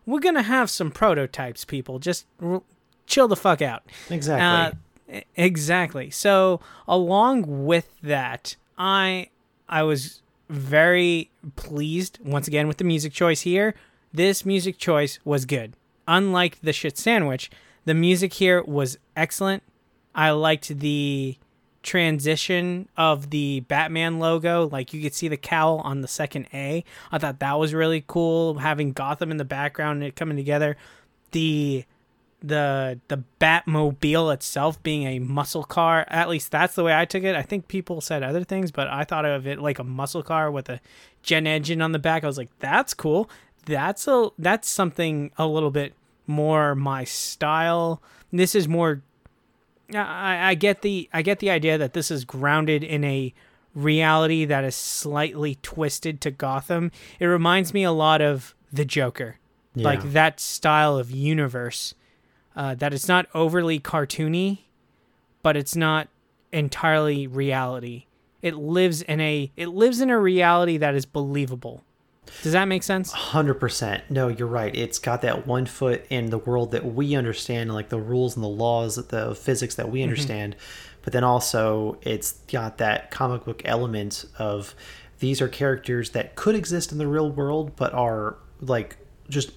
we're 0.06 0.18
going 0.20 0.34
to 0.34 0.42
have 0.42 0.70
some 0.70 0.90
prototypes, 0.90 1.64
people. 1.64 1.98
Just 1.98 2.26
r- 2.42 2.62
chill 3.06 3.28
the 3.28 3.36
fuck 3.36 3.62
out. 3.62 3.82
Exactly. 4.10 4.44
Uh, 4.44 5.20
Exactly. 5.36 6.08
So 6.10 6.60
along 6.88 7.66
with 7.66 8.00
that, 8.02 8.56
I 8.78 9.28
I 9.68 9.82
was 9.82 10.22
very 10.48 11.30
pleased 11.54 12.18
once 12.24 12.48
again 12.48 12.66
with 12.66 12.78
the 12.78 12.84
music 12.84 13.12
choice 13.12 13.42
here. 13.42 13.74
This 14.12 14.46
music 14.46 14.78
choice 14.78 15.18
was 15.24 15.44
good. 15.44 15.74
Unlike 16.08 16.60
the 16.62 16.72
shit 16.72 16.96
sandwich, 16.96 17.50
the 17.84 17.92
music 17.94 18.32
here 18.34 18.62
was 18.62 18.96
excellent. 19.14 19.62
I 20.14 20.30
liked 20.30 20.68
the 20.78 21.36
transition 21.82 22.88
of 22.96 23.30
the 23.30 23.60
Batman 23.60 24.18
logo. 24.18 24.68
Like 24.68 24.92
you 24.92 25.02
could 25.02 25.14
see 25.14 25.28
the 25.28 25.36
cowl 25.36 25.78
on 25.78 26.00
the 26.00 26.08
second 26.08 26.48
A. 26.54 26.84
I 27.10 27.18
thought 27.18 27.40
that 27.40 27.58
was 27.58 27.74
really 27.74 28.04
cool. 28.06 28.54
Having 28.54 28.92
Gotham 28.92 29.30
in 29.30 29.36
the 29.36 29.44
background 29.44 30.02
and 30.02 30.08
it 30.08 30.16
coming 30.16 30.36
together. 30.36 30.76
The 31.32 31.84
the 32.42 33.00
the 33.08 33.22
Batmobile 33.40 34.34
itself 34.34 34.82
being 34.82 35.06
a 35.06 35.18
muscle 35.18 35.64
car. 35.64 36.04
At 36.08 36.28
least 36.28 36.50
that's 36.50 36.74
the 36.74 36.84
way 36.84 36.94
I 36.94 37.04
took 37.04 37.22
it. 37.22 37.36
I 37.36 37.42
think 37.42 37.68
people 37.68 38.00
said 38.00 38.22
other 38.22 38.44
things, 38.44 38.70
but 38.70 38.88
I 38.88 39.04
thought 39.04 39.24
of 39.24 39.46
it 39.46 39.60
like 39.60 39.78
a 39.78 39.84
muscle 39.84 40.22
car 40.22 40.50
with 40.50 40.68
a 40.68 40.80
gen 41.22 41.46
engine 41.46 41.80
on 41.80 41.92
the 41.92 41.98
back. 41.98 42.24
I 42.24 42.26
was 42.26 42.38
like, 42.38 42.50
that's 42.58 42.94
cool. 42.94 43.30
That's 43.64 44.08
a 44.08 44.30
that's 44.38 44.68
something 44.68 45.30
a 45.38 45.46
little 45.46 45.70
bit 45.70 45.94
more 46.26 46.74
my 46.74 47.04
style. 47.04 48.02
This 48.32 48.54
is 48.54 48.68
more. 48.68 49.02
I, 49.94 50.50
I 50.50 50.54
get 50.54 50.82
the 50.82 51.08
I 51.12 51.22
get 51.22 51.38
the 51.38 51.50
idea 51.50 51.78
that 51.78 51.92
this 51.92 52.10
is 52.10 52.24
grounded 52.24 52.82
in 52.82 53.04
a 53.04 53.34
reality 53.74 54.44
that 54.44 54.64
is 54.64 54.76
slightly 54.76 55.56
twisted 55.62 56.20
to 56.22 56.30
Gotham. 56.30 56.90
It 57.18 57.26
reminds 57.26 57.72
me 57.72 57.84
a 57.84 57.92
lot 57.92 58.20
of 58.20 58.54
the 58.72 58.84
Joker, 58.84 59.38
yeah. 59.74 59.84
like 59.84 60.12
that 60.12 60.40
style 60.40 60.96
of 60.98 61.10
universe 61.10 61.94
uh, 62.56 62.74
that 62.76 62.92
it's 62.92 63.08
not 63.08 63.26
overly 63.34 63.80
cartoony, 63.80 64.60
but 65.42 65.56
it's 65.56 65.76
not 65.76 66.08
entirely 66.52 67.26
reality. 67.26 68.06
It 68.42 68.56
lives 68.56 69.02
in 69.02 69.20
a 69.20 69.50
it 69.56 69.68
lives 69.68 70.00
in 70.00 70.10
a 70.10 70.18
reality 70.18 70.76
that 70.76 70.94
is 70.94 71.06
believable. 71.06 71.84
Does 72.42 72.52
that 72.52 72.66
make 72.66 72.82
sense? 72.82 73.12
100%. 73.12 74.02
No, 74.10 74.28
you're 74.28 74.48
right. 74.48 74.74
It's 74.74 74.98
got 74.98 75.22
that 75.22 75.46
one 75.46 75.66
foot 75.66 76.06
in 76.08 76.30
the 76.30 76.38
world 76.38 76.70
that 76.72 76.84
we 76.84 77.14
understand, 77.14 77.72
like 77.74 77.88
the 77.88 78.00
rules 78.00 78.36
and 78.36 78.44
the 78.44 78.48
laws, 78.48 78.96
the 78.96 79.34
physics 79.34 79.74
that 79.74 79.90
we 79.90 80.00
mm-hmm. 80.00 80.10
understand. 80.10 80.54
Mm-hmm. 80.54 81.00
But 81.02 81.12
then 81.12 81.24
also, 81.24 81.98
it's 82.02 82.32
got 82.50 82.78
that 82.78 83.10
comic 83.10 83.44
book 83.44 83.62
element 83.64 84.24
of 84.38 84.74
these 85.18 85.40
are 85.40 85.48
characters 85.48 86.10
that 86.10 86.36
could 86.36 86.54
exist 86.54 86.92
in 86.92 86.98
the 86.98 87.06
real 87.06 87.30
world, 87.30 87.76
but 87.76 87.92
are 87.92 88.36
like 88.60 88.96
just 89.28 89.52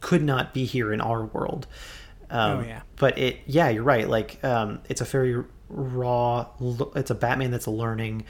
could 0.00 0.22
not 0.22 0.54
be 0.54 0.64
here 0.64 0.92
in 0.92 1.00
our 1.00 1.24
world. 1.24 1.66
Um, 2.30 2.60
oh 2.60 2.62
yeah. 2.62 2.80
But 2.96 3.18
it, 3.18 3.40
yeah, 3.46 3.68
you're 3.68 3.82
right. 3.82 4.08
Like, 4.08 4.42
um, 4.44 4.80
it's 4.88 5.00
a 5.00 5.04
very 5.04 5.42
raw. 5.68 6.46
It's 6.94 7.10
a 7.10 7.14
Batman 7.14 7.50
that's 7.50 7.66
learning. 7.66 8.24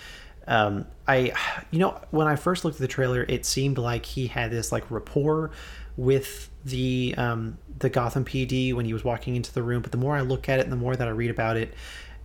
Um, 0.50 0.86
I, 1.06 1.32
you 1.70 1.78
know, 1.78 1.98
when 2.10 2.26
I 2.26 2.34
first 2.34 2.64
looked 2.64 2.74
at 2.74 2.80
the 2.80 2.88
trailer, 2.88 3.24
it 3.28 3.46
seemed 3.46 3.78
like 3.78 4.04
he 4.04 4.26
had 4.26 4.50
this 4.50 4.72
like 4.72 4.90
rapport 4.90 5.52
with 5.96 6.50
the 6.64 7.14
um, 7.16 7.56
the 7.78 7.88
Gotham 7.88 8.24
PD 8.24 8.74
when 8.74 8.84
he 8.84 8.92
was 8.92 9.04
walking 9.04 9.36
into 9.36 9.54
the 9.54 9.62
room. 9.62 9.80
But 9.80 9.92
the 9.92 9.98
more 9.98 10.16
I 10.16 10.22
look 10.22 10.48
at 10.48 10.58
it, 10.58 10.64
and 10.64 10.72
the 10.72 10.76
more 10.76 10.96
that 10.96 11.06
I 11.06 11.12
read 11.12 11.30
about 11.30 11.56
it, 11.56 11.72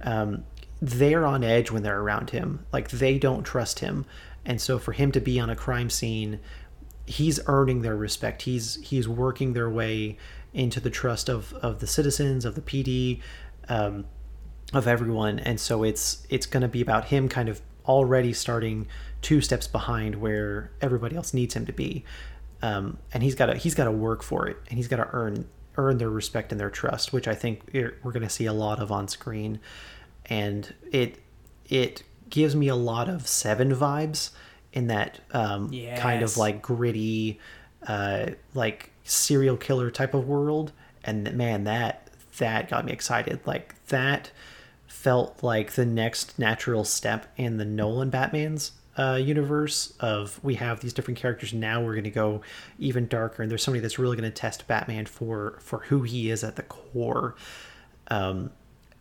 um, 0.01 0.43
they're 0.81 1.25
on 1.25 1.43
edge 1.43 1.69
when 1.69 1.83
they're 1.83 2.01
around 2.01 2.31
him. 2.31 2.65
Like 2.73 2.89
they 2.89 3.19
don't 3.19 3.43
trust 3.43 3.79
him, 3.79 4.05
and 4.43 4.59
so 4.59 4.79
for 4.79 4.91
him 4.91 5.11
to 5.11 5.21
be 5.21 5.39
on 5.39 5.51
a 5.51 5.55
crime 5.55 5.91
scene, 5.91 6.39
he's 7.05 7.39
earning 7.45 7.83
their 7.83 7.95
respect. 7.95 8.41
He's 8.41 8.75
he's 8.81 9.07
working 9.07 9.53
their 9.53 9.69
way 9.69 10.17
into 10.51 10.79
the 10.79 10.89
trust 10.89 11.29
of 11.29 11.53
of 11.53 11.79
the 11.79 11.87
citizens 11.87 12.43
of 12.43 12.55
the 12.55 12.61
PD, 12.61 13.21
um, 13.69 14.05
of 14.73 14.87
everyone, 14.87 15.37
and 15.37 15.59
so 15.59 15.83
it's 15.83 16.25
it's 16.31 16.47
going 16.47 16.61
to 16.61 16.67
be 16.67 16.81
about 16.81 17.05
him 17.05 17.29
kind 17.29 17.49
of 17.49 17.61
already 17.87 18.33
starting 18.33 18.87
two 19.21 19.41
steps 19.41 19.67
behind 19.67 20.15
where 20.15 20.71
everybody 20.81 21.15
else 21.15 21.33
needs 21.33 21.55
him 21.55 21.65
to 21.65 21.73
be, 21.73 22.03
um, 22.61 22.97
and 23.13 23.23
he's 23.23 23.35
got 23.35 23.47
to 23.47 23.55
he's 23.55 23.75
got 23.75 23.85
to 23.85 23.91
work 23.91 24.23
for 24.23 24.47
it, 24.47 24.57
and 24.69 24.77
he's 24.77 24.87
got 24.87 24.97
to 24.97 25.07
earn 25.11 25.47
earn 25.77 25.97
their 25.97 26.09
respect 26.09 26.51
and 26.51 26.59
their 26.59 26.69
trust, 26.69 27.11
which 27.11 27.27
I 27.27 27.35
think 27.35 27.69
we're 27.73 28.11
going 28.11 28.23
to 28.23 28.29
see 28.29 28.45
a 28.45 28.53
lot 28.53 28.79
of 28.79 28.91
on 28.91 29.07
screen, 29.07 29.59
and 30.25 30.73
it 30.91 31.19
it 31.67 32.03
gives 32.29 32.55
me 32.55 32.67
a 32.67 32.75
lot 32.75 33.09
of 33.09 33.27
Seven 33.27 33.73
vibes 33.73 34.31
in 34.73 34.87
that 34.87 35.19
um, 35.31 35.71
yes. 35.71 35.99
kind 35.99 36.21
of 36.21 36.37
like 36.37 36.61
gritty, 36.61 37.39
uh, 37.87 38.27
like 38.53 38.91
serial 39.03 39.57
killer 39.57 39.89
type 39.89 40.13
of 40.13 40.27
world. 40.27 40.71
And 41.03 41.31
man 41.35 41.63
that 41.65 42.09
that 42.37 42.69
got 42.69 42.85
me 42.85 42.91
excited. 42.91 43.39
Like 43.45 43.75
that 43.87 44.31
felt 45.05 45.43
like 45.43 45.73
the 45.73 45.85
next 45.85 46.39
natural 46.39 46.83
step 46.83 47.31
in 47.37 47.57
the 47.57 47.63
nolan 47.63 48.09
batman's 48.09 48.71
uh, 48.97 49.19
universe 49.21 49.93
of 49.99 50.39
we 50.43 50.55
have 50.55 50.79
these 50.79 50.93
different 50.93 51.19
characters 51.19 51.53
now 51.53 51.79
we're 51.79 51.91
going 51.91 52.03
to 52.03 52.09
go 52.09 52.41
even 52.79 53.07
darker 53.07 53.43
and 53.43 53.51
there's 53.51 53.61
somebody 53.61 53.81
that's 53.81 53.99
really 53.99 54.17
going 54.17 54.27
to 54.27 54.35
test 54.35 54.65
batman 54.65 55.05
for 55.05 55.59
for 55.59 55.79
who 55.89 56.01
he 56.01 56.31
is 56.31 56.43
at 56.43 56.55
the 56.55 56.63
core. 56.63 57.35
Um, 58.07 58.49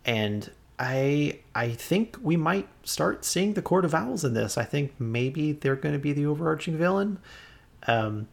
and 0.05 0.51
i 0.77 1.39
i 1.55 1.69
think 1.69 2.17
we 2.21 2.35
might 2.35 2.67
start 2.83 3.25
seeing 3.25 3.53
the 3.53 3.61
court 3.63 3.83
of 3.83 3.95
owls 3.95 4.23
in 4.23 4.35
this. 4.35 4.59
I 4.59 4.63
think 4.63 4.93
maybe 4.99 5.53
they're 5.53 5.75
going 5.75 5.93
to 5.93 5.99
be 5.99 6.13
the 6.13 6.27
overarching 6.27 6.77
villain. 6.77 7.17
Um, 7.87 8.27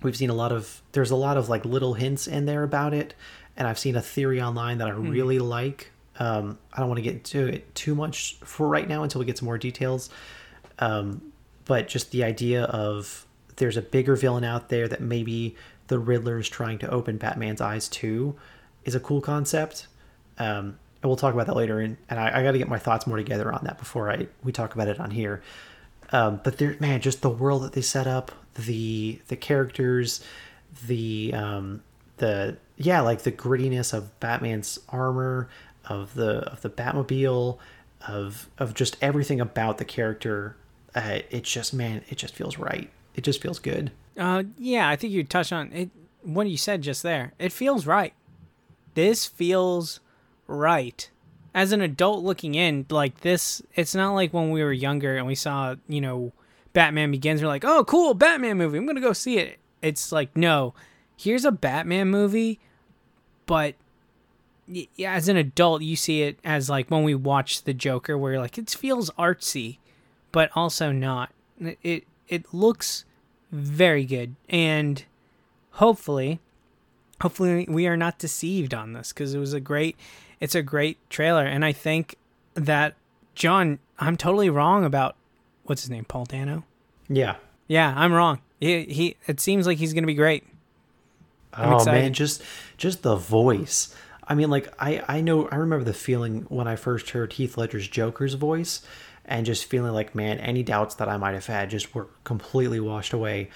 we've 0.00 0.16
seen 0.16 0.30
a 0.30 0.34
lot 0.34 0.52
of 0.52 0.80
there's 0.92 1.10
a 1.10 1.16
lot 1.16 1.36
of 1.36 1.48
like 1.48 1.64
little 1.64 1.94
hints 1.94 2.28
in 2.28 2.46
there 2.46 2.62
about 2.62 2.94
it 2.94 3.14
and 3.56 3.66
i've 3.66 3.78
seen 3.78 3.96
a 3.96 4.00
theory 4.00 4.40
online 4.40 4.78
that 4.78 4.88
i 4.88 4.92
mm. 4.92 5.10
really 5.10 5.38
like 5.38 5.92
um, 6.20 6.56
i 6.72 6.78
don't 6.78 6.88
want 6.88 6.98
to 6.98 7.02
get 7.02 7.14
into 7.14 7.46
it 7.46 7.74
too 7.74 7.96
much 7.96 8.36
for 8.44 8.68
right 8.68 8.88
now 8.88 9.02
until 9.02 9.18
we 9.18 9.24
get 9.24 9.36
some 9.36 9.46
more 9.46 9.58
details 9.58 10.08
um, 10.78 11.32
but 11.64 11.88
just 11.88 12.10
the 12.10 12.24
idea 12.24 12.64
of 12.64 13.26
there's 13.56 13.76
a 13.76 13.82
bigger 13.82 14.16
villain 14.16 14.42
out 14.42 14.70
there 14.70 14.88
that 14.88 15.00
maybe 15.00 15.54
the 15.86 15.98
Riddler 15.98 16.38
is 16.38 16.48
trying 16.48 16.78
to 16.78 16.90
open 16.90 17.18
Batman's 17.18 17.60
eyes 17.60 17.88
to 17.88 18.34
is 18.84 18.94
a 18.94 19.00
cool 19.00 19.20
concept. 19.20 19.86
Um, 20.38 20.78
and 21.02 21.08
we'll 21.08 21.16
talk 21.16 21.34
about 21.34 21.46
that 21.46 21.56
later. 21.56 21.80
And, 21.80 21.96
and 22.08 22.18
I, 22.18 22.40
I 22.40 22.42
got 22.42 22.52
to 22.52 22.58
get 22.58 22.68
my 22.68 22.78
thoughts 22.78 23.06
more 23.06 23.16
together 23.16 23.52
on 23.52 23.64
that 23.64 23.78
before 23.78 24.10
I 24.10 24.26
we 24.42 24.52
talk 24.52 24.74
about 24.74 24.88
it 24.88 24.98
on 24.98 25.10
here. 25.10 25.42
Um, 26.12 26.40
but 26.42 26.58
there, 26.58 26.76
man, 26.80 27.00
just 27.00 27.22
the 27.22 27.30
world 27.30 27.62
that 27.62 27.72
they 27.72 27.82
set 27.82 28.06
up, 28.06 28.32
the 28.54 29.20
the 29.28 29.36
characters, 29.36 30.24
the 30.86 31.32
um, 31.34 31.82
the 32.16 32.56
yeah, 32.76 33.00
like 33.00 33.22
the 33.22 33.32
grittiness 33.32 33.92
of 33.92 34.18
Batman's 34.20 34.78
armor, 34.88 35.48
of 35.88 36.14
the 36.14 36.40
of 36.50 36.60
the 36.62 36.70
Batmobile, 36.70 37.58
of 38.06 38.48
of 38.58 38.74
just 38.74 38.96
everything 39.00 39.40
about 39.40 39.78
the 39.78 39.84
character. 39.84 40.56
Uh, 40.94 41.20
it 41.30 41.44
just 41.44 41.72
man, 41.72 42.02
it 42.08 42.18
just 42.18 42.34
feels 42.34 42.58
right. 42.58 42.90
It 43.14 43.22
just 43.22 43.40
feels 43.40 43.58
good. 43.58 43.92
Uh, 44.16 44.44
yeah, 44.58 44.88
I 44.88 44.96
think 44.96 45.12
you 45.12 45.24
touched 45.24 45.52
on 45.52 45.72
it. 45.72 45.90
What 46.22 46.48
you 46.48 46.56
said 46.56 46.82
just 46.82 47.02
there, 47.02 47.32
it 47.38 47.52
feels 47.52 47.86
right. 47.86 48.12
This 48.94 49.24
feels 49.24 50.00
right. 50.46 51.08
As 51.54 51.72
an 51.72 51.80
adult 51.80 52.22
looking 52.22 52.54
in, 52.54 52.86
like 52.90 53.20
this, 53.20 53.62
it's 53.74 53.94
not 53.94 54.12
like 54.12 54.32
when 54.32 54.50
we 54.50 54.62
were 54.62 54.72
younger 54.72 55.16
and 55.16 55.26
we 55.26 55.34
saw, 55.34 55.76
you 55.88 56.00
know, 56.00 56.32
Batman 56.72 57.10
Begins. 57.10 57.42
We're 57.42 57.48
like, 57.48 57.64
oh, 57.64 57.84
cool, 57.84 58.14
Batman 58.14 58.56
movie. 58.58 58.78
I'm 58.78 58.86
gonna 58.86 59.00
go 59.00 59.12
see 59.12 59.38
it. 59.38 59.58
It's 59.82 60.12
like, 60.12 60.36
no, 60.36 60.74
here's 61.16 61.44
a 61.44 61.52
Batman 61.52 62.08
movie, 62.08 62.60
but 63.46 63.74
yeah, 64.70 65.12
as 65.14 65.28
an 65.28 65.36
adult, 65.36 65.82
you 65.82 65.96
see 65.96 66.22
it 66.22 66.38
as 66.44 66.70
like 66.70 66.90
when 66.90 67.02
we 67.02 67.14
watch 67.14 67.64
the 67.64 67.74
Joker, 67.74 68.16
where 68.16 68.32
you're 68.32 68.40
like 68.40 68.58
it 68.58 68.70
feels 68.70 69.10
artsy, 69.10 69.78
but 70.32 70.50
also 70.54 70.92
not. 70.92 71.30
It 71.60 71.78
it, 71.82 72.04
it 72.28 72.54
looks 72.54 73.04
very 73.50 74.04
good, 74.04 74.36
and 74.48 75.04
hopefully, 75.72 76.40
hopefully 77.20 77.66
we 77.68 77.86
are 77.86 77.96
not 77.96 78.18
deceived 78.18 78.74
on 78.74 78.92
this 78.92 79.12
because 79.12 79.34
it 79.34 79.38
was 79.38 79.52
a 79.52 79.60
great 79.60 79.96
it's 80.40 80.54
a 80.54 80.62
great 80.62 80.98
trailer, 81.10 81.44
and 81.44 81.64
I 81.64 81.72
think 81.72 82.16
that 82.54 82.94
John, 83.34 83.78
I'm 83.98 84.16
totally 84.16 84.50
wrong 84.50 84.84
about 84.84 85.16
what's 85.64 85.82
his 85.82 85.90
name, 85.90 86.04
Paul 86.04 86.24
Dano. 86.24 86.64
Yeah, 87.08 87.36
yeah, 87.66 87.92
I'm 87.96 88.12
wrong. 88.12 88.40
He, 88.60 88.84
he 88.84 89.16
it 89.26 89.40
seems 89.40 89.66
like 89.66 89.78
he's 89.78 89.92
gonna 89.92 90.06
be 90.06 90.14
great. 90.14 90.44
I'm 91.52 91.72
oh 91.72 91.76
excited. 91.76 92.00
man, 92.00 92.12
just 92.12 92.42
just 92.76 93.02
the 93.02 93.16
voice. 93.16 93.94
I 94.30 94.36
mean, 94.36 94.48
like 94.48 94.72
I 94.78 95.02
I 95.08 95.20
know 95.20 95.48
I 95.48 95.56
remember 95.56 95.84
the 95.84 95.92
feeling 95.92 96.46
when 96.48 96.68
I 96.68 96.76
first 96.76 97.10
heard 97.10 97.32
Heath 97.32 97.58
Ledger's 97.58 97.88
Joker's 97.88 98.34
voice, 98.34 98.80
and 99.24 99.44
just 99.44 99.64
feeling 99.64 99.92
like 99.92 100.14
man, 100.14 100.38
any 100.38 100.62
doubts 100.62 100.94
that 100.94 101.08
I 101.08 101.16
might 101.16 101.34
have 101.34 101.46
had 101.46 101.68
just 101.68 101.94
were 101.96 102.06
completely 102.22 102.78
washed 102.78 103.12
away. 103.12 103.50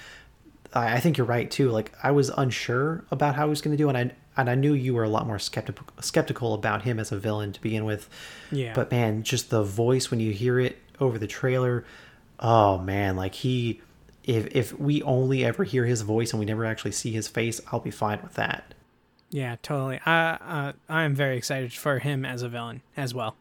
I, 0.73 0.95
I 0.95 0.99
think 0.99 1.17
you're 1.17 1.25
right 1.25 1.49
too. 1.49 1.71
Like 1.71 1.93
I 2.03 2.11
was 2.11 2.27
unsure 2.29 3.05
about 3.09 3.35
how 3.35 3.45
he 3.45 3.49
was 3.51 3.61
going 3.61 3.75
to 3.75 3.81
do, 3.81 3.87
and 3.87 3.97
I 3.97 4.11
and 4.35 4.49
I 4.49 4.55
knew 4.55 4.73
you 4.73 4.93
were 4.93 5.05
a 5.05 5.09
lot 5.09 5.25
more 5.25 5.39
skeptical 5.39 5.87
skeptical 6.01 6.53
about 6.53 6.81
him 6.81 6.99
as 6.99 7.09
a 7.13 7.17
villain 7.17 7.53
to 7.53 7.61
begin 7.61 7.85
with. 7.85 8.09
Yeah. 8.51 8.73
But 8.73 8.91
man, 8.91 9.23
just 9.23 9.49
the 9.49 9.63
voice 9.63 10.11
when 10.11 10.19
you 10.19 10.33
hear 10.33 10.59
it 10.59 10.77
over 10.99 11.17
the 11.17 11.27
trailer, 11.27 11.85
oh 12.37 12.79
man, 12.79 13.15
like 13.15 13.33
he 13.33 13.79
if 14.25 14.53
if 14.53 14.77
we 14.77 15.01
only 15.03 15.45
ever 15.45 15.63
hear 15.63 15.85
his 15.85 16.01
voice 16.01 16.33
and 16.33 16.39
we 16.41 16.45
never 16.45 16.65
actually 16.65 16.91
see 16.91 17.13
his 17.13 17.29
face, 17.29 17.61
I'll 17.71 17.79
be 17.79 17.91
fine 17.91 18.21
with 18.21 18.33
that. 18.33 18.74
Yeah, 19.29 19.55
totally. 19.61 19.99
I 20.05 20.31
uh, 20.31 20.73
I 20.87 21.03
am 21.03 21.15
very 21.15 21.37
excited 21.37 21.73
for 21.73 21.99
him 21.99 22.25
as 22.25 22.41
a 22.41 22.49
villain 22.49 22.81
as 22.95 23.13
well. 23.13 23.35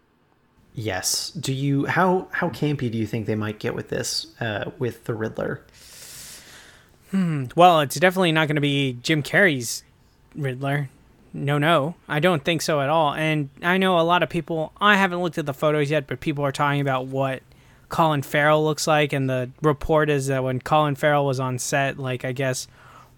Yes. 0.74 1.30
Do 1.30 1.53
you 1.53 1.87
how 1.87 2.28
how 2.32 2.49
campy 2.49 2.91
do 2.91 2.99
you 2.99 3.07
think 3.07 3.26
they 3.26 3.37
might 3.37 3.59
get 3.59 3.74
with 3.74 3.89
this 3.89 4.26
uh, 4.41 4.70
with 4.78 5.05
the 5.05 5.14
Riddler? 5.14 5.62
Hmm. 7.11 7.45
Well, 7.55 7.80
it's 7.80 7.95
definitely 7.97 8.32
not 8.32 8.49
going 8.49 8.57
to 8.57 8.61
be 8.61 8.99
Jim 9.03 9.22
Carrey's 9.22 9.85
Riddler. 10.35 10.89
No, 11.32 11.59
no, 11.59 11.97
I 12.09 12.20
don't 12.20 12.45
think 12.45 12.62
so 12.62 12.80
at 12.80 12.89
all. 12.89 13.12
And 13.12 13.51
I 13.61 13.76
know 13.76 13.99
a 13.99 14.03
lot 14.03 14.22
of 14.22 14.28
people. 14.28 14.72
I 14.80 14.97
haven't 14.97 15.20
looked 15.20 15.39
at 15.39 15.47
the 15.47 15.55
photos 15.55 15.91
yet, 15.91 16.07
but 16.07 16.20
people 16.20 16.45
are 16.45 16.53
talking 16.53 16.80
about 16.80 17.07
what 17.07 17.43
Colin 17.89 18.22
Farrell 18.22 18.64
looks 18.64 18.87
like, 18.87 19.12
and 19.12 19.28
the 19.28 19.51
report 19.62 20.11
is 20.11 20.28
that 20.28 20.43
when 20.43 20.61
Colin 20.61 20.95
Farrell 20.97 21.26
was 21.26 21.39
on 21.39 21.59
set, 21.59 21.99
like 21.99 22.24
I 22.24 22.32
guess 22.32 22.66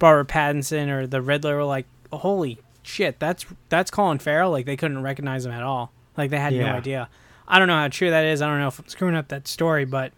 Robert 0.01 0.29
Pattinson 0.29 0.89
or 0.89 1.07
the 1.07 1.23
Riddler 1.23 1.57
were 1.57 1.65
like, 1.65 1.87
"Holy 2.19 2.59
shit, 2.83 3.19
that's 3.19 3.47
that's 3.69 3.91
Colin 3.91 4.19
Farrell!" 4.19 4.51
Like 4.51 4.67
they 4.67 4.77
couldn't 4.77 5.03
recognize 5.03 5.47
him 5.47 5.53
at 5.53 5.63
all. 5.63 5.93
Like 6.17 6.31
they 6.31 6.39
had 6.39 6.53
yeah. 6.55 6.73
no 6.73 6.79
idea. 6.79 7.09
I 7.49 7.59
don't 7.59 7.69
know 7.69 7.77
how 7.77 7.89
true 7.89 8.11
that 8.11 8.25
is. 8.25 8.43
I 8.43 8.47
don't 8.47 8.59
know 8.59 8.69
if 8.69 8.79
I'm 8.79 8.89
screwing 8.89 9.15
up 9.15 9.29
that 9.29 9.47
story, 9.47 9.85
but 9.85 10.13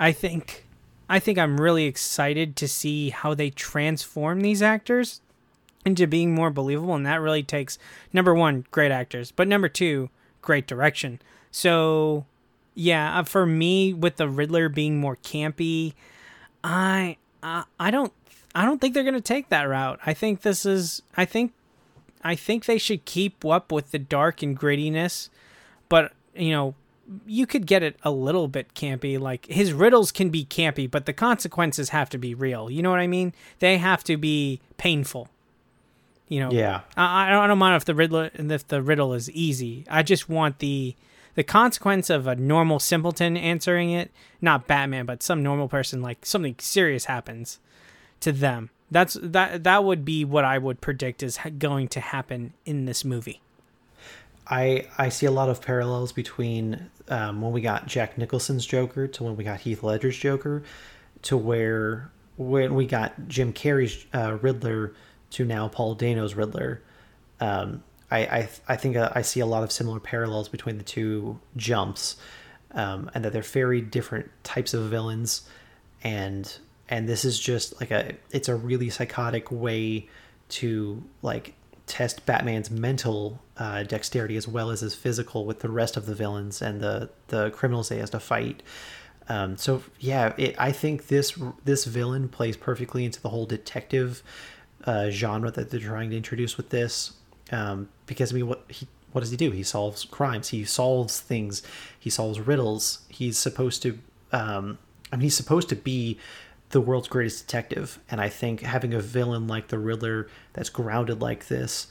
I 0.00 0.12
think 0.12 0.66
I 1.08 1.18
think 1.18 1.38
I'm 1.38 1.60
really 1.60 1.84
excited 1.84 2.56
to 2.56 2.68
see 2.68 3.10
how 3.10 3.34
they 3.34 3.50
transform 3.50 4.40
these 4.40 4.62
actors 4.62 5.20
into 5.84 6.06
being 6.06 6.34
more 6.34 6.50
believable 6.50 6.94
and 6.94 7.06
that 7.06 7.20
really 7.20 7.42
takes 7.42 7.78
number 8.12 8.34
one 8.34 8.66
great 8.70 8.90
actors 8.90 9.30
but 9.30 9.48
number 9.48 9.68
two 9.68 10.10
great 10.42 10.66
direction 10.66 11.20
so 11.50 12.26
yeah 12.74 13.18
uh, 13.18 13.22
for 13.22 13.46
me 13.46 13.94
with 13.94 14.16
the 14.16 14.28
riddler 14.28 14.68
being 14.68 14.98
more 14.98 15.16
campy 15.16 15.94
i 16.64 17.16
i, 17.42 17.64
I 17.78 17.90
don't 17.90 18.12
i 18.54 18.64
don't 18.64 18.80
think 18.80 18.94
they're 18.94 19.02
going 19.02 19.14
to 19.14 19.20
take 19.20 19.48
that 19.48 19.64
route 19.64 19.98
i 20.06 20.14
think 20.14 20.42
this 20.42 20.64
is 20.64 21.02
i 21.16 21.24
think 21.24 21.52
i 22.22 22.34
think 22.34 22.64
they 22.64 22.78
should 22.78 23.04
keep 23.04 23.44
up 23.44 23.70
with 23.70 23.90
the 23.90 23.98
dark 23.98 24.42
and 24.42 24.58
grittiness 24.58 25.28
but 25.88 26.12
you 26.34 26.50
know 26.50 26.74
you 27.26 27.46
could 27.46 27.66
get 27.66 27.82
it 27.82 27.96
a 28.02 28.10
little 28.10 28.48
bit 28.48 28.74
campy. 28.74 29.18
Like 29.18 29.46
his 29.46 29.72
riddles 29.72 30.12
can 30.12 30.30
be 30.30 30.44
campy, 30.44 30.90
but 30.90 31.06
the 31.06 31.12
consequences 31.12 31.90
have 31.90 32.10
to 32.10 32.18
be 32.18 32.34
real. 32.34 32.70
You 32.70 32.82
know 32.82 32.90
what 32.90 33.00
I 33.00 33.06
mean? 33.06 33.32
They 33.58 33.78
have 33.78 34.04
to 34.04 34.16
be 34.16 34.60
painful. 34.76 35.28
You 36.28 36.40
know, 36.40 36.50
yeah. 36.52 36.82
I, 36.96 37.34
I 37.34 37.46
don't 37.46 37.58
mind 37.58 37.76
if 37.76 37.86
the 37.86 37.94
riddle 37.94 38.28
if 38.34 38.68
the 38.68 38.82
riddle 38.82 39.14
is 39.14 39.30
easy. 39.30 39.84
I 39.88 40.02
just 40.02 40.28
want 40.28 40.58
the 40.58 40.94
the 41.34 41.44
consequence 41.44 42.10
of 42.10 42.26
a 42.26 42.36
normal 42.36 42.78
simpleton 42.78 43.36
answering 43.36 43.90
it, 43.90 44.10
not 44.40 44.66
Batman, 44.66 45.06
but 45.06 45.22
some 45.22 45.42
normal 45.42 45.68
person. 45.68 46.02
Like 46.02 46.26
something 46.26 46.56
serious 46.58 47.06
happens 47.06 47.58
to 48.20 48.32
them. 48.32 48.70
That's 48.90 49.18
that 49.22 49.64
that 49.64 49.84
would 49.84 50.04
be 50.04 50.24
what 50.24 50.44
I 50.44 50.58
would 50.58 50.80
predict 50.80 51.22
is 51.22 51.38
going 51.58 51.88
to 51.88 52.00
happen 52.00 52.54
in 52.64 52.86
this 52.86 53.04
movie. 53.04 53.40
I 54.46 54.86
I 54.96 55.10
see 55.10 55.26
a 55.26 55.30
lot 55.30 55.48
of 55.48 55.60
parallels 55.60 56.12
between 56.12 56.90
um, 57.08 57.42
when 57.42 57.52
we 57.52 57.60
got 57.60 57.86
Jack 57.86 58.16
Nicholson's 58.16 58.64
Joker 58.64 59.06
to 59.06 59.24
when 59.24 59.36
we 59.36 59.44
got 59.44 59.60
Heath 59.60 59.82
Ledger's 59.82 60.16
Joker, 60.16 60.62
to 61.22 61.36
where 61.36 62.10
when 62.36 62.74
we 62.74 62.86
got 62.86 63.28
Jim 63.28 63.52
Carrey's 63.52 64.06
uh, 64.14 64.38
Riddler 64.40 64.94
to 65.30 65.44
now 65.44 65.68
Paul 65.68 65.94
Dano's 65.94 66.34
Riddler. 66.34 66.82
Um, 67.40 67.82
I 68.10 68.18
I, 68.20 68.48
I 68.68 68.76
think 68.76 68.96
uh, 68.96 69.10
I 69.14 69.22
see 69.22 69.40
a 69.40 69.46
lot 69.46 69.62
of 69.62 69.70
similar 69.70 70.00
parallels 70.00 70.48
between 70.48 70.78
the 70.78 70.84
two 70.84 71.38
jumps, 71.56 72.16
um, 72.72 73.10
and 73.14 73.24
that 73.24 73.34
they're 73.34 73.42
very 73.42 73.82
different 73.82 74.30
types 74.44 74.72
of 74.72 74.88
villains, 74.88 75.42
and 76.02 76.58
and 76.88 77.08
this 77.08 77.24
is 77.24 77.38
just 77.38 77.80
like 77.80 77.90
a 77.90 78.14
it's 78.30 78.48
a 78.48 78.54
really 78.54 78.90
psychotic 78.90 79.50
way 79.50 80.08
to 80.48 81.02
like 81.22 81.54
test 81.86 82.24
Batman's 82.26 82.70
mental 82.70 83.40
uh, 83.56 83.82
dexterity 83.82 84.36
as 84.36 84.46
well 84.46 84.70
as 84.70 84.80
his 84.80 84.94
physical 84.94 85.44
with 85.44 85.60
the 85.60 85.70
rest 85.70 85.96
of 85.96 86.06
the 86.06 86.14
villains 86.14 86.62
and 86.62 86.80
the 86.80 87.10
the 87.28 87.50
criminals 87.50 87.88
they 87.88 87.98
has 87.98 88.10
to 88.10 88.20
fight. 88.20 88.62
Um, 89.28 89.56
so 89.56 89.82
yeah, 89.98 90.32
it, 90.36 90.54
I 90.58 90.72
think 90.72 91.08
this 91.08 91.38
this 91.64 91.84
villain 91.84 92.28
plays 92.28 92.56
perfectly 92.56 93.04
into 93.04 93.20
the 93.20 93.28
whole 93.28 93.46
detective 93.46 94.22
uh, 94.84 95.10
genre 95.10 95.50
that 95.50 95.70
they're 95.70 95.80
trying 95.80 96.10
to 96.10 96.16
introduce 96.16 96.56
with 96.56 96.70
this. 96.70 97.12
Um, 97.50 97.88
because 98.06 98.32
I 98.32 98.36
mean, 98.36 98.46
what 98.46 98.64
he 98.68 98.86
what 99.12 99.22
does 99.22 99.30
he 99.30 99.36
do? 99.36 99.50
He 99.50 99.62
solves 99.62 100.04
crimes. 100.04 100.48
He 100.48 100.64
solves 100.64 101.20
things. 101.20 101.62
He 101.98 102.10
solves 102.10 102.40
riddles. 102.40 103.00
He's 103.08 103.38
supposed 103.38 103.82
to. 103.82 103.98
Um, 104.32 104.78
I 105.10 105.16
mean, 105.16 105.22
he's 105.22 105.36
supposed 105.36 105.68
to 105.70 105.76
be 105.76 106.18
the 106.70 106.80
world's 106.80 107.08
greatest 107.08 107.46
detective, 107.46 107.98
and 108.10 108.20
I 108.20 108.28
think 108.28 108.60
having 108.60 108.92
a 108.94 109.00
villain 109.00 109.46
like 109.46 109.68
the 109.68 109.78
Riddler 109.78 110.28
that's 110.52 110.68
grounded 110.68 111.20
like 111.20 111.48
this 111.48 111.86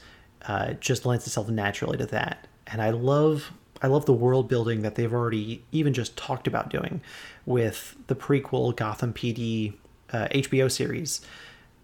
uh, 0.46 0.74
just 0.74 1.04
lends 1.04 1.26
itself 1.26 1.48
naturally 1.48 1.98
to 1.98 2.06
that. 2.06 2.46
And 2.66 2.80
I 2.80 2.90
love 2.90 3.52
I 3.80 3.86
love 3.86 4.06
the 4.06 4.12
world 4.12 4.48
building 4.48 4.82
that 4.82 4.96
they've 4.96 5.12
already 5.12 5.62
even 5.70 5.94
just 5.94 6.16
talked 6.16 6.46
about 6.46 6.68
doing 6.68 7.00
with 7.46 7.96
the 8.08 8.16
prequel 8.16 8.74
Gotham 8.74 9.12
PD 9.12 9.74
uh, 10.12 10.28
HBO 10.32 10.70
series 10.70 11.20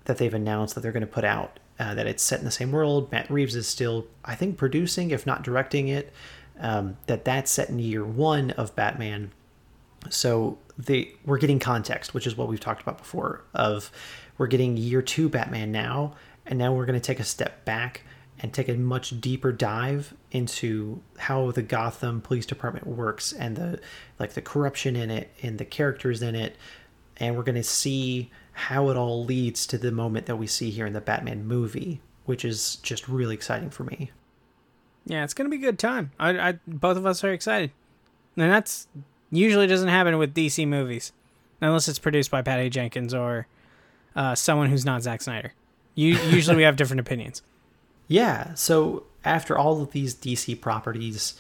that 0.07 0.19
they've 0.19 0.35
announced 0.35 0.75
that 0.75 0.81
they're 0.81 0.93
going 0.93 1.03
to 1.03 1.07
put 1.07 1.25
out. 1.25 1.59
Uh, 1.79 1.93
that 1.93 2.07
it's 2.07 2.23
set 2.23 2.39
in 2.39 2.45
the 2.45 2.53
same 2.53 2.71
world. 2.71 3.11
Matt 3.11 3.29
Reeves 3.29 3.57
is 3.57 3.67
still, 3.67 4.07
I 4.25 4.37
think, 4.37 4.57
producing, 4.57 5.11
if 5.11 5.27
not 5.27 5.43
directing 5.43 5.89
it. 5.89 6.13
Um, 6.61 6.99
that 7.07 7.25
that's 7.25 7.51
set 7.51 7.69
in 7.69 7.81
year 7.81 8.05
one 8.05 8.53
of 8.53 8.77
Batman. 8.77 9.33
So 10.11 10.59
we're 11.25 11.39
getting 11.39 11.59
context, 11.59 12.15
which 12.15 12.27
is 12.27 12.37
what 12.37 12.49
we've 12.49 12.61
talked 12.61 12.83
about 12.83 12.99
before. 12.99 13.45
Of 13.55 13.91
we're 14.39 14.47
getting 14.47 14.77
year 14.77 15.03
two 15.03 15.29
Batman 15.29 15.73
now, 15.73 16.15
and 16.47 16.59
now 16.59 16.73
we're 16.73 16.87
going 16.87 17.01
to 17.01 17.07
take 17.07 17.21
a 17.21 17.25
step 17.25 17.65
back 17.65 18.03
and 18.41 18.53
take 18.53 18.69
a 18.69 18.75
much 18.75 19.21
deeper 19.21 19.53
dive 19.53 20.13
into 20.33 21.01
how 21.19 21.53
the 21.53 21.63
Gotham 21.63 22.21
Police 22.21 22.47
Department 22.47 22.87
works 22.87 23.33
and 23.33 23.57
the 23.57 23.81
like 24.19 24.33
the 24.35 24.43
corruption 24.43 24.97
in 24.97 25.11
it 25.11 25.33
and 25.43 25.59
the 25.59 25.65
characters 25.65 26.21
in 26.21 26.35
it 26.35 26.57
and 27.17 27.37
we're 27.37 27.43
going 27.43 27.55
to 27.55 27.63
see 27.63 28.31
how 28.53 28.89
it 28.89 28.97
all 28.97 29.25
leads 29.25 29.67
to 29.69 29.79
the 29.79 29.93
moment 29.93 30.27
that 30.27 30.37
we 30.37 30.47
see 30.47 30.71
here 30.71 30.87
in 30.87 30.93
the 30.93 31.01
Batman 31.01 31.47
movie, 31.47 32.01
which 32.25 32.45
is 32.45 32.77
just 32.77 33.09
really 33.09 33.35
exciting 33.35 33.71
for 33.71 33.85
me. 33.85 34.11
Yeah, 35.07 35.25
it's 35.25 35.35
going 35.35 35.51
to 35.51 35.57
be 35.57 35.63
a 35.63 35.67
good 35.67 35.79
time. 35.79 36.13
I, 36.19 36.39
I 36.51 36.59
both 36.67 36.97
of 36.97 37.05
us 37.05 37.23
are 37.25 37.33
excited. 37.33 37.73
And 38.37 38.51
that's 38.51 38.89
usually 39.37 39.67
doesn't 39.67 39.89
happen 39.89 40.19
with 40.19 40.35
DC 40.35 40.67
movies 40.67 41.13
unless 41.61 41.89
it's 41.89 41.99
produced 41.99 42.31
by 42.31 42.43
Patty 42.43 42.71
Jenkins 42.71 43.15
or 43.15 43.47
uh, 44.17 44.35
someone 44.35 44.69
who's 44.71 44.85
not 44.85 45.03
Zack 45.03 45.23
Snyder. 45.23 45.53
You, 45.95 46.17
usually 46.31 46.57
we 46.57 46.63
have 46.63 46.77
different 46.77 47.01
opinions. 47.01 47.43
Yeah. 48.09 48.55
So 48.55 49.05
after 49.25 49.57
all 49.57 49.81
of 49.81 49.93
these 49.93 50.15
DC 50.15 50.61
properties, 50.61 51.35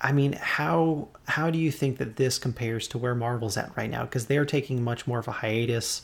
I 0.00 0.12
mean, 0.12 0.32
how 0.34 1.08
how 1.26 1.50
do 1.50 1.58
you 1.58 1.70
think 1.70 1.98
that 1.98 2.16
this 2.16 2.38
compares 2.38 2.88
to 2.88 2.98
where 2.98 3.14
Marvel's 3.14 3.56
at 3.56 3.74
right 3.76 3.88
now? 3.88 4.02
Because 4.02 4.26
they're 4.26 4.44
taking 4.44 4.82
much 4.82 5.06
more 5.06 5.18
of 5.18 5.28
a 5.28 5.32
hiatus. 5.32 6.02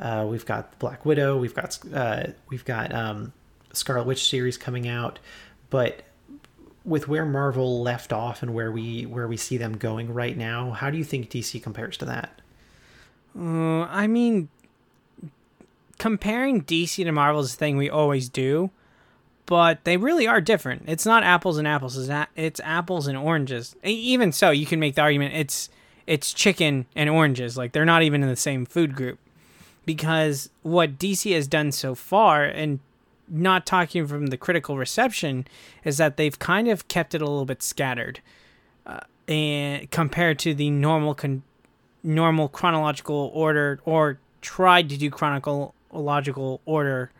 Uh, 0.00 0.26
we've 0.28 0.46
got 0.46 0.78
Black 0.78 1.04
Widow, 1.04 1.36
we've 1.36 1.54
got 1.54 1.78
uh, 1.92 2.28
we've 2.48 2.64
got 2.64 2.94
um, 2.94 3.32
Scarlet 3.72 4.06
Witch 4.06 4.28
series 4.28 4.56
coming 4.56 4.88
out, 4.88 5.18
but 5.70 6.02
with 6.84 7.08
where 7.08 7.24
Marvel 7.24 7.82
left 7.82 8.12
off 8.12 8.42
and 8.42 8.54
where 8.54 8.72
we 8.72 9.04
where 9.04 9.28
we 9.28 9.36
see 9.36 9.56
them 9.56 9.76
going 9.76 10.12
right 10.12 10.36
now, 10.36 10.70
how 10.72 10.90
do 10.90 10.98
you 10.98 11.04
think 11.04 11.30
DC 11.30 11.62
compares 11.62 11.96
to 11.98 12.04
that? 12.06 12.40
Uh, 13.38 13.82
I 13.84 14.06
mean, 14.06 14.48
comparing 15.98 16.62
DC 16.62 17.04
to 17.04 17.12
Marvel 17.12 17.40
is 17.40 17.52
the 17.52 17.58
thing 17.58 17.76
we 17.76 17.88
always 17.88 18.28
do 18.28 18.70
but 19.46 19.84
they 19.84 19.96
really 19.96 20.26
are 20.26 20.40
different. 20.40 20.84
It's 20.86 21.04
not 21.04 21.24
apples 21.24 21.58
and 21.58 21.66
apples. 21.66 21.98
It's, 21.98 22.08
a- 22.08 22.28
it's 22.36 22.60
apples 22.60 23.06
and 23.06 23.18
oranges. 23.18 23.76
Even 23.82 24.32
so, 24.32 24.50
you 24.50 24.66
can 24.66 24.80
make 24.80 24.94
the 24.94 25.02
argument 25.02 25.34
it's 25.34 25.68
it's 26.06 26.32
chicken 26.32 26.86
and 26.96 27.10
oranges. 27.10 27.56
Like 27.56 27.72
they're 27.72 27.84
not 27.84 28.02
even 28.02 28.22
in 28.22 28.28
the 28.28 28.36
same 28.36 28.64
food 28.64 28.94
group. 28.94 29.18
Because 29.84 30.48
what 30.62 30.98
DC 30.98 31.34
has 31.34 31.48
done 31.48 31.72
so 31.72 31.94
far, 31.94 32.44
and 32.44 32.78
not 33.32 33.66
talking 33.66 34.06
from 34.06 34.26
the 34.26 34.36
critical 34.36 34.76
reception, 34.76 35.46
is 35.84 35.96
that 35.96 36.16
they've 36.16 36.38
kind 36.38 36.68
of 36.68 36.88
kept 36.88 37.14
it 37.14 37.22
a 37.22 37.26
little 37.26 37.46
bit 37.46 37.62
scattered, 37.62 38.20
uh, 38.86 39.00
and 39.26 39.90
compared 39.90 40.38
to 40.40 40.54
the 40.54 40.70
normal 40.70 41.14
con- 41.14 41.42
normal 42.02 42.48
chronological 42.48 43.30
order, 43.34 43.80
or 43.84 44.18
tried 44.40 44.88
to 44.90 44.96
do 44.96 45.10
chronological 45.10 46.60
order 46.64 47.10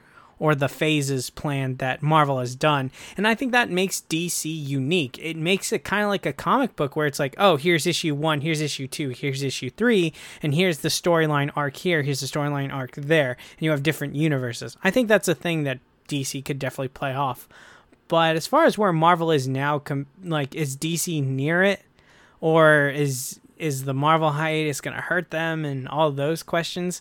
or 0.43 0.57
the 0.57 0.69
phases 0.69 1.31
plan 1.31 1.77
that 1.77 2.03
Marvel 2.03 2.41
has 2.41 2.57
done. 2.57 2.91
And 3.17 3.29
I 3.29 3.35
think 3.37 3.53
that 3.53 3.71
makes 3.71 4.03
DC 4.11 4.45
unique. 4.45 5.17
It 5.21 5.37
makes 5.37 5.73
it 5.73 5.85
kind 5.85 6.03
of 6.03 6.09
like 6.09 6.27
a 6.27 6.33
comic 6.33 6.75
book 6.75 6.97
where 6.97 7.07
it's 7.07 7.21
like, 7.21 7.37
oh, 7.39 7.57
here's 7.57 7.87
issue 7.87 8.13
one, 8.17 8.41
here's 8.41 8.61
issue 8.61 8.89
two, 8.89 9.11
here's 9.11 9.45
issue 9.45 9.71
three, 9.71 10.13
and 10.43 10.53
here's 10.53 10.79
the 10.79 10.89
storyline 10.89 11.53
arc 11.55 11.77
here, 11.77 12.03
here's 12.03 12.19
the 12.19 12.27
storyline 12.27 12.73
arc 12.75 12.97
there. 12.97 13.37
And 13.53 13.63
you 13.63 13.71
have 13.71 13.85
different 13.85 14.17
universes. 14.17 14.77
I 14.83 14.91
think 14.91 15.07
that's 15.07 15.29
a 15.29 15.35
thing 15.37 15.63
that 15.63 15.79
DC 16.09 16.45
could 16.45 16.59
definitely 16.59 16.89
play 16.89 17.15
off. 17.15 17.49
But 18.09 18.37
as 18.37 18.47
far 18.47 18.65
as 18.65 18.77
where 18.77 18.93
Marvel 18.93 19.31
is 19.31 19.49
now, 19.49 19.79
com- 19.79 20.07
like, 20.23 20.55
is 20.55 20.77
DC 20.77 21.25
near 21.25 21.63
it? 21.63 21.83
Or 22.41 22.89
is 22.89 23.41
is 23.59 23.85
the 23.85 23.95
Marvel 23.95 24.33
hiatus 24.33 24.81
going 24.81 24.97
to 24.97 25.03
hurt 25.03 25.31
them 25.31 25.65
and 25.65 25.87
all 25.87 26.11
those 26.11 26.43
questions? 26.43 27.01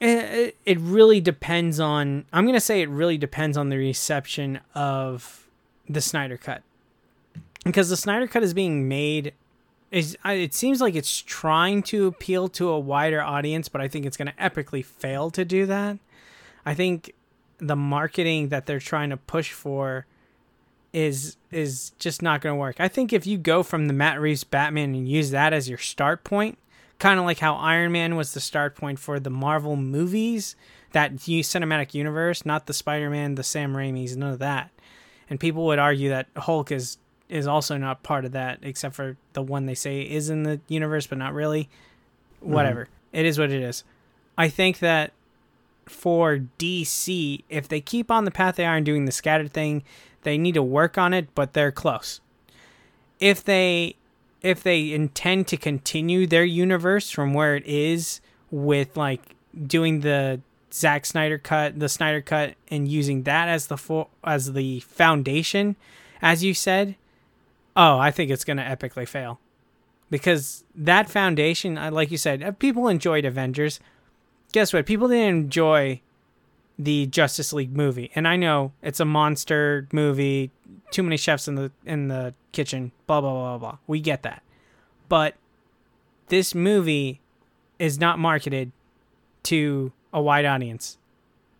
it, 0.00 0.56
it 0.64 0.78
really 0.80 1.20
depends 1.20 1.80
on 1.80 2.24
i'm 2.32 2.44
going 2.44 2.54
to 2.54 2.60
say 2.60 2.82
it 2.82 2.88
really 2.88 3.18
depends 3.18 3.56
on 3.56 3.68
the 3.68 3.78
reception 3.78 4.60
of 4.74 5.46
the 5.88 6.00
snyder 6.00 6.36
cut 6.36 6.62
because 7.64 7.88
the 7.88 7.96
snyder 7.96 8.26
cut 8.26 8.42
is 8.42 8.54
being 8.54 8.88
made 8.88 9.32
is 9.90 10.16
it 10.24 10.52
seems 10.54 10.80
like 10.80 10.94
it's 10.94 11.22
trying 11.22 11.82
to 11.82 12.06
appeal 12.06 12.48
to 12.48 12.68
a 12.68 12.78
wider 12.78 13.22
audience 13.22 13.68
but 13.68 13.80
i 13.80 13.88
think 13.88 14.04
it's 14.04 14.16
going 14.16 14.28
to 14.28 14.34
epically 14.34 14.84
fail 14.84 15.30
to 15.30 15.44
do 15.44 15.66
that 15.66 15.98
i 16.66 16.74
think 16.74 17.14
the 17.58 17.76
marketing 17.76 18.48
that 18.48 18.66
they're 18.66 18.78
trying 18.78 19.10
to 19.10 19.16
push 19.16 19.52
for 19.52 20.06
is 20.92 21.36
is 21.50 21.90
just 21.98 22.22
not 22.22 22.40
going 22.40 22.52
to 22.52 22.58
work 22.58 22.76
i 22.78 22.88
think 22.88 23.12
if 23.12 23.26
you 23.26 23.36
go 23.36 23.62
from 23.62 23.88
the 23.88 23.92
matt 23.92 24.20
reeves 24.20 24.44
batman 24.44 24.94
and 24.94 25.08
use 25.08 25.30
that 25.30 25.52
as 25.52 25.68
your 25.68 25.78
start 25.78 26.22
point 26.24 26.58
kind 26.98 27.18
of 27.18 27.24
like 27.24 27.38
how 27.38 27.54
Iron 27.56 27.92
Man 27.92 28.16
was 28.16 28.32
the 28.32 28.40
start 28.40 28.76
point 28.76 28.98
for 28.98 29.20
the 29.20 29.30
Marvel 29.30 29.76
movies, 29.76 30.56
that 30.92 31.14
cinematic 31.16 31.94
universe, 31.94 32.46
not 32.46 32.66
the 32.66 32.74
Spider-Man, 32.74 33.34
the 33.34 33.42
Sam 33.42 33.74
Raimi's, 33.74 34.16
none 34.16 34.32
of 34.32 34.38
that. 34.38 34.70
And 35.28 35.40
people 35.40 35.66
would 35.66 35.78
argue 35.78 36.10
that 36.10 36.28
Hulk 36.36 36.70
is 36.70 36.98
is 37.28 37.46
also 37.46 37.78
not 37.78 38.02
part 38.02 38.26
of 38.26 38.32
that, 38.32 38.58
except 38.62 38.94
for 38.94 39.16
the 39.32 39.42
one 39.42 39.66
they 39.66 39.74
say 39.74 40.02
is 40.02 40.28
in 40.28 40.42
the 40.42 40.60
universe, 40.68 41.06
but 41.06 41.18
not 41.18 41.32
really. 41.32 41.68
Whatever. 42.40 42.84
Mm-hmm. 42.84 43.16
It 43.16 43.26
is 43.26 43.38
what 43.38 43.50
it 43.50 43.62
is. 43.62 43.84
I 44.36 44.50
think 44.50 44.80
that 44.80 45.12
for 45.86 46.40
DC, 46.58 47.42
if 47.48 47.68
they 47.68 47.80
keep 47.80 48.10
on 48.10 48.24
the 48.24 48.30
path 48.30 48.56
they 48.56 48.66
are 48.66 48.76
and 48.76 48.86
doing 48.86 49.04
the 49.04 49.12
scattered 49.12 49.52
thing, 49.52 49.82
they 50.22 50.38
need 50.38 50.54
to 50.54 50.62
work 50.62 50.98
on 50.98 51.12
it, 51.14 51.34
but 51.34 51.52
they're 51.52 51.72
close. 51.72 52.20
If 53.20 53.44
they 53.44 53.96
if 54.42 54.62
they 54.62 54.92
intend 54.92 55.46
to 55.48 55.56
continue 55.56 56.26
their 56.26 56.44
universe 56.44 57.10
from 57.10 57.32
where 57.32 57.56
it 57.56 57.64
is 57.66 58.20
with 58.50 58.94
like 58.94 59.34
doing 59.66 60.00
the 60.00 60.40
Zack 60.70 61.06
Snyder 61.06 61.38
cut, 61.38 61.78
the 61.78 61.88
Snyder 61.88 62.20
cut, 62.20 62.54
and 62.68 62.86
using 62.86 63.22
that 63.22 63.48
as 63.48 63.68
the 63.68 63.78
fo- 63.78 64.10
as 64.22 64.52
the 64.52 64.80
foundation, 64.80 65.76
as 66.20 66.44
you 66.44 66.52
said, 66.52 66.96
oh, 67.76 67.98
I 67.98 68.10
think 68.10 68.30
it's 68.30 68.44
gonna 68.44 68.64
epically 68.64 69.08
fail, 69.08 69.40
because 70.10 70.64
that 70.74 71.08
foundation, 71.08 71.76
like 71.76 72.10
you 72.10 72.18
said, 72.18 72.42
uh, 72.42 72.52
people 72.52 72.88
enjoyed 72.88 73.24
Avengers. 73.24 73.80
Guess 74.54 74.72
what? 74.72 74.86
People 74.86 75.08
didn't 75.08 75.36
enjoy 75.36 76.00
the 76.78 77.06
Justice 77.06 77.52
League 77.52 77.76
movie, 77.76 78.12
and 78.14 78.28
I 78.28 78.36
know 78.36 78.70
it's 78.82 79.00
a 79.00 79.04
monster 79.04 79.88
movie 79.90 80.52
too 80.92 81.02
many 81.02 81.16
chefs 81.16 81.48
in 81.48 81.56
the 81.56 81.72
in 81.84 82.06
the 82.06 82.34
kitchen, 82.52 82.92
blah 83.08 83.20
blah 83.20 83.32
blah 83.32 83.58
blah. 83.58 83.70
Blah. 83.70 83.78
We 83.88 83.98
get 83.98 84.22
that. 84.22 84.44
But 85.08 85.34
this 86.28 86.54
movie 86.54 87.20
is 87.80 87.98
not 87.98 88.20
marketed 88.20 88.70
to 89.42 89.90
a 90.12 90.22
wide 90.22 90.44
audience. 90.44 90.98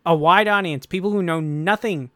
A 0.05 0.15
wide 0.15 0.47
audience, 0.47 0.85
people 0.85 1.11
who 1.11 1.21
know 1.21 1.41
nothing 1.41 2.11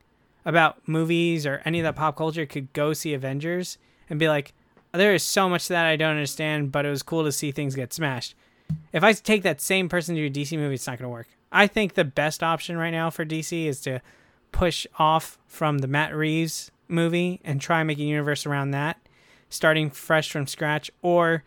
about 0.45 0.87
movies 0.87 1.45
or 1.45 1.61
any 1.65 1.81
of 1.81 1.83
that 1.83 1.97
pop 1.97 2.15
culture 2.15 2.45
could 2.45 2.71
go 2.71 2.93
see 2.93 3.13
Avengers 3.13 3.77
and 4.09 4.17
be 4.17 4.29
like, 4.29 4.53
there 4.93 5.13
is 5.13 5.23
so 5.23 5.49
much 5.49 5.67
that 5.67 5.85
I 5.85 5.97
don't 5.97 6.11
understand, 6.11 6.71
but 6.71 6.85
it 6.85 6.89
was 6.89 7.03
cool 7.03 7.25
to 7.25 7.33
see 7.33 7.51
things 7.51 7.75
get 7.75 7.91
smashed. 7.91 8.33
If 8.91 9.03
I 9.03 9.13
take 9.13 9.43
that 9.43 9.61
same 9.61 9.89
person 9.89 10.15
to 10.15 10.25
a 10.25 10.29
DC 10.29 10.57
movie, 10.57 10.75
it's 10.75 10.87
not 10.87 10.97
going 10.97 11.09
to 11.09 11.13
work. 11.13 11.27
I 11.51 11.67
think 11.67 11.93
the 11.93 12.03
best 12.03 12.43
option 12.43 12.77
right 12.77 12.91
now 12.91 13.09
for 13.09 13.25
DC 13.25 13.65
is 13.65 13.81
to 13.81 14.01
push 14.51 14.85
off 14.97 15.37
from 15.47 15.79
the 15.79 15.87
Matt 15.87 16.15
Reeves 16.15 16.71
movie 16.87 17.39
and 17.43 17.61
try 17.61 17.83
making 17.83 18.07
a 18.07 18.11
universe 18.11 18.45
around 18.45 18.71
that, 18.71 18.99
starting 19.49 19.89
fresh 19.89 20.31
from 20.31 20.47
scratch, 20.47 20.91
or 21.01 21.43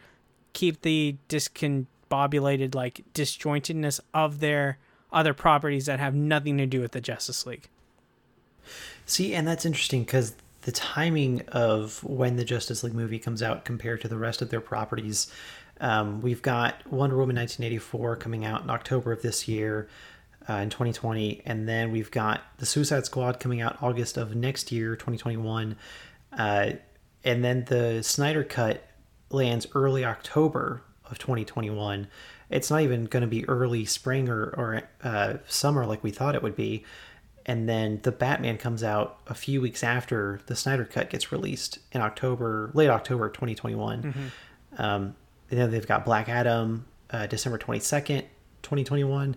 keep 0.53 0.83
the 0.83 1.17
discombobulated, 1.29 2.75
like 2.75 3.03
disjointedness 3.15 4.01
of 4.15 4.41
their 4.41 4.79
other 5.13 5.35
properties 5.35 5.87
that 5.87 6.01
have 6.01 6.15
nothing 6.15 6.59
to 6.59 6.67
do 6.67 6.81
with 6.81 6.93
the 6.93 7.01
Justice 7.01 7.45
League. 7.47 7.69
See, 9.05 9.35
and 9.35 9.47
that's 9.47 9.67
interesting 9.67 10.03
because 10.03 10.35
the 10.63 10.73
timing 10.73 11.43
of 11.49 12.03
when 12.05 12.37
the 12.37 12.45
Justice 12.45 12.83
League 12.83 12.95
movie 12.95 13.19
comes 13.19 13.43
out 13.43 13.65
compared 13.65 14.01
to 14.01 14.09
the 14.09 14.17
rest 14.17 14.41
of 14.43 14.51
their 14.51 14.61
properties. 14.61 15.31
Um, 15.83 16.23
we've 16.23 16.41
got 16.41 16.91
Wonder 16.91 17.17
Woman 17.17 17.37
1984 17.37 18.17
coming 18.17 18.45
out 18.45 18.63
in 18.63 18.71
October 18.71 19.11
of 19.11 19.21
this 19.21 19.49
year 19.49 19.89
uh, 20.49 20.55
in 20.55 20.71
2020, 20.71 21.43
and 21.45 21.69
then 21.69 21.91
we've 21.91 22.11
got 22.11 22.41
the 22.59 22.67
Suicide 22.67 23.05
Squad 23.05 23.41
coming 23.41 23.61
out 23.61 23.83
August 23.83 24.17
of 24.17 24.37
next 24.37 24.71
year, 24.71 24.95
2021, 24.95 25.77
uh, 26.39 26.71
and 27.25 27.45
then 27.45 27.65
the 27.65 28.01
Snyder 28.03 28.45
Cut 28.45 28.87
lands 29.31 29.67
early 29.75 30.05
October 30.05 30.85
of 31.11 31.19
2021. 31.19 32.07
It's 32.49 32.71
not 32.71 32.83
even 32.83 33.07
going 33.07 33.23
to 33.23 33.27
be 33.27 33.49
early 33.49 33.85
spring 33.85 34.29
or, 34.29 34.55
or 34.57 34.83
uh, 35.03 35.39
summer 35.49 35.85
like 35.85 36.05
we 36.05 36.13
thought 36.13 36.37
it 36.37 36.43
would 36.45 36.57
be. 36.57 36.85
And 37.45 37.69
then 37.69 37.99
the 38.05 38.13
Batman 38.13 38.57
comes 38.57 38.85
out 38.85 39.19
a 39.27 39.35
few 39.35 39.61
weeks 39.61 39.83
after 39.83 40.41
the 40.47 40.55
Snyder 40.55 40.85
Cut 40.85 41.11
gets 41.11 41.33
released 41.33 41.81
in 41.91 42.01
October, 42.01 42.71
late 42.73 42.89
October 42.89 43.29
2021. 43.31 44.03
Mm-hmm. 44.03 44.83
Um, 44.83 45.17
they've 45.53 45.87
got 45.87 46.05
Black 46.05 46.29
Adam, 46.29 46.87
uh, 47.11 47.27
December 47.27 47.59
22nd, 47.59 48.23
2021 48.63 49.37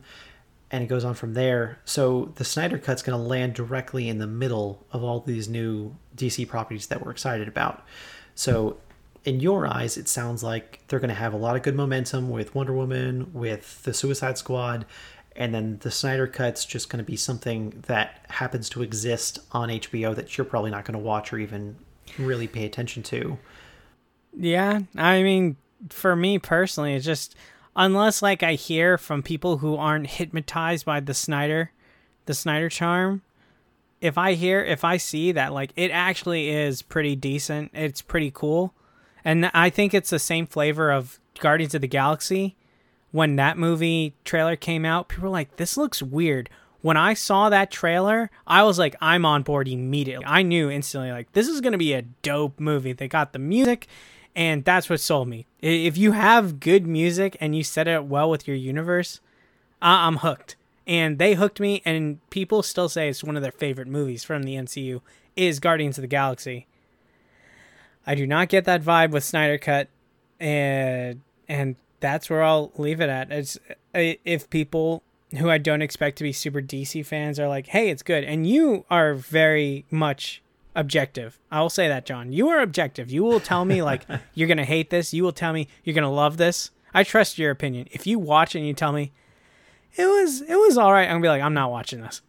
and 0.72 0.84
it 0.84 0.88
goes 0.88 1.06
on 1.06 1.14
from 1.14 1.34
there. 1.34 1.80
So 1.86 2.34
the 2.36 2.44
Snyder 2.44 2.78
Cut's 2.78 3.02
going 3.02 3.18
to 3.18 3.24
land 3.24 3.54
directly 3.54 4.10
in 4.10 4.18
the 4.18 4.28
middle 4.28 4.86
of 4.92 5.04
all 5.04 5.20
these 5.20 5.48
new 5.48 5.96
DC 6.18 6.48
properties 6.48 6.88
that 6.88 7.04
we're 7.04 7.12
excited 7.12 7.48
about. 7.48 7.86
So 8.34 8.78
in 9.24 9.40
your 9.40 9.68
eyes, 9.68 9.96
it 9.98 10.08
sounds 10.08 10.44
like 10.44 10.82
they're 10.88 11.00
going 11.00 11.10
to 11.10 11.16
have 11.16 11.34
a 11.34 11.38
lot 11.38 11.56
of 11.56 11.62
good 11.62 11.76
momentum 11.76 12.30
with 12.30 12.56
Wonder 12.56 12.74
Woman, 12.74 13.32
with 13.34 13.84
the 13.84 13.94
Suicide 13.94 14.38
Squad, 14.38 14.86
and 15.36 15.54
then 15.54 15.80
the 15.80 15.92
Snyder 15.92 16.28
Cut's 16.28 16.66
just 16.66 16.90
going 16.90 17.04
to 17.04 17.10
be 17.10 17.16
something 17.16 17.84
that 17.88 18.26
happens 18.30 18.70
to 18.70 18.82
exist 18.82 19.40
on 19.52 19.70
HBO 19.70 20.16
that 20.16 20.38
you're 20.38 20.46
probably 20.46 20.72
not 20.72 20.86
going 20.86 20.98
to 20.98 21.04
watch 21.04 21.32
or 21.32 21.40
even 21.40 21.76
really 22.18 22.48
pay 22.48 22.66
attention 22.66 23.04
to. 23.04 23.38
Yeah, 24.38 24.82
I 24.96 25.24
mean, 25.24 25.58
for 25.90 26.16
me 26.16 26.40
personally, 26.40 26.94
it's 26.94 27.06
just 27.06 27.36
unless 27.76 28.22
like 28.22 28.44
I 28.44 28.54
hear 28.54 28.98
from 28.98 29.22
people 29.22 29.58
who 29.58 29.76
aren't 29.76 30.08
hypnotized 30.08 30.86
by 30.86 31.00
the 31.00 31.14
Snyder, 31.14 31.72
the 32.26 32.34
Snyder 32.34 32.70
charm. 32.70 33.22
If 34.02 34.18
I 34.18 34.34
hear, 34.34 34.64
if 34.64 34.84
I 34.84 34.98
see 34.98 35.32
that 35.32 35.54
like 35.54 35.72
it 35.76 35.92
actually 35.92 36.50
is 36.50 36.82
pretty 36.82 37.16
decent, 37.16 37.72
it's 37.74 38.02
pretty 38.02 38.32
cool, 38.32 38.74
and 39.24 39.50
I 39.54 39.70
think 39.70 39.94
it's 39.94 40.10
the 40.10 40.20
same 40.20 40.48
flavor 40.48 40.92
of 40.92 41.20
Guardians 41.40 41.76
of 41.76 41.82
the 41.82 41.88
Galaxy. 41.88 42.56
When 43.12 43.38
that 43.38 43.58
movie 43.58 44.14
trailer 44.26 44.58
came 44.58 44.84
out, 44.84 45.08
people 45.08 45.24
were 45.24 45.30
like, 45.30 45.56
"This 45.56 45.78
looks 45.78 46.02
weird." 46.02 46.50
When 46.82 46.98
I 46.98 47.16
saw 47.16 47.50
that 47.50 47.72
trailer, 47.72 48.30
I 48.46 48.62
was 48.64 48.78
like, 48.78 48.96
"I'm 49.02 49.26
on 49.26 49.42
board 49.42 49.68
immediately." 49.68 50.26
I 50.28 50.44
knew 50.44 50.70
instantly, 50.70 51.12
like, 51.12 51.32
this 51.32 51.48
is 51.48 51.62
gonna 51.62 51.78
be 51.80 51.94
a 51.94 52.04
dope 52.04 52.60
movie. 52.60 52.94
They 52.94 53.08
got 53.08 53.34
the 53.34 53.40
music, 53.40 53.88
and 54.36 54.66
that's 54.66 54.90
what 54.90 55.00
sold 55.00 55.28
me. 55.28 55.46
If 55.62 55.98
you 55.98 56.12
have 56.12 56.60
good 56.60 56.86
music 56.86 57.38
and 57.40 57.56
you 57.56 57.64
set 57.64 57.88
it 57.88 58.06
well 58.06 58.30
with 58.30 58.48
your 58.48 58.58
universe, 58.58 59.22
I'm 59.82 60.18
hooked. 60.18 60.56
And 60.86 61.18
they 61.18 61.34
hooked 61.34 61.60
me, 61.60 61.82
and 61.84 62.20
people 62.30 62.62
still 62.62 62.90
say 62.90 63.10
it's 63.10 63.24
one 63.24 63.36
of 63.36 63.42
their 63.42 63.52
favorite 63.52 63.88
movies 63.88 64.24
from 64.24 64.44
the 64.44 64.56
MCU 64.56 65.02
is 65.36 65.60
Guardians 65.60 65.98
of 65.98 66.04
the 66.04 66.08
Galaxy. 66.08 66.68
I 68.06 68.14
do 68.14 68.28
not 68.28 68.50
get 68.50 68.66
that 68.66 68.84
vibe 68.84 69.12
with 69.12 69.24
Snyder 69.24 69.58
Cut, 69.58 69.88
and 70.40 71.22
and 71.48 71.76
that's 72.02 72.30
where 72.30 72.44
I'll 72.44 72.72
leave 72.78 73.02
it 73.02 73.10
at. 73.10 73.32
It's 73.32 73.58
if 73.94 74.50
people 74.52 75.02
who 75.40 75.50
I 75.50 75.58
don't 75.58 75.82
expect 75.82 76.18
to 76.18 76.24
be 76.24 76.32
super 76.32 76.62
DC 76.62 77.04
fans 77.04 77.40
are 77.40 77.48
like, 77.48 77.68
"Hey, 77.68 77.90
it's 77.90 78.04
good," 78.04 78.24
and 78.24 78.46
you 78.46 78.86
are 78.92 79.16
very 79.16 79.86
much 79.90 80.44
objective. 80.76 81.40
I 81.52 81.62
will 81.62 81.70
say 81.70 81.88
that, 81.88 82.06
John. 82.06 82.32
You 82.32 82.50
are 82.50 82.60
objective. 82.60 83.10
You 83.10 83.24
will 83.24 83.40
tell 83.40 83.66
me 83.66 83.82
like 83.82 84.06
you're 84.34 84.48
gonna 84.48 84.66
hate 84.66 84.90
this. 84.90 85.14
You 85.14 85.24
will 85.24 85.32
tell 85.32 85.54
me 85.54 85.68
you're 85.84 85.96
gonna 85.96 86.12
love 86.12 86.38
this. 86.38 86.72
I 86.94 87.04
trust 87.04 87.38
your 87.38 87.52
opinion. 87.52 87.88
If 87.92 88.08
you 88.08 88.20
watch 88.20 88.56
and 88.56 88.66
you 88.66 88.74
tell 88.74 88.92
me 88.92 89.12
it 89.96 90.06
was 90.06 90.42
it 90.42 90.56
was 90.56 90.78
all 90.78 90.92
right, 90.92 91.06
I'm 91.06 91.16
gonna 91.16 91.22
be 91.22 91.28
like, 91.30 91.42
I'm 91.42 91.54
not 91.54 91.72
watching 91.72 92.02
this. 92.02 92.22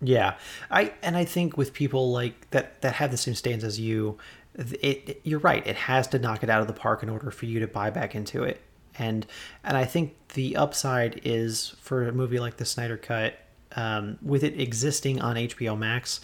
Yeah, 0.00 0.34
I 0.70 0.92
and 1.02 1.16
I 1.16 1.24
think 1.24 1.56
with 1.56 1.72
people 1.72 2.10
like 2.12 2.50
that 2.50 2.80
that 2.82 2.94
have 2.94 3.10
the 3.10 3.16
same 3.16 3.34
stance 3.34 3.64
as 3.64 3.78
you, 3.80 4.18
it, 4.54 5.08
it 5.08 5.20
you're 5.24 5.38
right. 5.38 5.66
It 5.66 5.76
has 5.76 6.06
to 6.08 6.18
knock 6.18 6.42
it 6.42 6.50
out 6.50 6.60
of 6.60 6.66
the 6.66 6.72
park 6.72 7.02
in 7.02 7.08
order 7.08 7.30
for 7.30 7.46
you 7.46 7.60
to 7.60 7.66
buy 7.66 7.90
back 7.90 8.14
into 8.14 8.42
it. 8.42 8.60
And 8.98 9.26
and 9.62 9.76
I 9.76 9.84
think 9.84 10.14
the 10.34 10.56
upside 10.56 11.20
is 11.24 11.74
for 11.80 12.06
a 12.06 12.12
movie 12.12 12.38
like 12.38 12.56
the 12.56 12.64
Snyder 12.64 12.96
Cut, 12.96 13.38
um, 13.76 14.18
with 14.20 14.42
it 14.44 14.60
existing 14.60 15.20
on 15.20 15.36
HBO 15.36 15.78
Max 15.78 16.20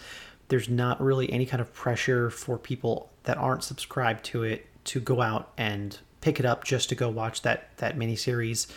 there's 0.51 0.67
not 0.67 1.01
really 1.01 1.31
any 1.31 1.45
kind 1.45 1.61
of 1.61 1.73
pressure 1.73 2.29
for 2.29 2.57
people 2.57 3.09
that 3.23 3.37
aren't 3.37 3.63
subscribed 3.63 4.25
to 4.25 4.43
it 4.43 4.67
to 4.83 4.99
go 4.99 5.21
out 5.21 5.53
and 5.57 5.97
pick 6.19 6.41
it 6.41 6.45
up 6.45 6.65
just 6.65 6.89
to 6.89 6.95
go 6.95 7.09
watch 7.09 7.41
that 7.43 7.75
that 7.77 7.97
miniseries. 7.97 8.67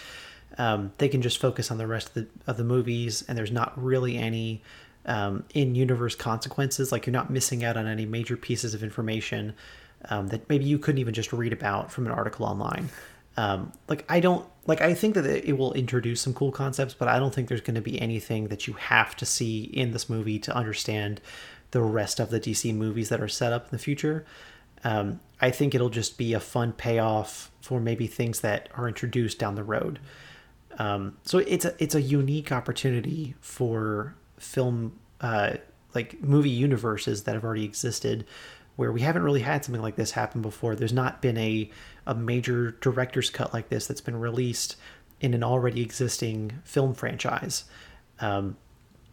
Um, 0.56 0.92
they 0.98 1.08
can 1.08 1.20
just 1.20 1.38
focus 1.38 1.72
on 1.72 1.78
the 1.78 1.86
rest 1.88 2.08
of 2.08 2.14
the 2.14 2.26
of 2.46 2.58
the 2.58 2.64
movies, 2.64 3.24
and 3.26 3.36
there's 3.36 3.50
not 3.50 3.72
really 3.82 4.16
any 4.16 4.62
um, 5.04 5.44
in-universe 5.52 6.14
consequences. 6.14 6.92
Like 6.92 7.06
you're 7.06 7.12
not 7.12 7.28
missing 7.28 7.64
out 7.64 7.76
on 7.76 7.88
any 7.88 8.06
major 8.06 8.36
pieces 8.36 8.72
of 8.72 8.84
information 8.84 9.54
um, 10.10 10.28
that 10.28 10.48
maybe 10.48 10.64
you 10.64 10.78
couldn't 10.78 11.00
even 11.00 11.12
just 11.12 11.32
read 11.32 11.52
about 11.52 11.90
from 11.90 12.06
an 12.06 12.12
article 12.12 12.46
online. 12.46 12.88
Um, 13.36 13.72
like 13.88 14.04
I 14.08 14.20
don't 14.20 14.46
like 14.66 14.80
I 14.80 14.94
think 14.94 15.14
that 15.14 15.26
it 15.26 15.58
will 15.58 15.72
introduce 15.72 16.20
some 16.20 16.34
cool 16.34 16.52
concepts, 16.52 16.94
but 16.94 17.08
I 17.08 17.18
don't 17.18 17.34
think 17.34 17.48
there's 17.48 17.60
going 17.60 17.74
to 17.74 17.80
be 17.80 18.00
anything 18.00 18.48
that 18.48 18.68
you 18.68 18.74
have 18.74 19.16
to 19.16 19.26
see 19.26 19.64
in 19.64 19.90
this 19.90 20.08
movie 20.08 20.38
to 20.40 20.54
understand 20.54 21.20
the 21.74 21.82
rest 21.82 22.20
of 22.20 22.30
the 22.30 22.38
DC 22.38 22.72
movies 22.72 23.08
that 23.08 23.20
are 23.20 23.28
set 23.28 23.52
up 23.52 23.64
in 23.64 23.70
the 23.72 23.78
future. 23.78 24.24
Um, 24.84 25.18
I 25.40 25.50
think 25.50 25.74
it'll 25.74 25.90
just 25.90 26.16
be 26.16 26.32
a 26.32 26.40
fun 26.40 26.72
payoff 26.72 27.50
for 27.60 27.80
maybe 27.80 28.06
things 28.06 28.40
that 28.40 28.68
are 28.76 28.86
introduced 28.86 29.40
down 29.40 29.56
the 29.56 29.64
road. 29.64 29.98
Um, 30.78 31.18
so 31.24 31.38
it's 31.38 31.64
a 31.64 31.74
it's 31.82 31.96
a 31.96 32.00
unique 32.00 32.52
opportunity 32.52 33.34
for 33.40 34.14
film 34.38 35.00
uh, 35.20 35.54
like 35.94 36.22
movie 36.22 36.50
universes 36.50 37.24
that 37.24 37.34
have 37.34 37.44
already 37.44 37.64
existed, 37.64 38.24
where 38.76 38.92
we 38.92 39.00
haven't 39.00 39.22
really 39.22 39.40
had 39.40 39.64
something 39.64 39.82
like 39.82 39.96
this 39.96 40.12
happen 40.12 40.42
before. 40.42 40.76
There's 40.76 40.92
not 40.92 41.20
been 41.20 41.36
a 41.36 41.68
a 42.06 42.14
major 42.14 42.70
director's 42.80 43.30
cut 43.30 43.52
like 43.52 43.68
this 43.68 43.88
that's 43.88 44.00
been 44.00 44.20
released 44.20 44.76
in 45.20 45.34
an 45.34 45.42
already 45.42 45.82
existing 45.82 46.60
film 46.62 46.94
franchise. 46.94 47.64
Um, 48.20 48.58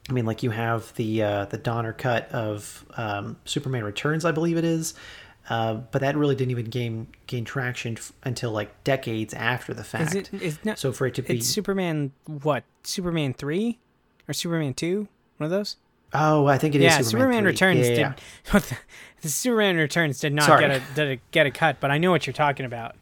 I 0.10 0.14
mean, 0.14 0.26
like 0.26 0.44
you 0.44 0.50
have 0.50 0.94
the 0.96 1.24
uh, 1.24 1.46
the 1.46 1.58
Donner 1.58 1.94
cut 1.94 2.30
of 2.32 2.86
um, 2.98 3.38
Superman 3.46 3.84
Returns, 3.84 4.26
I 4.26 4.32
believe 4.32 4.58
it 4.58 4.66
is, 4.66 4.94
uh, 5.50 5.76
but 5.76 6.02
that 6.02 6.18
really 6.18 6.36
didn't 6.36 6.52
even 6.52 6.66
gain 6.66 7.08
gain 7.28 7.46
traction 7.46 7.98
f- 7.98 8.12
until 8.24 8.52
like 8.52 8.84
decades 8.84 9.34
after 9.34 9.74
the 9.74 9.84
fact. 9.84 10.10
Is 10.10 10.16
it? 10.16 10.34
Is 10.34 10.66
not, 10.66 10.80
so 10.80 10.92
for 10.92 11.06
it 11.08 11.14
to 11.16 11.22
be 11.22 11.38
it's 11.38 11.48
Superman, 11.48 12.12
what? 12.26 12.64
Superman 12.84 13.34
three 13.34 13.80
or 14.28 14.34
Superman 14.34 14.74
two? 14.74 15.08
One 15.38 15.46
of 15.46 15.52
those. 15.52 15.78
Oh, 16.14 16.46
I 16.46 16.58
think 16.58 16.76
it 16.76 16.80
is. 16.82 16.86
yeah, 16.86 16.98
Superman, 17.02 17.06
Superman 17.06 17.44
3. 17.44 17.52
Returns 17.52 17.90
Yeah, 17.90 17.94
yeah, 17.96 18.14
did. 18.52 18.62
The, 18.64 18.78
the 19.22 19.30
Superman 19.30 19.78
Returns 19.78 20.20
did 20.20 20.34
not 20.34 20.46
Sorry. 20.46 20.68
get 20.68 20.72
a, 20.72 20.82
did 20.94 21.08
a 21.12 21.22
get 21.32 21.46
a 21.46 21.52
cut, 21.52 21.78
but 21.80 21.90
I 21.90 22.00
know 22.00 22.12
what 22.12 22.28
you're 22.28 22.34
talking 22.34 22.66
about. 22.66 22.96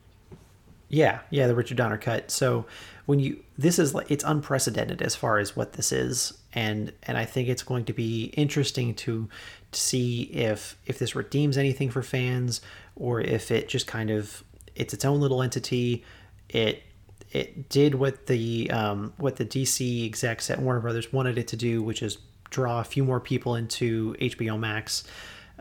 Yeah, 0.89 1.19
yeah, 1.29 1.47
the 1.47 1.55
Richard 1.55 1.77
Donner 1.77 1.97
cut. 1.97 2.29
So 2.31 2.65
when 3.09 3.19
you 3.19 3.43
this 3.57 3.79
is 3.79 3.95
like 3.95 4.11
it's 4.11 4.23
unprecedented 4.23 5.01
as 5.01 5.15
far 5.15 5.39
as 5.39 5.55
what 5.55 5.73
this 5.73 5.91
is, 5.91 6.37
and 6.53 6.93
and 7.01 7.17
I 7.17 7.25
think 7.25 7.49
it's 7.49 7.63
going 7.63 7.85
to 7.85 7.93
be 7.93 8.25
interesting 8.37 8.93
to 8.97 9.27
to 9.71 9.79
see 9.79 10.21
if 10.25 10.77
if 10.85 10.99
this 10.99 11.15
redeems 11.15 11.57
anything 11.57 11.89
for 11.89 12.03
fans 12.03 12.61
or 12.95 13.19
if 13.19 13.49
it 13.49 13.67
just 13.67 13.87
kind 13.87 14.11
of 14.11 14.43
it's 14.75 14.93
its 14.93 15.05
own 15.05 15.19
little 15.21 15.41
entity. 15.41 16.05
It 16.49 16.83
it 17.31 17.67
did 17.67 17.95
what 17.95 18.27
the 18.27 18.69
um, 18.69 19.13
what 19.17 19.37
the 19.37 19.45
DC 19.45 20.05
execs 20.05 20.51
at 20.51 20.61
Warner 20.61 20.79
Brothers 20.79 21.11
wanted 21.11 21.39
it 21.39 21.47
to 21.47 21.57
do, 21.57 21.81
which 21.81 22.03
is 22.03 22.19
draw 22.51 22.79
a 22.79 22.83
few 22.83 23.03
more 23.03 23.19
people 23.19 23.55
into 23.55 24.13
HBO 24.21 24.59
Max. 24.59 25.03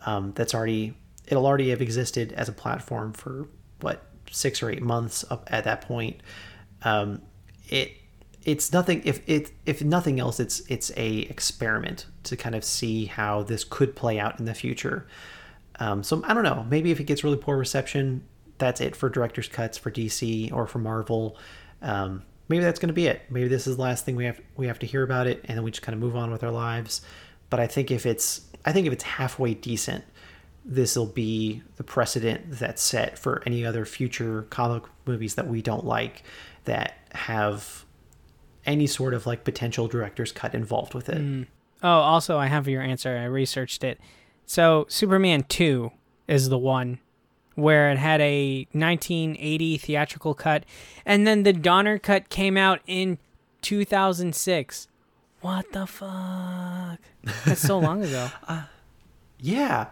Um, 0.05 0.35
that's 0.35 0.55
already 0.55 0.93
it'll 1.27 1.47
already 1.47 1.71
have 1.71 1.81
existed 1.81 2.35
as 2.35 2.51
a 2.51 2.53
platform 2.53 3.15
for 3.15 3.49
what 3.81 4.05
six 4.31 4.63
or 4.63 4.69
eight 4.69 4.83
months 4.83 5.25
up 5.31 5.49
at 5.51 5.65
that 5.65 5.81
point. 5.81 6.21
Um, 6.83 7.23
it 7.69 7.93
it's 8.45 8.73
nothing 8.73 9.03
if 9.05 9.21
it 9.29 9.53
if 9.66 9.83
nothing 9.83 10.19
else 10.19 10.41
it's 10.41 10.61
it's 10.69 10.91
a 10.97 11.19
experiment 11.23 12.07
to 12.25 12.37
kind 12.37 12.55
of 12.55 12.64
see 12.64 13.07
how 13.07 13.43
this 13.43 13.64
could 13.64 13.95
play 13.95 14.19
out 14.19 14.39
in 14.39 14.47
the 14.47 14.55
future. 14.55 15.07
Um, 15.81 16.03
so 16.03 16.23
I 16.25 16.35
don't 16.35 16.43
know. 16.43 16.66
Maybe 16.69 16.91
if 16.91 16.99
it 16.99 17.05
gets 17.05 17.23
really 17.23 17.37
poor 17.37 17.57
reception, 17.57 18.25
that's 18.59 18.81
it 18.81 18.97
for 18.97 19.09
director's 19.09 19.49
cuts 19.49 19.79
for 19.79 19.91
DC 19.91 20.53
or 20.53 20.66
for 20.66 20.79
Marvel. 20.79 21.37
Um, 21.83 22.23
maybe 22.49 22.64
that's 22.64 22.81
going 22.81 22.89
to 22.89 22.95
be 22.95 23.07
it. 23.07 23.23
Maybe 23.31 23.49
this 23.49 23.66
is 23.66 23.77
the 23.77 23.83
last 23.83 24.05
thing 24.05 24.16
we 24.16 24.25
have 24.25 24.41
we 24.57 24.66
have 24.66 24.79
to 24.81 24.87
hear 24.87 25.03
about 25.03 25.27
it, 25.27 25.45
and 25.45 25.57
then 25.57 25.64
we 25.64 25.71
just 25.71 25.83
kind 25.83 25.95
of 25.95 26.01
move 26.01 26.16
on 26.16 26.31
with 26.31 26.43
our 26.43 26.51
lives. 26.51 27.03
But 27.51 27.61
I 27.61 27.66
think 27.66 27.91
if 27.91 28.07
it's 28.07 28.43
I 28.64 28.73
think 28.73 28.87
if 28.87 28.93
it's 28.93 29.05
halfway 29.05 29.55
decent, 29.55 30.05
this 30.64 30.97
will 30.97 31.07
be 31.07 31.62
the 31.77 31.85
precedent 31.85 32.51
that's 32.51 32.83
set 32.83 33.19
for 33.19 33.43
any 33.47 33.64
other 33.64 33.85
future 33.85 34.43
comic 34.51 34.85
movies 35.07 35.35
that 35.37 35.47
we 35.47 35.62
don't 35.62 35.85
like 35.85 36.23
that 36.69 36.99
have 37.12 37.85
any 38.64 38.87
sort 38.87 39.14
of 39.14 39.27
like 39.27 39.45
potential 39.45 39.89
director's 39.89 40.31
cut 40.31 40.55
involved 40.55 40.95
with 40.95 41.09
it. 41.09 41.19
Mm. 41.19 41.47
Oh, 41.83 41.89
also, 41.89 42.39
I 42.39 42.47
have 42.47 42.69
your 42.69 42.83
answer. 42.83 43.16
I 43.16 43.25
researched 43.25 43.85
it. 43.85 44.01
So, 44.47 44.87
Superman 44.89 45.45
2 45.49 45.91
is 46.27 46.49
the 46.49 46.59
one 46.59 46.99
where 47.55 47.91
it 47.91 47.99
had 47.99 48.21
a 48.21 48.66
1980 48.73 49.79
theatrical 49.79 50.35
cut, 50.35 50.64
and 51.05 51.27
then 51.27 51.43
the 51.43 51.53
Donner 51.53 51.99
cut 51.99 52.29
came 52.29 52.57
out 52.57 52.81
in 52.87 53.19
2006. 53.62 54.89
What 55.41 55.73
the 55.73 55.87
fuck? 55.87 56.99
That's 57.45 57.61
so 57.61 57.79
long 57.79 58.05
ago. 58.05 58.29
Uh, 58.49 58.62
yeah. 59.41 59.87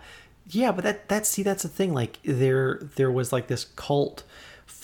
Yeah, 0.49 0.73
but 0.73 0.85
that 0.85 1.09
that 1.09 1.27
see 1.27 1.43
that's 1.43 1.63
the 1.63 1.69
thing 1.69 1.93
like 1.93 2.19
there 2.25 2.81
there 2.97 3.11
was 3.11 3.33
like 3.33 3.49
this 3.49 3.65
cult 3.65 4.23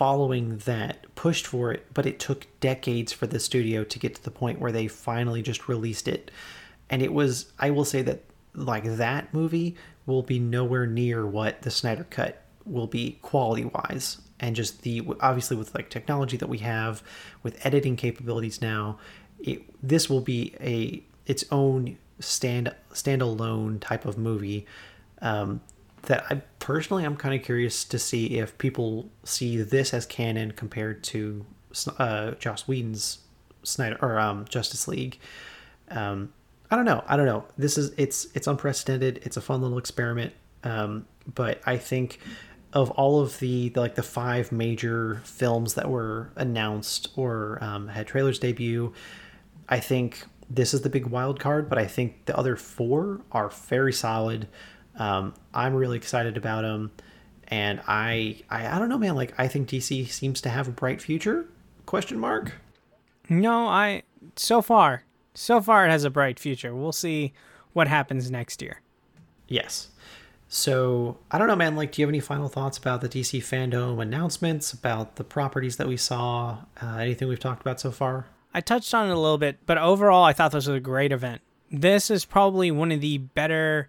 following 0.02 0.58
that 0.58 1.06
pushed 1.14 1.46
for 1.46 1.70
it, 1.70 1.86
but 1.94 2.06
it 2.06 2.18
took 2.18 2.48
decades 2.58 3.12
for 3.12 3.28
the 3.28 3.38
studio 3.38 3.84
to 3.84 4.00
get 4.00 4.16
to 4.16 4.22
the 4.24 4.32
point 4.32 4.58
where 4.58 4.72
they 4.72 4.88
finally 4.88 5.42
just 5.42 5.68
released 5.68 6.08
it. 6.08 6.28
And 6.90 7.02
it 7.02 7.12
was 7.12 7.52
I 7.56 7.70
will 7.70 7.84
say 7.84 8.02
that 8.02 8.24
like 8.52 8.82
that 8.82 9.32
movie 9.32 9.76
will 10.04 10.24
be 10.24 10.40
nowhere 10.40 10.88
near 10.88 11.24
what 11.24 11.62
the 11.62 11.70
Snyder 11.70 12.02
cut 12.10 12.42
will 12.64 12.88
be 12.88 13.20
quality 13.22 13.66
wise 13.66 14.20
and 14.40 14.56
just 14.56 14.82
the 14.82 15.06
obviously 15.20 15.56
with 15.56 15.72
like 15.72 15.88
technology 15.88 16.36
that 16.36 16.48
we 16.48 16.58
have 16.58 17.04
with 17.44 17.64
editing 17.64 17.94
capabilities 17.94 18.60
now 18.60 18.98
it, 19.38 19.62
this 19.86 20.10
will 20.10 20.20
be 20.20 20.52
a 20.60 21.00
its 21.26 21.44
own 21.52 21.96
stand 22.18 22.74
standalone 22.92 23.78
type 23.78 24.04
of 24.04 24.18
movie 24.18 24.66
um, 25.20 25.60
that 26.02 26.24
I 26.30 26.42
personally 26.58 27.04
I'm 27.04 27.16
kind 27.16 27.34
of 27.34 27.44
curious 27.44 27.84
to 27.84 27.98
see 27.98 28.38
if 28.38 28.56
people 28.58 29.08
see 29.24 29.62
this 29.62 29.94
as 29.94 30.06
canon 30.06 30.52
compared 30.52 31.02
to 31.04 31.44
uh, 31.98 32.32
Joss 32.32 32.68
Whedon's 32.68 33.18
Snyder 33.62 33.98
or 34.02 34.18
um, 34.18 34.44
Justice 34.48 34.88
League. 34.88 35.18
Um, 35.90 36.32
I 36.70 36.76
don't 36.76 36.84
know. 36.84 37.04
I 37.06 37.16
don't 37.16 37.26
know. 37.26 37.44
This 37.58 37.76
is 37.76 37.92
it's 37.96 38.26
it's 38.34 38.46
unprecedented. 38.46 39.20
It's 39.24 39.36
a 39.36 39.40
fun 39.40 39.60
little 39.60 39.78
experiment. 39.78 40.32
Um, 40.64 41.06
but 41.34 41.60
I 41.66 41.76
think 41.76 42.18
of 42.72 42.90
all 42.92 43.20
of 43.20 43.38
the, 43.40 43.68
the, 43.68 43.80
like 43.80 43.94
the 43.94 44.02
five 44.02 44.50
major 44.50 45.20
films 45.24 45.74
that 45.74 45.90
were 45.90 46.30
announced 46.36 47.10
or 47.16 47.58
um, 47.60 47.88
had 47.88 48.06
trailers 48.06 48.38
debut, 48.38 48.92
I 49.68 49.80
think 49.80 50.24
this 50.48 50.72
is 50.72 50.80
the 50.80 50.88
big 50.88 51.06
wild 51.06 51.38
card. 51.38 51.68
But 51.68 51.78
I 51.78 51.86
think 51.86 52.24
the 52.24 52.36
other 52.36 52.56
four 52.56 53.20
are 53.32 53.50
very 53.50 53.92
solid. 53.92 54.48
Um, 54.96 55.34
I'm 55.54 55.74
really 55.74 55.96
excited 55.96 56.36
about 56.36 56.62
them, 56.62 56.92
and 57.48 57.80
I, 57.86 58.42
I 58.50 58.76
I 58.76 58.78
don't 58.78 58.88
know, 58.88 58.98
man. 58.98 59.14
Like 59.14 59.34
I 59.38 59.48
think 59.48 59.68
DC 59.68 60.08
seems 60.08 60.40
to 60.42 60.48
have 60.48 60.68
a 60.68 60.72
bright 60.72 61.00
future. 61.02 61.46
Question 61.86 62.18
mark. 62.18 62.52
No, 63.28 63.66
I 63.66 64.02
so 64.36 64.62
far 64.62 65.04
so 65.34 65.60
far 65.60 65.86
it 65.86 65.90
has 65.90 66.04
a 66.04 66.10
bright 66.10 66.38
future. 66.38 66.74
We'll 66.74 66.92
see 66.92 67.32
what 67.72 67.88
happens 67.88 68.30
next 68.30 68.62
year. 68.62 68.80
Yes. 69.48 69.88
So 70.48 71.18
I 71.30 71.38
don't 71.38 71.46
know, 71.46 71.56
man. 71.56 71.76
Like, 71.76 71.92
do 71.92 72.02
you 72.02 72.06
have 72.06 72.10
any 72.10 72.20
final 72.20 72.48
thoughts 72.48 72.76
about 72.76 73.00
the 73.00 73.08
DC 73.08 73.40
fandom 73.40 74.00
announcements, 74.00 74.72
about 74.72 75.16
the 75.16 75.24
properties 75.24 75.76
that 75.76 75.88
we 75.88 75.96
saw, 75.96 76.58
uh, 76.82 76.96
anything 76.96 77.28
we've 77.28 77.40
talked 77.40 77.62
about 77.62 77.80
so 77.80 77.90
far? 77.90 78.26
I 78.52 78.60
touched 78.60 78.92
on 78.92 79.08
it 79.08 79.12
a 79.12 79.18
little 79.18 79.38
bit, 79.38 79.60
but 79.64 79.78
overall, 79.78 80.24
I 80.24 80.34
thought 80.34 80.52
this 80.52 80.66
was 80.66 80.76
a 80.76 80.80
great 80.80 81.10
event. 81.10 81.40
This 81.70 82.10
is 82.10 82.26
probably 82.26 82.70
one 82.70 82.92
of 82.92 83.00
the 83.00 83.16
better 83.16 83.88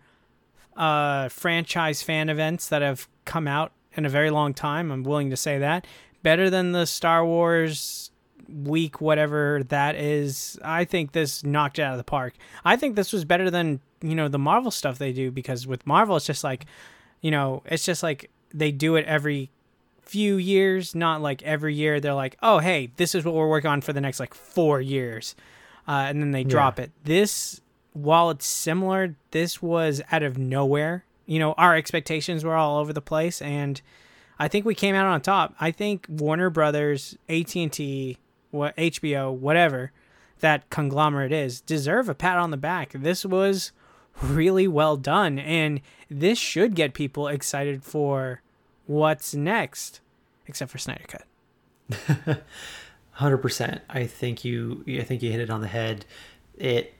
uh, 0.76 1.30
franchise 1.30 2.02
fan 2.02 2.30
events 2.30 2.70
that 2.70 2.82
have 2.82 3.08
come 3.26 3.48
out 3.48 3.72
in 3.94 4.06
a 4.06 4.10
very 4.10 4.30
long 4.30 4.54
time. 4.54 4.92
I'm 4.92 5.04
willing 5.04 5.30
to 5.30 5.38
say 5.38 5.58
that. 5.60 5.86
Better 6.24 6.50
than 6.50 6.72
the 6.72 6.86
Star 6.86 7.26
Wars 7.26 8.12
week, 8.50 9.02
whatever 9.02 9.64
that 9.70 9.96
is. 9.96 10.60
I 10.64 10.86
think 10.86 11.12
this 11.12 11.44
knocked 11.44 11.80
it 11.80 11.84
out 11.84 11.94
of 11.94 11.98
the 11.98 12.04
park. 12.04 12.34
I 12.64 12.76
think 12.76 12.96
this 12.96 13.14
was 13.14 13.26
better 13.26 13.50
than 13.50 13.80
you 14.02 14.16
know 14.16 14.28
the 14.28 14.40
Marvel 14.40 14.72
stuff 14.72 14.98
they 14.98 15.14
do 15.14 15.32
because 15.32 15.66
with 15.66 15.86
Marvel 15.88 16.16
it's 16.16 16.26
just 16.26 16.44
like, 16.44 16.66
you 17.22 17.32
know, 17.32 17.64
it's 17.66 17.86
just 17.86 18.04
like 18.04 18.30
they 18.54 18.72
do 18.72 18.96
it 18.96 19.06
every 19.06 19.50
few 20.02 20.36
years, 20.36 20.94
not 20.94 21.22
like 21.22 21.42
every 21.44 21.74
year. 21.74 22.00
They're 22.00 22.14
like, 22.14 22.38
oh 22.42 22.60
hey, 22.60 22.92
this 22.98 23.16
is 23.16 23.26
what 23.26 23.34
we're 23.34 23.50
working 23.50 23.70
on 23.70 23.82
for 23.82 23.94
the 23.94 24.02
next 24.02 24.20
like 24.20 24.34
four 24.34 24.82
years, 24.82 25.36
uh, 25.88 26.06
and 26.08 26.22
then 26.22 26.32
they 26.32 26.44
drop 26.44 26.78
yeah. 26.78 26.86
it. 26.86 26.92
This, 27.04 27.62
while 27.94 28.30
it's 28.30 28.46
similar, 28.46 29.16
this 29.32 29.62
was 29.62 30.02
out 30.12 30.24
of 30.24 30.38
nowhere. 30.38 31.06
You 31.26 31.40
know, 31.40 31.54
our 31.54 31.76
expectations 31.76 32.44
were 32.44 32.56
all 32.56 32.80
over 32.80 32.92
the 32.92 33.02
place, 33.02 33.42
and 33.42 33.82
I 34.38 34.48
think 34.48 34.66
we 34.66 34.76
came 34.76 34.96
out 34.96 35.06
on 35.06 35.22
top. 35.22 35.56
I 35.60 35.72
think 35.72 36.06
Warner 36.10 36.50
Brothers, 36.50 37.18
AT 37.30 37.56
and 37.56 37.72
T, 37.72 38.18
what 38.52 38.76
HBO, 38.76 39.34
whatever 39.34 39.92
that 40.42 40.70
conglomerate 40.70 41.32
is, 41.32 41.62
deserve 41.62 42.10
a 42.10 42.16
pat 42.16 42.38
on 42.38 42.52
the 42.52 42.58
back. 42.58 42.92
This 42.94 43.26
was 43.26 43.72
really 44.22 44.68
well 44.68 44.98
done. 44.98 45.40
And 45.40 45.82
this 46.10 46.38
should 46.38 46.76
get 46.76 46.94
people 46.94 47.28
excited 47.28 47.84
for 47.84 48.42
what's 48.86 49.34
next, 49.34 50.02
except 50.48 50.72
for 50.72 50.78
Snyder 50.78 51.06
Cut. 51.08 52.44
Hundred 53.12 53.38
percent. 53.38 53.82
I 53.90 54.06
think 54.08 54.44
you. 54.44 54.84
I 54.88 55.04
think 55.04 55.22
you 55.22 55.32
hit 55.32 55.40
it 55.40 55.50
on 55.50 55.62
the 55.62 55.68
head. 55.68 56.06
It 56.58 56.96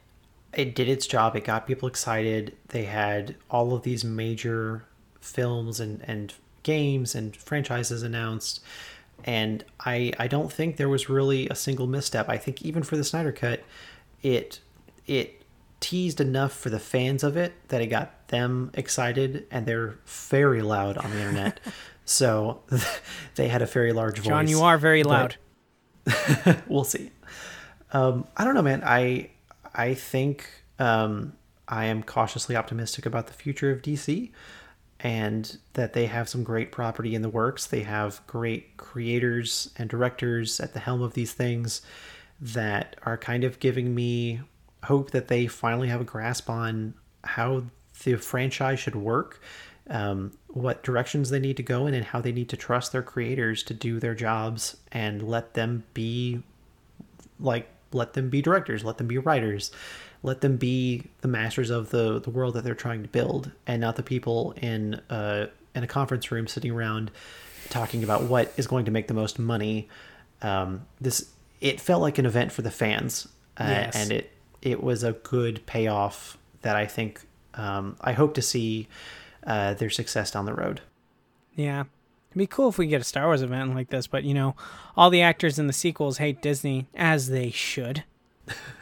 it 0.56 0.76
did 0.76 0.88
its 0.88 1.08
job. 1.08 1.36
It 1.36 1.44
got 1.44 1.68
people 1.68 1.88
excited. 1.88 2.56
They 2.70 2.86
had 2.86 3.36
all 3.50 3.74
of 3.74 3.84
these 3.84 4.04
major 4.04 4.86
films 5.20 5.80
and 5.80 6.04
and 6.08 6.34
games 6.64 7.16
and 7.16 7.36
franchises 7.36 8.04
announced. 8.04 8.62
And 9.24 9.64
I 9.80 10.14
I 10.20 10.28
don't 10.28 10.52
think 10.52 10.78
there 10.78 10.90
was 10.90 11.10
really 11.10 11.48
a 11.50 11.56
single 11.56 11.88
misstep. 11.88 12.30
I 12.30 12.38
think 12.38 12.62
even 12.62 12.84
for 12.84 12.98
the 12.98 13.04
Snyder 13.04 13.32
Cut, 13.32 13.64
it 14.22 14.60
it 15.06 15.44
teased 15.80 16.22
enough 16.22 16.54
for 16.54 16.70
the 16.70 16.80
fans 16.80 17.24
of 17.24 17.36
it 17.36 17.54
that 17.68 17.82
it 17.82 17.88
got 17.88 18.30
them 18.30 18.72
excited, 18.74 19.46
and 19.52 19.66
they're 19.66 20.00
very 20.06 20.62
loud 20.62 20.98
on 20.98 21.12
the 21.12 21.18
internet. 21.18 21.60
so 22.06 22.62
they 23.36 23.48
had 23.48 23.62
a 23.62 23.66
very 23.66 23.94
large 23.94 24.18
voice. 24.18 24.28
John, 24.28 24.48
you 24.48 24.62
are 24.62 24.78
very 24.78 25.04
loud. 25.04 25.36
we'll 26.68 26.84
see. 26.84 27.12
Um, 27.92 28.26
I 28.36 28.44
don't 28.44 28.56
know, 28.56 28.62
man. 28.62 28.84
I 28.84 29.30
I 29.74 29.94
think 29.94 30.50
um, 30.80 31.34
I 31.68 31.86
am 31.86 32.04
cautiously 32.04 32.56
optimistic 32.56 33.06
about 33.06 33.28
the 33.28 33.34
future 33.34 33.72
of 33.72 33.82
DC, 33.82 34.32
and 35.00 35.58
that 35.74 35.94
they 35.94 36.06
have 36.06 36.30
some 36.30 36.44
great 36.44 36.72
property 36.72 37.14
in 37.14 37.22
the 37.22 37.30
works. 37.30 37.66
They 37.66 37.82
have 37.82 38.22
great 38.26 38.78
creators 38.78 39.70
and 39.78 39.90
directors 39.90 40.60
at 40.60 40.74
the 40.74 40.80
helm 40.80 41.02
of 41.02 41.14
these 41.14 41.34
things 41.34 41.82
that 42.40 42.96
are 43.04 43.18
kind 43.18 43.44
of 43.44 43.60
giving 43.60 43.94
me 43.94 44.42
hope 44.84 45.12
that 45.12 45.28
they 45.28 45.48
finally 45.48 45.90
have 45.90 46.02
a 46.02 46.06
grasp 46.06 46.50
on 46.50 46.94
how 47.24 47.64
the 48.04 48.16
franchise 48.16 48.80
should 48.80 48.96
work, 48.96 49.42
um, 49.90 50.32
what 50.48 50.84
directions 50.84 51.30
they 51.30 51.40
need 51.40 51.58
to 51.58 51.64
go 51.64 51.86
in, 51.86 51.94
and 51.94 52.06
how 52.06 52.22
they 52.22 52.32
need 52.32 52.50
to 52.50 52.58
trust 52.58 52.92
their 52.92 53.04
creators 53.04 53.64
to 53.64 53.74
do 53.74 54.00
their 54.00 54.16
jobs 54.16 54.78
and 54.92 55.22
let 55.22 55.54
them 55.54 55.84
be 55.94 56.42
like 57.40 57.68
let 57.94 58.14
them 58.14 58.30
be 58.30 58.42
directors, 58.42 58.84
let 58.84 58.98
them 58.98 59.08
be 59.08 59.18
writers, 59.18 59.72
let 60.22 60.42
them 60.42 60.58
be 60.58 61.10
the 61.22 61.28
masters 61.28 61.70
of 61.70 61.90
the 61.90 62.20
the 62.20 62.30
world 62.30 62.56
that 62.56 62.64
they're 62.64 62.76
trying 62.76 63.04
to 63.04 63.10
build, 63.10 63.52
and 63.68 63.82
not 63.82 63.96
the 63.96 64.04
people 64.04 64.54
in 64.58 64.96
uh, 65.10 65.48
in 65.76 65.84
a 65.84 65.88
conference 65.88 66.32
room 66.32 66.48
sitting 66.48 66.72
around 66.72 67.12
talking 67.70 68.04
about 68.04 68.24
what 68.24 68.52
is 68.58 68.68
going 68.68 68.86
to 68.86 68.92
make 68.92 69.08
the 69.08 69.14
most 69.14 69.40
money. 69.40 69.90
Um, 70.42 70.86
this 71.00 71.32
it 71.62 71.80
felt 71.80 72.02
like 72.02 72.18
an 72.18 72.26
event 72.26 72.52
for 72.52 72.62
the 72.62 72.72
fans, 72.72 73.28
uh, 73.58 73.66
yes. 73.68 73.96
and 73.96 74.12
it 74.12 74.32
it 74.62 74.82
was 74.82 75.04
a 75.04 75.14
good 75.14 75.66
payoff 75.66 76.38
that 76.62 76.76
I 76.76 76.86
think 76.86 77.22
um, 77.54 77.98
I 78.02 78.14
hope 78.14 78.34
to 78.36 78.42
see 78.42 78.88
uh, 79.46 79.74
their 79.74 79.90
success 79.90 80.32
down 80.32 80.46
the 80.46 80.54
road. 80.54 80.82
Yeah. 81.56 81.84
It'd 82.34 82.40
be 82.40 82.48
cool 82.48 82.70
if 82.70 82.80
we 82.80 82.88
get 82.88 83.00
a 83.00 83.04
Star 83.04 83.26
Wars 83.26 83.44
event 83.44 83.76
like 83.76 83.92
this, 83.92 84.08
but 84.08 84.24
you 84.24 84.34
know, 84.34 84.56
all 84.98 85.12
the 85.12 85.22
actors 85.22 85.60
in 85.60 85.68
the 85.68 85.74
sequels 85.74 86.18
hate 86.18 86.42
Disney, 86.42 86.88
as 86.96 87.30
they 87.30 87.52
should. 87.52 88.04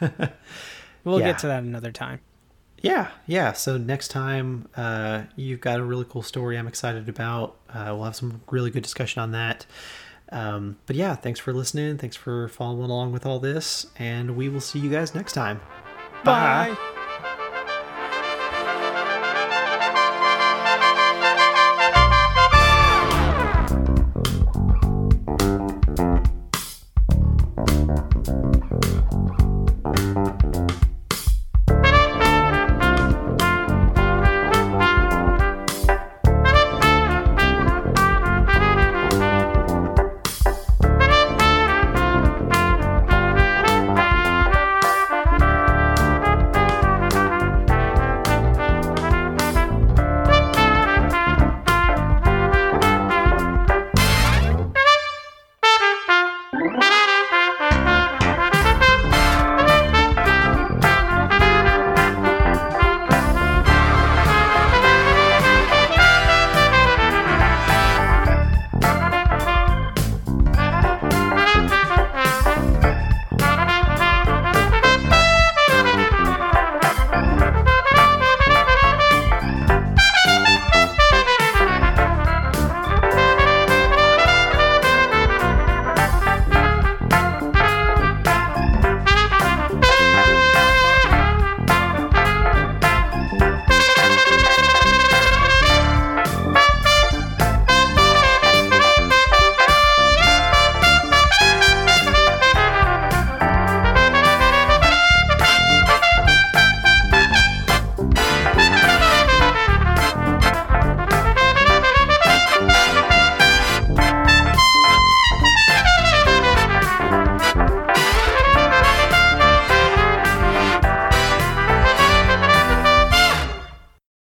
we'll 1.04 1.20
yeah. 1.20 1.26
get 1.26 1.38
to 1.40 1.48
that 1.48 1.62
another 1.62 1.92
time. 1.92 2.20
Yeah, 2.80 3.10
yeah. 3.26 3.52
So 3.52 3.76
next 3.76 4.08
time, 4.08 4.68
uh, 4.74 5.24
you've 5.36 5.60
got 5.60 5.80
a 5.80 5.84
really 5.84 6.06
cool 6.08 6.22
story 6.22 6.56
I'm 6.56 6.66
excited 6.66 7.10
about. 7.10 7.56
Uh, 7.68 7.88
we'll 7.88 8.04
have 8.04 8.16
some 8.16 8.40
really 8.50 8.70
good 8.70 8.82
discussion 8.82 9.20
on 9.20 9.32
that. 9.32 9.66
Um, 10.30 10.78
but 10.86 10.96
yeah, 10.96 11.14
thanks 11.14 11.38
for 11.38 11.52
listening. 11.52 11.98
Thanks 11.98 12.16
for 12.16 12.48
following 12.48 12.90
along 12.90 13.12
with 13.12 13.26
all 13.26 13.38
this. 13.38 13.86
And 13.98 14.34
we 14.34 14.48
will 14.48 14.62
see 14.62 14.78
you 14.78 14.88
guys 14.88 15.14
next 15.14 15.34
time. 15.34 15.60
Bye. 16.24 16.74
Bye. 16.74 17.01